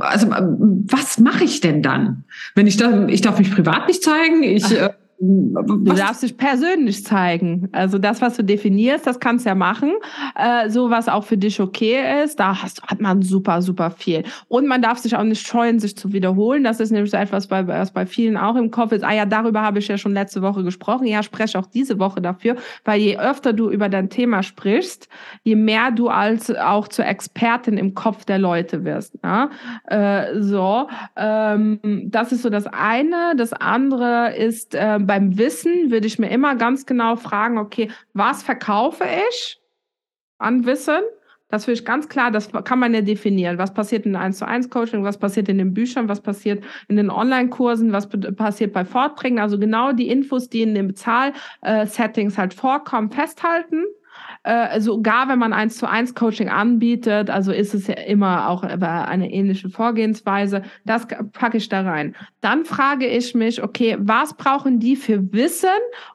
also 0.01 0.29
was 0.31 1.19
mache 1.19 1.43
ich 1.43 1.61
denn 1.61 1.83
dann, 1.83 2.25
wenn 2.55 2.69
ich 2.69 2.77
da, 2.77 3.09
ich 3.09 3.21
darf 3.21 3.41
mich 3.41 3.53
privat 3.53 3.89
nicht 3.89 4.05
zeigen, 4.05 4.45
ich 4.45 4.71
äh, 4.81 4.91
Du 5.19 5.95
darfst 5.95 6.23
dich 6.23 6.37
persönlich 6.37 7.05
zeigen. 7.05 7.69
Also 7.73 7.99
das, 7.99 8.21
was 8.21 8.37
du 8.37 8.43
definierst, 8.43 9.07
das 9.07 9.21
kannst 9.21 9.45
du 9.45 9.51
ja 9.51 9.55
machen. 9.55 9.93
Äh, 10.35 10.69
so 10.71 10.91
was 10.91 11.09
auch 11.09 11.25
für 11.25 11.39
dich 11.39 11.61
okay 11.61 12.25
ist, 12.25 12.41
da 12.41 12.63
hast, 12.63 12.83
hat 12.83 13.01
man 13.01 13.23
super, 13.23 13.63
super 13.63 13.91
viel. 13.91 14.25
Und 14.49 14.67
man 14.67 14.83
darf 14.83 14.99
sich 14.99 15.17
auch 15.17 15.23
nicht 15.23 15.47
scheuen, 15.47 15.79
sich 15.79 15.97
zu 15.97 16.13
wiederholen. 16.13 16.65
Das 16.65 16.81
ist 16.81 16.91
nämlich 16.91 17.11
so 17.11 17.17
etwas, 17.17 17.51
was 17.51 17.93
bei 17.93 18.07
vielen 18.07 18.37
auch 18.37 18.57
im 18.57 18.71
Kopf 18.71 18.93
ist. 18.93 19.05
Ah 19.05 19.13
ja, 19.13 19.25
darüber 19.25 19.63
habe 19.63 19.79
ich 19.79 19.89
ja 19.89 19.99
schon 19.99 20.15
letzte 20.15 20.43
Woche 20.43 20.65
gesprochen. 20.65 21.07
Ja, 21.07 21.23
spreche 21.23 21.59
auch 21.59 21.67
diese 21.67 21.99
Woche 21.99 22.21
dafür, 22.21 22.57
weil 22.85 23.01
je 23.01 23.17
öfter 23.19 23.53
du 23.53 23.71
über 23.71 23.89
dein 23.89 24.11
Thema 24.11 24.43
sprichst, 24.43 25.09
je 25.45 25.55
mehr 25.55 25.93
du 25.93 26.09
als 26.09 26.55
auch 26.55 26.89
zur 26.89 27.07
Expertin 27.07 27.79
im 27.79 27.95
Kopf 27.95 28.25
der 28.25 28.39
Leute 28.39 28.85
wirst. 28.85 29.23
Ne? 29.23 29.49
Äh, 29.87 30.41
so, 30.41 30.89
ähm, 31.17 31.79
das 32.07 32.33
ist 32.33 32.43
so 32.43 32.51
das 32.51 32.67
eine. 32.67 33.35
Das 33.37 33.53
andere 33.53 34.35
ist 34.37 34.75
äh, 34.75 34.99
beim 35.07 35.39
Wissen 35.39 35.91
würde 35.91 36.07
ich 36.07 36.19
mir 36.19 36.31
immer 36.31 36.57
ganz 36.57 36.87
genau 36.87 37.17
fragen, 37.17 37.59
okay, 37.59 37.91
was 38.13 38.43
verkaufe 38.43 39.05
ich 39.31 39.61
an 40.39 40.67
Wissen? 40.67 41.01
Das 41.49 41.67
will 41.69 41.75
ich 41.75 41.85
ganz 41.85 42.09
klar, 42.09 42.33
das 42.33 42.51
kann 42.65 42.81
man 42.81 42.95
ja 42.95 43.01
definieren. 43.01 43.59
Was 43.59 43.73
passiert 43.73 44.07
in 44.07 44.17
1 44.17 44.39
zu 44.39 44.47
1 44.47 44.71
Coaching, 44.71 45.05
was 45.05 45.19
passiert 45.19 45.49
in 45.49 45.59
den 45.59 45.73
Büchern, 45.73 46.09
was 46.09 46.21
passiert 46.21 46.65
in 46.89 46.97
den 46.97 47.11
Online-Kursen, 47.11 47.93
was 47.93 48.09
passiert 48.09 48.73
bei 48.73 48.85
Fortbringen. 48.85 49.39
Also 49.39 49.59
genau 49.59 49.93
die 49.93 50.09
Infos, 50.09 50.49
die 50.49 50.63
in 50.63 50.75
den 50.75 50.89
Bezahl-Settings 50.89 52.39
halt 52.39 52.55
vorkommen, 52.55 53.11
festhalten 53.11 53.85
äh, 54.45 54.81
sogar 54.81 55.29
wenn 55.29 55.39
man 55.39 55.53
eins 55.53 55.77
zu 55.77 55.89
eins 55.89 56.15
Coaching 56.15 56.49
anbietet, 56.49 57.31
also 57.31 57.51
ist 57.51 57.75
es 57.75 57.87
ja 57.87 57.95
immer 57.95 58.49
auch 58.49 58.63
eine 58.63 59.33
ähnliche 59.33 59.71
Vorgehensweise. 59.71 60.63
Das 60.85 61.07
packe 61.33 61.57
ich 61.57 61.69
da 61.69 61.81
rein. 61.81 62.15
Dann 62.41 62.65
frage 62.65 63.07
ich 63.07 63.35
mich, 63.35 63.63
okay, 63.63 63.97
was 63.99 64.35
brauchen 64.35 64.81
die 64.81 64.97
für 64.97 65.33
Wissen, 65.33 65.69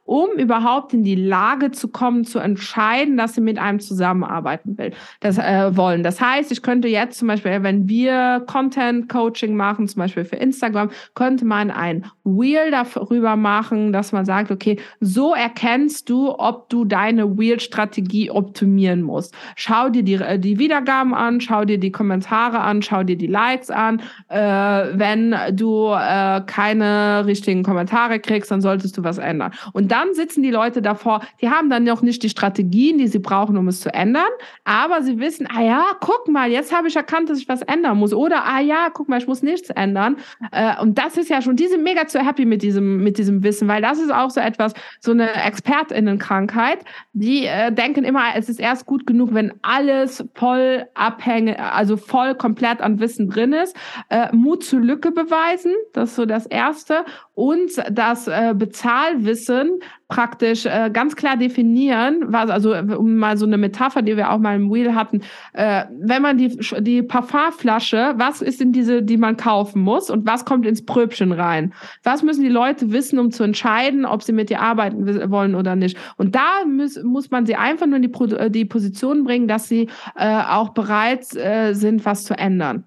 um 0.05 0.29
überhaupt 0.37 0.93
in 0.93 1.03
die 1.03 1.15
Lage 1.15 1.71
zu 1.71 1.87
kommen, 1.87 2.23
zu 2.23 2.39
entscheiden, 2.39 3.17
dass 3.17 3.33
sie 3.33 3.41
mit 3.41 3.57
einem 3.57 3.79
zusammenarbeiten 3.79 4.77
will, 4.77 4.91
das, 5.19 5.37
äh, 5.37 5.75
wollen. 5.75 6.03
Das 6.03 6.21
heißt, 6.21 6.51
ich 6.51 6.61
könnte 6.61 6.87
jetzt 6.87 7.19
zum 7.19 7.27
Beispiel, 7.27 7.63
wenn 7.63 7.89
wir 7.89 8.43
Content 8.47 9.09
Coaching 9.09 9.55
machen, 9.55 9.87
zum 9.87 9.99
Beispiel 9.99 10.25
für 10.25 10.35
Instagram, 10.35 10.91
könnte 11.15 11.45
man 11.45 11.71
ein 11.71 12.05
Wheel 12.23 12.71
darüber 12.71 13.35
machen, 13.35 13.91
dass 13.91 14.11
man 14.11 14.25
sagt, 14.25 14.51
okay, 14.51 14.79
so 14.99 15.33
erkennst 15.33 16.09
du, 16.09 16.37
ob 16.37 16.69
du 16.69 16.85
deine 16.85 17.37
Wheel-Strategie 17.37 18.18
Strategie 18.19 18.31
optimieren 18.31 19.01
musst. 19.01 19.33
Schau 19.55 19.89
dir 19.89 20.03
die, 20.03 20.15
äh, 20.15 20.39
die 20.39 20.59
Wiedergaben 20.59 21.13
an, 21.13 21.41
schau 21.41 21.65
dir 21.65 21.77
die 21.77 21.91
Kommentare 21.91 22.59
an, 22.59 22.81
schau 22.81 23.03
dir 23.03 23.17
die 23.17 23.27
Likes 23.27 23.69
an. 23.69 24.01
Äh, 24.27 24.39
wenn 24.39 25.35
du 25.53 25.93
äh, 25.93 26.41
keine 26.45 27.25
richtigen 27.25 27.63
Kommentare 27.63 28.19
kriegst, 28.19 28.51
dann 28.51 28.61
solltest 28.61 28.97
du 28.97 29.03
was 29.03 29.17
ändern. 29.17 29.51
Und 29.73 29.91
dann 29.91 30.13
sitzen 30.13 30.43
die 30.43 30.51
Leute 30.51 30.81
davor, 30.81 31.21
die 31.41 31.49
haben 31.49 31.69
dann 31.69 31.83
noch 31.83 32.01
nicht 32.01 32.23
die 32.23 32.29
Strategien, 32.29 32.97
die 32.97 33.07
sie 33.07 33.19
brauchen, 33.19 33.57
um 33.57 33.67
es 33.67 33.81
zu 33.81 33.93
ändern, 33.93 34.29
aber 34.63 35.01
sie 35.01 35.19
wissen, 35.19 35.47
ah 35.53 35.61
ja, 35.61 35.83
guck 35.99 36.27
mal, 36.27 36.51
jetzt 36.51 36.75
habe 36.75 36.87
ich 36.87 36.95
erkannt, 36.95 37.29
dass 37.29 37.39
ich 37.39 37.47
was 37.47 37.61
ändern 37.61 37.97
muss. 37.97 38.13
Oder, 38.13 38.45
ah 38.45 38.59
ja, 38.59 38.89
guck 38.93 39.09
mal, 39.09 39.17
ich 39.17 39.27
muss 39.27 39.41
nichts 39.41 39.69
ändern. 39.69 40.17
Äh, 40.51 40.79
und 40.81 40.97
das 40.97 41.17
ist 41.17 41.29
ja 41.29 41.41
schon, 41.41 41.55
die 41.55 41.67
sind 41.67 41.83
mega 41.83 42.07
zu 42.07 42.19
happy 42.19 42.45
mit 42.45 42.61
diesem, 42.61 43.03
mit 43.03 43.17
diesem 43.17 43.43
Wissen, 43.43 43.67
weil 43.67 43.81
das 43.81 43.99
ist 43.99 44.13
auch 44.13 44.29
so 44.29 44.41
etwas, 44.41 44.73
so 44.99 45.11
eine 45.11 45.29
ExpertInnenkrankheit, 45.33 46.79
die 47.13 47.45
äh, 47.45 47.71
denken 47.71 48.03
immer, 48.09 48.35
es 48.35 48.49
ist 48.49 48.59
erst 48.59 48.85
gut 48.85 49.07
genug, 49.07 49.33
wenn 49.33 49.53
alles 49.61 50.23
voll 50.35 50.85
abhängig, 50.93 51.59
also 51.59 51.97
voll 51.97 52.35
komplett 52.35 52.81
an 52.81 52.99
Wissen 52.99 53.29
drin 53.29 53.53
ist. 53.53 53.75
Äh, 54.09 54.35
Mut 54.35 54.63
zur 54.63 54.81
Lücke 54.81 55.11
beweisen, 55.11 55.73
das 55.93 56.09
ist 56.09 56.15
so 56.15 56.25
das 56.25 56.45
Erste. 56.45 57.05
Und 57.33 57.71
das 57.91 58.27
äh, 58.27 58.53
Bezahlwissen 58.55 59.79
praktisch 60.09 60.65
äh, 60.65 60.89
ganz 60.91 61.15
klar 61.15 61.37
definieren, 61.37 62.25
was, 62.27 62.49
also 62.49 62.75
um 62.75 63.17
mal 63.17 63.37
so 63.37 63.45
eine 63.45 63.59
Metapher, 63.59 64.01
die 64.01 64.17
wir 64.17 64.31
auch 64.31 64.39
mal 64.39 64.55
im 64.55 64.71
Wheel 64.71 64.95
hatten, 64.95 65.21
äh, 65.53 65.85
wenn 66.01 66.23
man 66.23 66.37
die, 66.37 66.57
die 66.79 67.03
Parfumflasche, 67.03 68.15
was 68.17 68.41
ist 68.41 68.59
in 68.59 68.73
diese, 68.73 69.03
die 69.03 69.17
man 69.17 69.37
kaufen 69.37 69.83
muss 69.83 70.09
und 70.09 70.25
was 70.25 70.45
kommt 70.45 70.65
ins 70.65 70.83
Pröbchen 70.83 71.31
rein? 71.31 71.73
Was 72.03 72.23
müssen 72.23 72.41
die 72.41 72.49
Leute 72.49 72.91
wissen, 72.91 73.19
um 73.19 73.31
zu 73.31 73.43
entscheiden, 73.43 74.03
ob 74.03 74.23
sie 74.23 74.33
mit 74.33 74.49
dir 74.49 74.61
arbeiten 74.61 75.29
wollen 75.29 75.53
oder 75.53 75.75
nicht? 75.75 75.95
Und 76.17 76.33
da 76.33 76.65
muss, 76.65 77.01
muss 77.03 77.29
man 77.29 77.45
sie 77.45 77.55
einfach 77.55 77.85
nur 77.85 77.97
in 77.97 78.01
die, 78.01 78.35
äh, 78.35 78.49
die 78.49 78.65
Position 78.65 79.23
bringen, 79.23 79.47
dass 79.47 79.69
sie 79.69 79.89
äh, 80.15 80.41
auch 80.41 80.69
bereit 80.69 81.35
äh, 81.35 81.73
sind, 81.73 82.03
was 82.03 82.23
zu 82.23 82.35
ändern. 82.35 82.83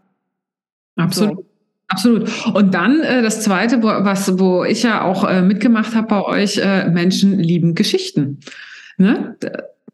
Absolut. 0.96 1.36
So. 1.36 1.51
Absolut. 1.92 2.46
Und 2.54 2.72
dann 2.72 3.00
äh, 3.00 3.22
das 3.22 3.42
Zweite, 3.42 3.82
wo, 3.82 3.86
was, 3.86 4.38
wo 4.38 4.64
ich 4.64 4.82
ja 4.82 5.02
auch 5.02 5.28
äh, 5.28 5.42
mitgemacht 5.42 5.94
habe 5.94 6.06
bei 6.08 6.22
euch, 6.22 6.56
äh, 6.56 6.88
Menschen 6.88 7.38
lieben 7.38 7.74
Geschichten. 7.74 8.40
Ne? 8.96 9.36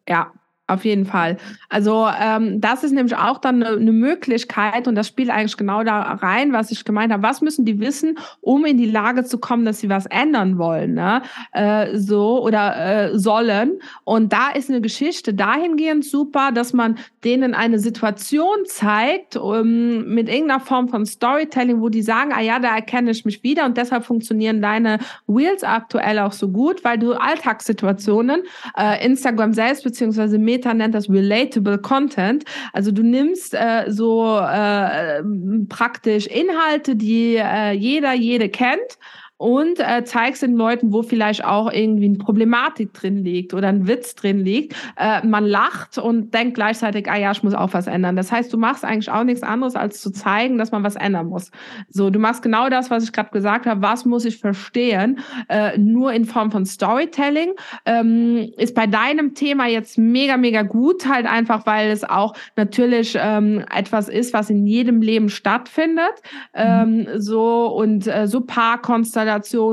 Ja. 0.09 0.33
Auf 0.71 0.85
jeden 0.85 1.07
Fall. 1.07 1.39
Also 1.71 2.07
ähm, 2.21 2.61
das 2.61 2.85
ist 2.85 2.93
nämlich 2.93 3.17
auch 3.17 3.39
dann 3.39 3.63
eine, 3.63 3.77
eine 3.77 3.91
Möglichkeit 3.91 4.87
und 4.87 4.97
das 4.97 5.09
spielt 5.09 5.31
eigentlich 5.31 5.57
genau 5.57 5.83
da 5.83 6.03
rein, 6.03 6.53
was 6.53 6.71
ich 6.71 6.85
gemeint 6.85 7.11
habe. 7.11 7.23
Was 7.23 7.41
müssen 7.41 7.65
die 7.65 7.81
wissen, 7.81 8.19
um 8.43 8.67
in 8.67 8.77
die 8.77 8.91
Lage 8.91 9.25
zu 9.25 9.39
kommen, 9.39 9.65
dass 9.65 9.81
sie 9.81 9.89
was 9.89 10.05
ändern 10.05 10.59
wollen, 10.59 10.93
ne? 10.93 11.23
Äh, 11.53 11.97
so 11.97 12.45
oder 12.45 12.77
äh, 13.13 13.19
sollen. 13.19 13.81
Und 14.05 14.35
da 14.35 14.51
ist 14.51 14.69
eine 14.69 14.83
Geschichte 14.83 15.33
dahingehend 15.33 16.05
super, 16.05 16.53
dass 16.53 16.75
man 16.75 16.99
denen 17.25 17.55
eine 17.55 17.79
Situation 17.79 18.67
zeigt 18.67 19.37
ähm, 19.37 20.15
mit 20.15 20.29
irgendeiner 20.29 20.61
Form 20.61 20.91
von 20.91 21.07
Storytelling, 21.07 21.81
wo 21.81 21.89
die 21.89 22.03
sagen, 22.03 22.33
ah 22.35 22.43
ja, 22.43 22.59
da 22.59 22.75
erkenne 22.75 23.11
ich 23.13 23.25
mich 23.25 23.43
wieder 23.43 23.65
und 23.65 23.79
deshalb 23.79 24.05
funktionieren 24.05 24.61
deine 24.61 24.99
Wheels 25.27 25.65
aktuell 25.65 26.19
auch 26.19 26.33
so 26.33 26.49
gut, 26.49 26.85
weil 26.85 26.99
du 26.99 27.15
Alltagssituationen, 27.15 28.43
äh, 28.77 29.03
Instagram 29.05 29.55
selbst 29.55 29.83
beziehungsweise 29.83 30.37
Meta 30.59 30.75
nennt 30.75 30.95
das 30.95 31.09
Relatable 31.09 31.79
Content. 31.79 32.45
Also 32.73 32.91
du 32.91 33.03
nimmst 33.03 33.55
äh, 33.55 33.85
so 33.89 34.39
äh, 34.39 35.23
praktisch 35.69 36.27
Inhalte, 36.27 36.97
die 36.97 37.37
äh, 37.37 37.73
jeder, 37.73 38.13
jede 38.13 38.49
kennt 38.49 38.99
und 39.39 39.79
äh, 39.79 40.05
zeigst 40.05 40.43
den 40.43 40.57
Leuten, 40.57 40.93
wo 40.93 41.03
vielleicht 41.03 41.45
auch 41.45 41.73
irgendwie 41.73 42.07
eine 42.07 42.19
Problematik 42.19 42.93
drin 42.93 43.23
liegt 43.25 43.55
oder 43.55 43.69
ein 43.69 43.87
Witz 43.87 44.17
drin 44.17 44.41
liegt. 44.41 44.75
Äh, 44.97 45.25
man 45.25 45.45
lacht 45.45 45.97
und 45.97 46.35
denkt 46.35 46.55
gleichzeitig, 46.55 47.09
ah 47.09 47.17
ja, 47.17 47.31
ich 47.31 47.45
muss 47.45 47.55
auch 47.55 47.73
was 47.73 47.87
ändern. 47.87 48.17
Das 48.17 48.33
heißt, 48.33 48.53
du 48.53 48.59
machst 48.59 48.85
eigentlich 48.85 49.11
auch 49.11 49.23
nichts 49.23 49.45
anderes, 49.45 49.77
als 49.77 50.01
zu 50.01 50.11
zeigen, 50.11 50.59
dass 50.59 50.73
man 50.73 50.83
was 50.83 50.97
ändern 50.97 51.29
muss. 51.29 51.53
So, 51.89 52.11
du 52.11 52.19
machst 52.19 52.43
genau 52.43 52.69
das, 52.69 52.91
was 52.91 53.05
ich 53.05 53.13
gerade 53.13 53.31
gesagt 53.31 53.67
habe. 53.67 53.81
Was 53.81 54.05
muss 54.05 54.25
ich 54.25 54.39
verstehen? 54.39 55.21
Äh, 55.49 55.79
nur 55.79 56.13
in 56.13 56.25
Form 56.25 56.51
von 56.51 56.67
Storytelling 56.67 57.53
ähm, 57.87 58.51
ist 58.57 58.75
bei 58.75 58.89
deinem 58.89 59.35
Thema 59.35 59.69
jetzt 59.69 59.99
mega, 59.99 60.37
mega 60.37 60.63
gut, 60.63 61.09
halt 61.09 61.27
einfach, 61.27 61.65
weil 61.65 61.91
es 61.91 62.03
auch 62.03 62.35
natürlich 62.57 63.17
ähm, 63.21 63.65
etwas 63.73 64.09
ist, 64.09 64.33
was 64.33 64.51
in 64.51 64.67
jedem 64.67 65.01
Leben 65.01 65.29
stattfindet. 65.29 66.23
Mhm. 66.57 67.07
Ähm, 67.07 67.07
so 67.19 67.67
und 67.67 68.09
äh, 68.09 68.27
so 68.27 68.41
Paarkonstellationen 68.41 69.28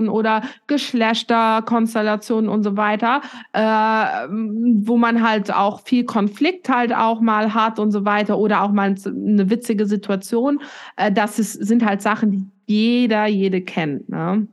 oder 0.09 0.41
Geschlechterkonstellationen 0.67 2.49
und 2.49 2.63
so 2.63 2.77
weiter, 2.77 3.21
äh, 3.53 3.59
wo 3.59 4.97
man 4.97 5.27
halt 5.27 5.53
auch 5.53 5.81
viel 5.81 6.05
Konflikt 6.05 6.69
halt 6.69 6.93
auch 6.93 7.21
mal 7.21 7.53
hat 7.53 7.79
und 7.79 7.91
so 7.91 8.05
weiter 8.05 8.37
oder 8.37 8.63
auch 8.63 8.71
mal 8.71 8.95
eine 9.05 9.49
witzige 9.49 9.85
Situation. 9.85 10.61
Äh, 10.95 11.11
das 11.11 11.39
ist, 11.39 11.53
sind 11.53 11.85
halt 11.85 12.01
Sachen, 12.01 12.31
die 12.31 12.45
jeder, 12.67 13.27
jede 13.27 13.61
kennt. 13.61 14.09
Ne? 14.09 14.47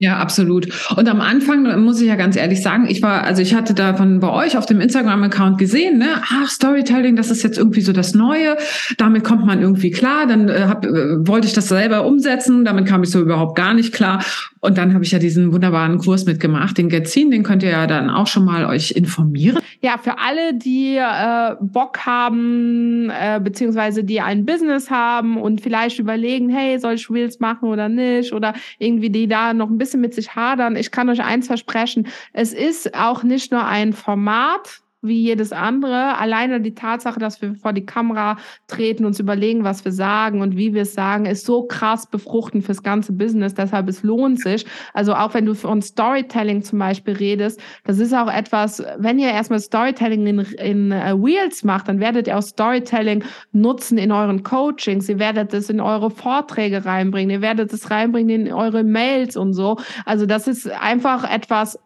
Ja, 0.00 0.18
absolut. 0.18 0.68
Und 0.96 1.08
am 1.08 1.20
Anfang 1.20 1.82
muss 1.82 2.00
ich 2.00 2.06
ja 2.06 2.14
ganz 2.14 2.36
ehrlich 2.36 2.62
sagen, 2.62 2.86
ich 2.88 3.02
war, 3.02 3.24
also 3.24 3.42
ich 3.42 3.52
hatte 3.54 3.74
davon 3.74 4.20
bei 4.20 4.30
euch 4.30 4.56
auf 4.56 4.64
dem 4.64 4.80
Instagram-Account 4.80 5.58
gesehen, 5.58 5.98
ne, 5.98 6.22
ach, 6.22 6.48
Storytelling, 6.48 7.16
das 7.16 7.32
ist 7.32 7.42
jetzt 7.42 7.58
irgendwie 7.58 7.80
so 7.80 7.92
das 7.92 8.14
Neue. 8.14 8.56
Damit 8.96 9.24
kommt 9.24 9.44
man 9.44 9.60
irgendwie 9.60 9.90
klar. 9.90 10.28
Dann 10.28 10.48
äh, 10.48 10.66
hab, 10.68 10.86
äh, 10.86 11.26
wollte 11.26 11.48
ich 11.48 11.52
das 11.52 11.66
selber 11.66 12.06
umsetzen. 12.06 12.64
Damit 12.64 12.86
kam 12.86 13.02
ich 13.02 13.10
so 13.10 13.20
überhaupt 13.20 13.56
gar 13.56 13.74
nicht 13.74 13.92
klar. 13.92 14.22
Und 14.60 14.78
dann 14.78 14.94
habe 14.94 15.04
ich 15.04 15.12
ja 15.12 15.18
diesen 15.18 15.52
wunderbaren 15.52 15.98
Kurs 15.98 16.24
mitgemacht, 16.24 16.78
den 16.78 16.88
Getzin, 16.88 17.30
den 17.30 17.42
könnt 17.44 17.62
ihr 17.62 17.70
ja 17.70 17.86
dann 17.86 18.10
auch 18.10 18.26
schon 18.26 18.44
mal 18.44 18.66
euch 18.66 18.90
informieren. 18.90 19.58
Ja, 19.80 19.98
für 19.98 20.18
alle, 20.18 20.54
die 20.54 20.96
äh, 20.96 21.54
Bock 21.60 22.04
haben, 22.04 23.10
äh, 23.10 23.40
beziehungsweise 23.40 24.02
die 24.02 24.20
ein 24.20 24.44
Business 24.44 24.90
haben 24.90 25.36
und 25.36 25.60
vielleicht 25.60 26.00
überlegen, 26.00 26.48
hey, 26.48 26.78
soll 26.80 26.94
ich 26.94 27.08
Reels 27.08 27.38
machen 27.38 27.68
oder 27.68 27.88
nicht? 27.88 28.32
Oder 28.32 28.54
irgendwie 28.78 29.10
die 29.10 29.28
da 29.28 29.54
noch 29.54 29.70
ein 29.70 29.78
bisschen 29.78 29.87
mit 29.96 30.14
sich 30.14 30.34
hadern. 30.34 30.76
Ich 30.76 30.90
kann 30.90 31.08
euch 31.08 31.22
eins 31.22 31.46
versprechen, 31.46 32.08
es 32.32 32.52
ist 32.52 32.94
auch 32.94 33.22
nicht 33.22 33.52
nur 33.52 33.64
ein 33.64 33.92
Format, 33.92 34.82
wie 35.00 35.22
jedes 35.22 35.52
andere. 35.52 36.18
Alleine 36.18 36.60
die 36.60 36.74
Tatsache, 36.74 37.20
dass 37.20 37.40
wir 37.40 37.54
vor 37.54 37.72
die 37.72 37.86
Kamera 37.86 38.36
treten, 38.66 39.04
uns 39.04 39.20
überlegen, 39.20 39.62
was 39.62 39.84
wir 39.84 39.92
sagen 39.92 40.40
und 40.40 40.56
wie 40.56 40.74
wir 40.74 40.82
es 40.82 40.94
sagen, 40.94 41.26
ist 41.26 41.46
so 41.46 41.62
krass 41.62 42.06
befruchtend 42.06 42.64
fürs 42.64 42.82
ganze 42.82 43.12
Business. 43.12 43.54
Deshalb 43.54 43.88
es 43.88 44.02
lohnt 44.02 44.40
sich. 44.40 44.66
Also 44.94 45.14
auch 45.14 45.34
wenn 45.34 45.46
du 45.46 45.54
von 45.54 45.82
Storytelling 45.82 46.62
zum 46.62 46.80
Beispiel 46.80 47.14
redest, 47.14 47.60
das 47.84 47.98
ist 47.98 48.12
auch 48.12 48.32
etwas, 48.32 48.82
wenn 48.98 49.18
ihr 49.18 49.30
erstmal 49.30 49.60
Storytelling 49.60 50.26
in, 50.26 50.38
in 50.40 50.90
Wheels 50.90 51.62
macht, 51.62 51.88
dann 51.88 52.00
werdet 52.00 52.26
ihr 52.26 52.36
auch 52.36 52.42
Storytelling 52.42 53.22
nutzen 53.52 53.98
in 53.98 54.10
euren 54.10 54.42
Coachings. 54.42 55.08
Ihr 55.08 55.20
werdet 55.20 55.54
es 55.54 55.70
in 55.70 55.80
eure 55.80 56.10
Vorträge 56.10 56.84
reinbringen. 56.84 57.30
Ihr 57.30 57.42
werdet 57.42 57.72
es 57.72 57.90
reinbringen 57.90 58.46
in 58.46 58.52
eure 58.52 58.82
Mails 58.82 59.36
und 59.36 59.52
so. 59.52 59.76
Also 60.04 60.26
das 60.26 60.48
ist 60.48 60.68
einfach 60.68 61.28
etwas 61.30 61.78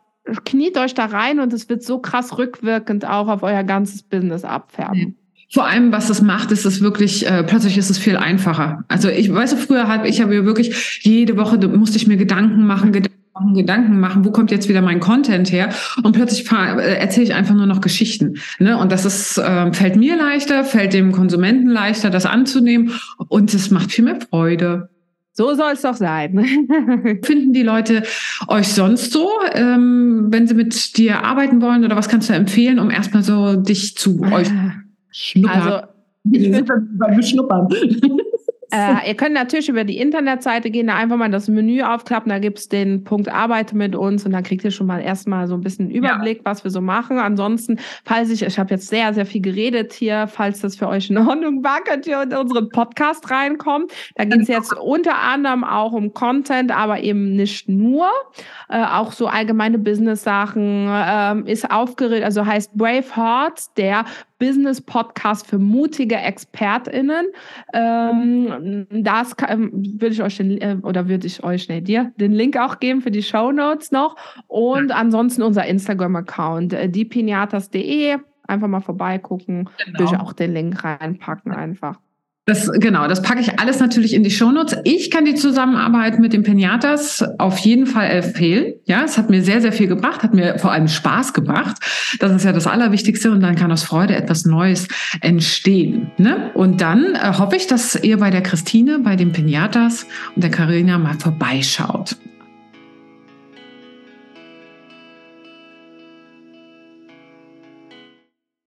kniet 0.45 0.79
euch 0.79 0.95
da 0.95 1.07
rein 1.07 1.41
und 1.41 1.53
es 1.53 1.69
wird 1.69 1.83
so 1.83 1.99
krass 1.99 2.39
rückwirkend 2.39 3.07
auch 3.07 3.29
auf 3.29 3.43
euer 3.43 3.65
ganzes 3.65 4.03
Business 4.03 4.45
abfärben. 4.45 5.17
Vor 5.53 5.67
allem, 5.67 5.93
was 5.93 6.09
es 6.09 6.23
macht, 6.23 6.51
ist 6.51 6.65
es 6.65 6.81
wirklich, 6.81 7.27
äh, 7.27 7.45
plötzlich 7.45 7.77
ist 7.77 7.91
es 7.91 7.99
viel 7.99 8.17
einfacher. 8.17 8.85
Also 8.89 9.11
ich 9.11 9.33
weiß, 9.33 9.53
früher 9.55 9.87
habe 9.87 10.09
ich 10.09 10.23
habe 10.23 10.47
wirklich 10.47 11.01
jede 11.03 11.37
Woche 11.37 11.59
musste 11.69 11.99
ich 11.99 12.07
mir 12.07 12.17
Gedanken 12.17 12.67
machen, 12.67 12.93
Gedanken 12.93 13.23
machen, 13.35 13.55
Gedanken 13.55 14.01
machen, 14.01 14.25
wo 14.25 14.31
kommt 14.31 14.51
jetzt 14.51 14.71
wieder 14.71 14.81
mein 14.81 15.01
Content 15.01 15.53
her? 15.53 15.71
Und 16.03 16.13
plötzlich 16.13 16.51
äh, 16.51 16.99
erzähle 16.99 17.25
ich 17.25 17.35
einfach 17.35 17.55
nur 17.55 17.67
noch 17.67 17.83
Geschichten. 17.83 18.39
Ne? 18.59 18.79
Und 18.79 18.93
das 18.93 19.05
ist, 19.05 19.37
äh, 19.37 19.73
fällt 19.75 19.97
mir 19.97 20.17
leichter, 20.17 20.65
fällt 20.65 20.95
dem 20.95 21.13
Konsumenten 21.13 21.69
leichter, 21.69 22.09
das 22.09 22.25
anzunehmen 22.25 22.93
und 23.29 23.53
es 23.53 23.71
macht 23.71 23.93
viel 23.93 24.05
mehr 24.05 24.21
Freude. 24.21 24.89
So 25.35 25.55
soll 25.55 25.73
es 25.73 25.83
doch 25.83 25.95
sein. 25.95 26.39
Finden 27.25 27.53
die 27.53 27.63
Leute 27.63 28.03
euch 28.49 28.69
sonst 28.69 29.13
so, 29.13 29.31
ähm, 29.55 30.27
wenn 30.29 30.47
sie 30.47 30.55
mit 30.55 30.99
dir 30.99 31.25
arbeiten 31.25 31.63
wollen 31.63 31.85
oder 31.85 31.97
was 31.97 32.09
kannst 32.09 32.29
du 32.29 32.35
empfehlen, 32.35 32.79
um 32.79 32.91
erstmal 32.91 33.23
so 33.23 33.57
dich 33.57 33.97
zu 33.97 34.21
euch 34.23 34.49
schnuppern? 35.11 35.63
Also, 35.63 35.87
ich 36.31 36.53
würde 36.69 37.23
schnuppern. 37.23 37.69
Äh, 38.73 39.09
ihr 39.09 39.15
könnt 39.15 39.35
natürlich 39.35 39.69
über 39.69 39.85
die 39.85 39.99
Internetseite 39.99 40.71
gehen, 40.71 40.87
da 40.87 40.97
einfach 40.97 41.17
mal 41.17 41.31
das 41.31 41.49
Menü 41.49 41.83
aufklappen, 41.83 42.31
da 42.31 42.39
gibt 42.39 42.59
es 42.59 42.69
den 42.69 43.05
Punkt 43.05 43.29
Arbeite 43.29 43.77
mit 43.77 43.95
uns 43.95 44.25
und 44.25 44.33
dann 44.33 44.43
kriegt 44.43 44.65
ihr 44.65 44.71
schon 44.71 44.87
mal 44.87 45.01
erstmal 45.01 45.47
so 45.47 45.55
ein 45.55 45.61
bisschen 45.61 45.91
Überblick, 45.91 46.39
ja. 46.39 46.45
was 46.45 46.65
wir 46.65 46.71
so 46.71 46.81
machen. 46.81 47.19
Ansonsten, 47.19 47.79
falls 48.05 48.31
ich, 48.31 48.43
ich 48.43 48.59
habe 48.59 48.71
jetzt 48.71 48.89
sehr, 48.89 49.13
sehr 49.13 49.27
viel 49.27 49.43
geredet 49.43 49.93
hier, 49.93 50.27
falls 50.27 50.61
das 50.61 50.77
für 50.77 50.89
euch 50.89 51.11
in 51.11 51.19
Ordnung 51.19 51.63
war, 51.63 51.83
könnt 51.85 52.07
ihr 52.07 52.23
in 52.23 52.35
unseren 52.35 52.71
Podcast 52.71 53.31
reinkommen. 53.31 53.89
Da 54.15 54.25
geht 54.25 54.41
es 54.41 54.47
genau. 54.47 54.59
jetzt 54.59 54.75
unter 54.75 55.19
anderem 55.19 55.65
auch 55.65 55.93
um 55.93 56.15
Content, 56.15 56.71
aber 56.71 57.01
eben 57.01 57.37
nicht 57.37 57.69
nur. 57.69 58.09
Äh, 58.69 58.85
auch 58.85 59.13
so 59.13 59.27
allgemeine 59.27 59.79
Business-Sachen 59.79 60.89
ähm, 60.91 61.47
ist 61.47 61.71
aufgeregt, 61.71 62.25
also 62.25 62.47
heißt 62.47 62.75
Brave 62.75 63.05
Heart, 63.15 63.77
der 63.77 64.05
Business-Podcast 64.43 65.47
für 65.47 65.61
mutige 65.61 66.17
ExpertInnen. 66.17 67.27
Ähm, 67.73 68.89
das 68.91 69.37
kann, 69.37 69.71
würde 69.73 70.15
ich 70.15 70.21
euch 70.21 70.39
den, 70.39 70.61
äh, 70.61 70.77
oder 70.83 71.09
würde 71.09 71.29
ich 71.29 71.45
euch, 71.45 71.69
nee, 71.69 71.81
dir 71.81 72.13
den 72.17 72.33
Link 72.33 72.57
auch 72.57 72.81
geben 72.81 73.03
für 73.03 73.13
die 73.13 73.23
Show 73.23 73.53
Notes 73.53 73.93
noch. 73.93 74.17
Und 74.49 74.91
ansonsten 74.91 75.43
unser 75.43 75.65
Instagram-Account, 75.67 76.73
äh, 76.73 76.89
diepinatas.de. 76.89 78.17
Einfach 78.49 78.67
mal 78.67 78.81
vorbeigucken. 78.81 79.71
Genau. 79.85 79.99
Würde 80.01 80.13
ich 80.13 80.21
auch 80.21 80.33
den 80.33 80.55
Link 80.55 80.83
reinpacken 80.83 81.53
einfach. 81.53 82.01
Das, 82.45 82.69
genau, 82.73 83.07
das 83.07 83.23
packe 83.23 83.41
ich 83.41 83.61
alles 83.61 83.79
natürlich 83.79 84.15
in 84.15 84.25
die 84.25 84.31
Shownotes. 84.33 84.79
Ich 84.83 85.13
kann 85.13 85.25
die 85.25 85.37
Zusammenarbeit 85.37 86.19
mit 86.19 86.33
den 86.33 86.43
Pinatas 86.43 87.25
auf 87.39 87.59
jeden 87.59 87.87
Fall 87.87 88.11
empfehlen. 88.11 88.75
Ja, 88.85 89.05
es 89.05 89.17
hat 89.17 89.31
mir 89.31 89.43
sehr, 89.43 89.61
sehr 89.61 89.71
viel 89.71 89.87
gebracht, 89.87 90.25
hat 90.25 90.35
mir 90.35 90.59
vor 90.59 90.73
allem 90.73 90.89
Spaß 90.89 91.35
gemacht. 91.35 91.77
Das 92.19 92.33
ist 92.33 92.45
ja 92.45 92.51
das 92.51 92.67
Allerwichtigste 92.67 93.31
und 93.31 93.43
dann 93.43 93.55
kann 93.55 93.71
aus 93.71 93.85
Freude 93.85 94.17
etwas 94.17 94.45
Neues 94.45 94.89
entstehen. 95.21 96.11
Ne? 96.19 96.51
Und 96.55 96.81
dann 96.81 97.15
äh, 97.15 97.33
hoffe 97.39 97.55
ich, 97.55 97.69
dass 97.69 97.95
ihr 97.95 98.19
bei 98.19 98.31
der 98.31 98.43
Christine, 98.43 98.99
bei 98.99 99.15
den 99.15 99.31
Pinatas 99.31 100.05
und 100.35 100.43
der 100.43 100.51
Karina 100.51 100.99
mal 100.99 101.15
vorbeischaut. 101.15 102.17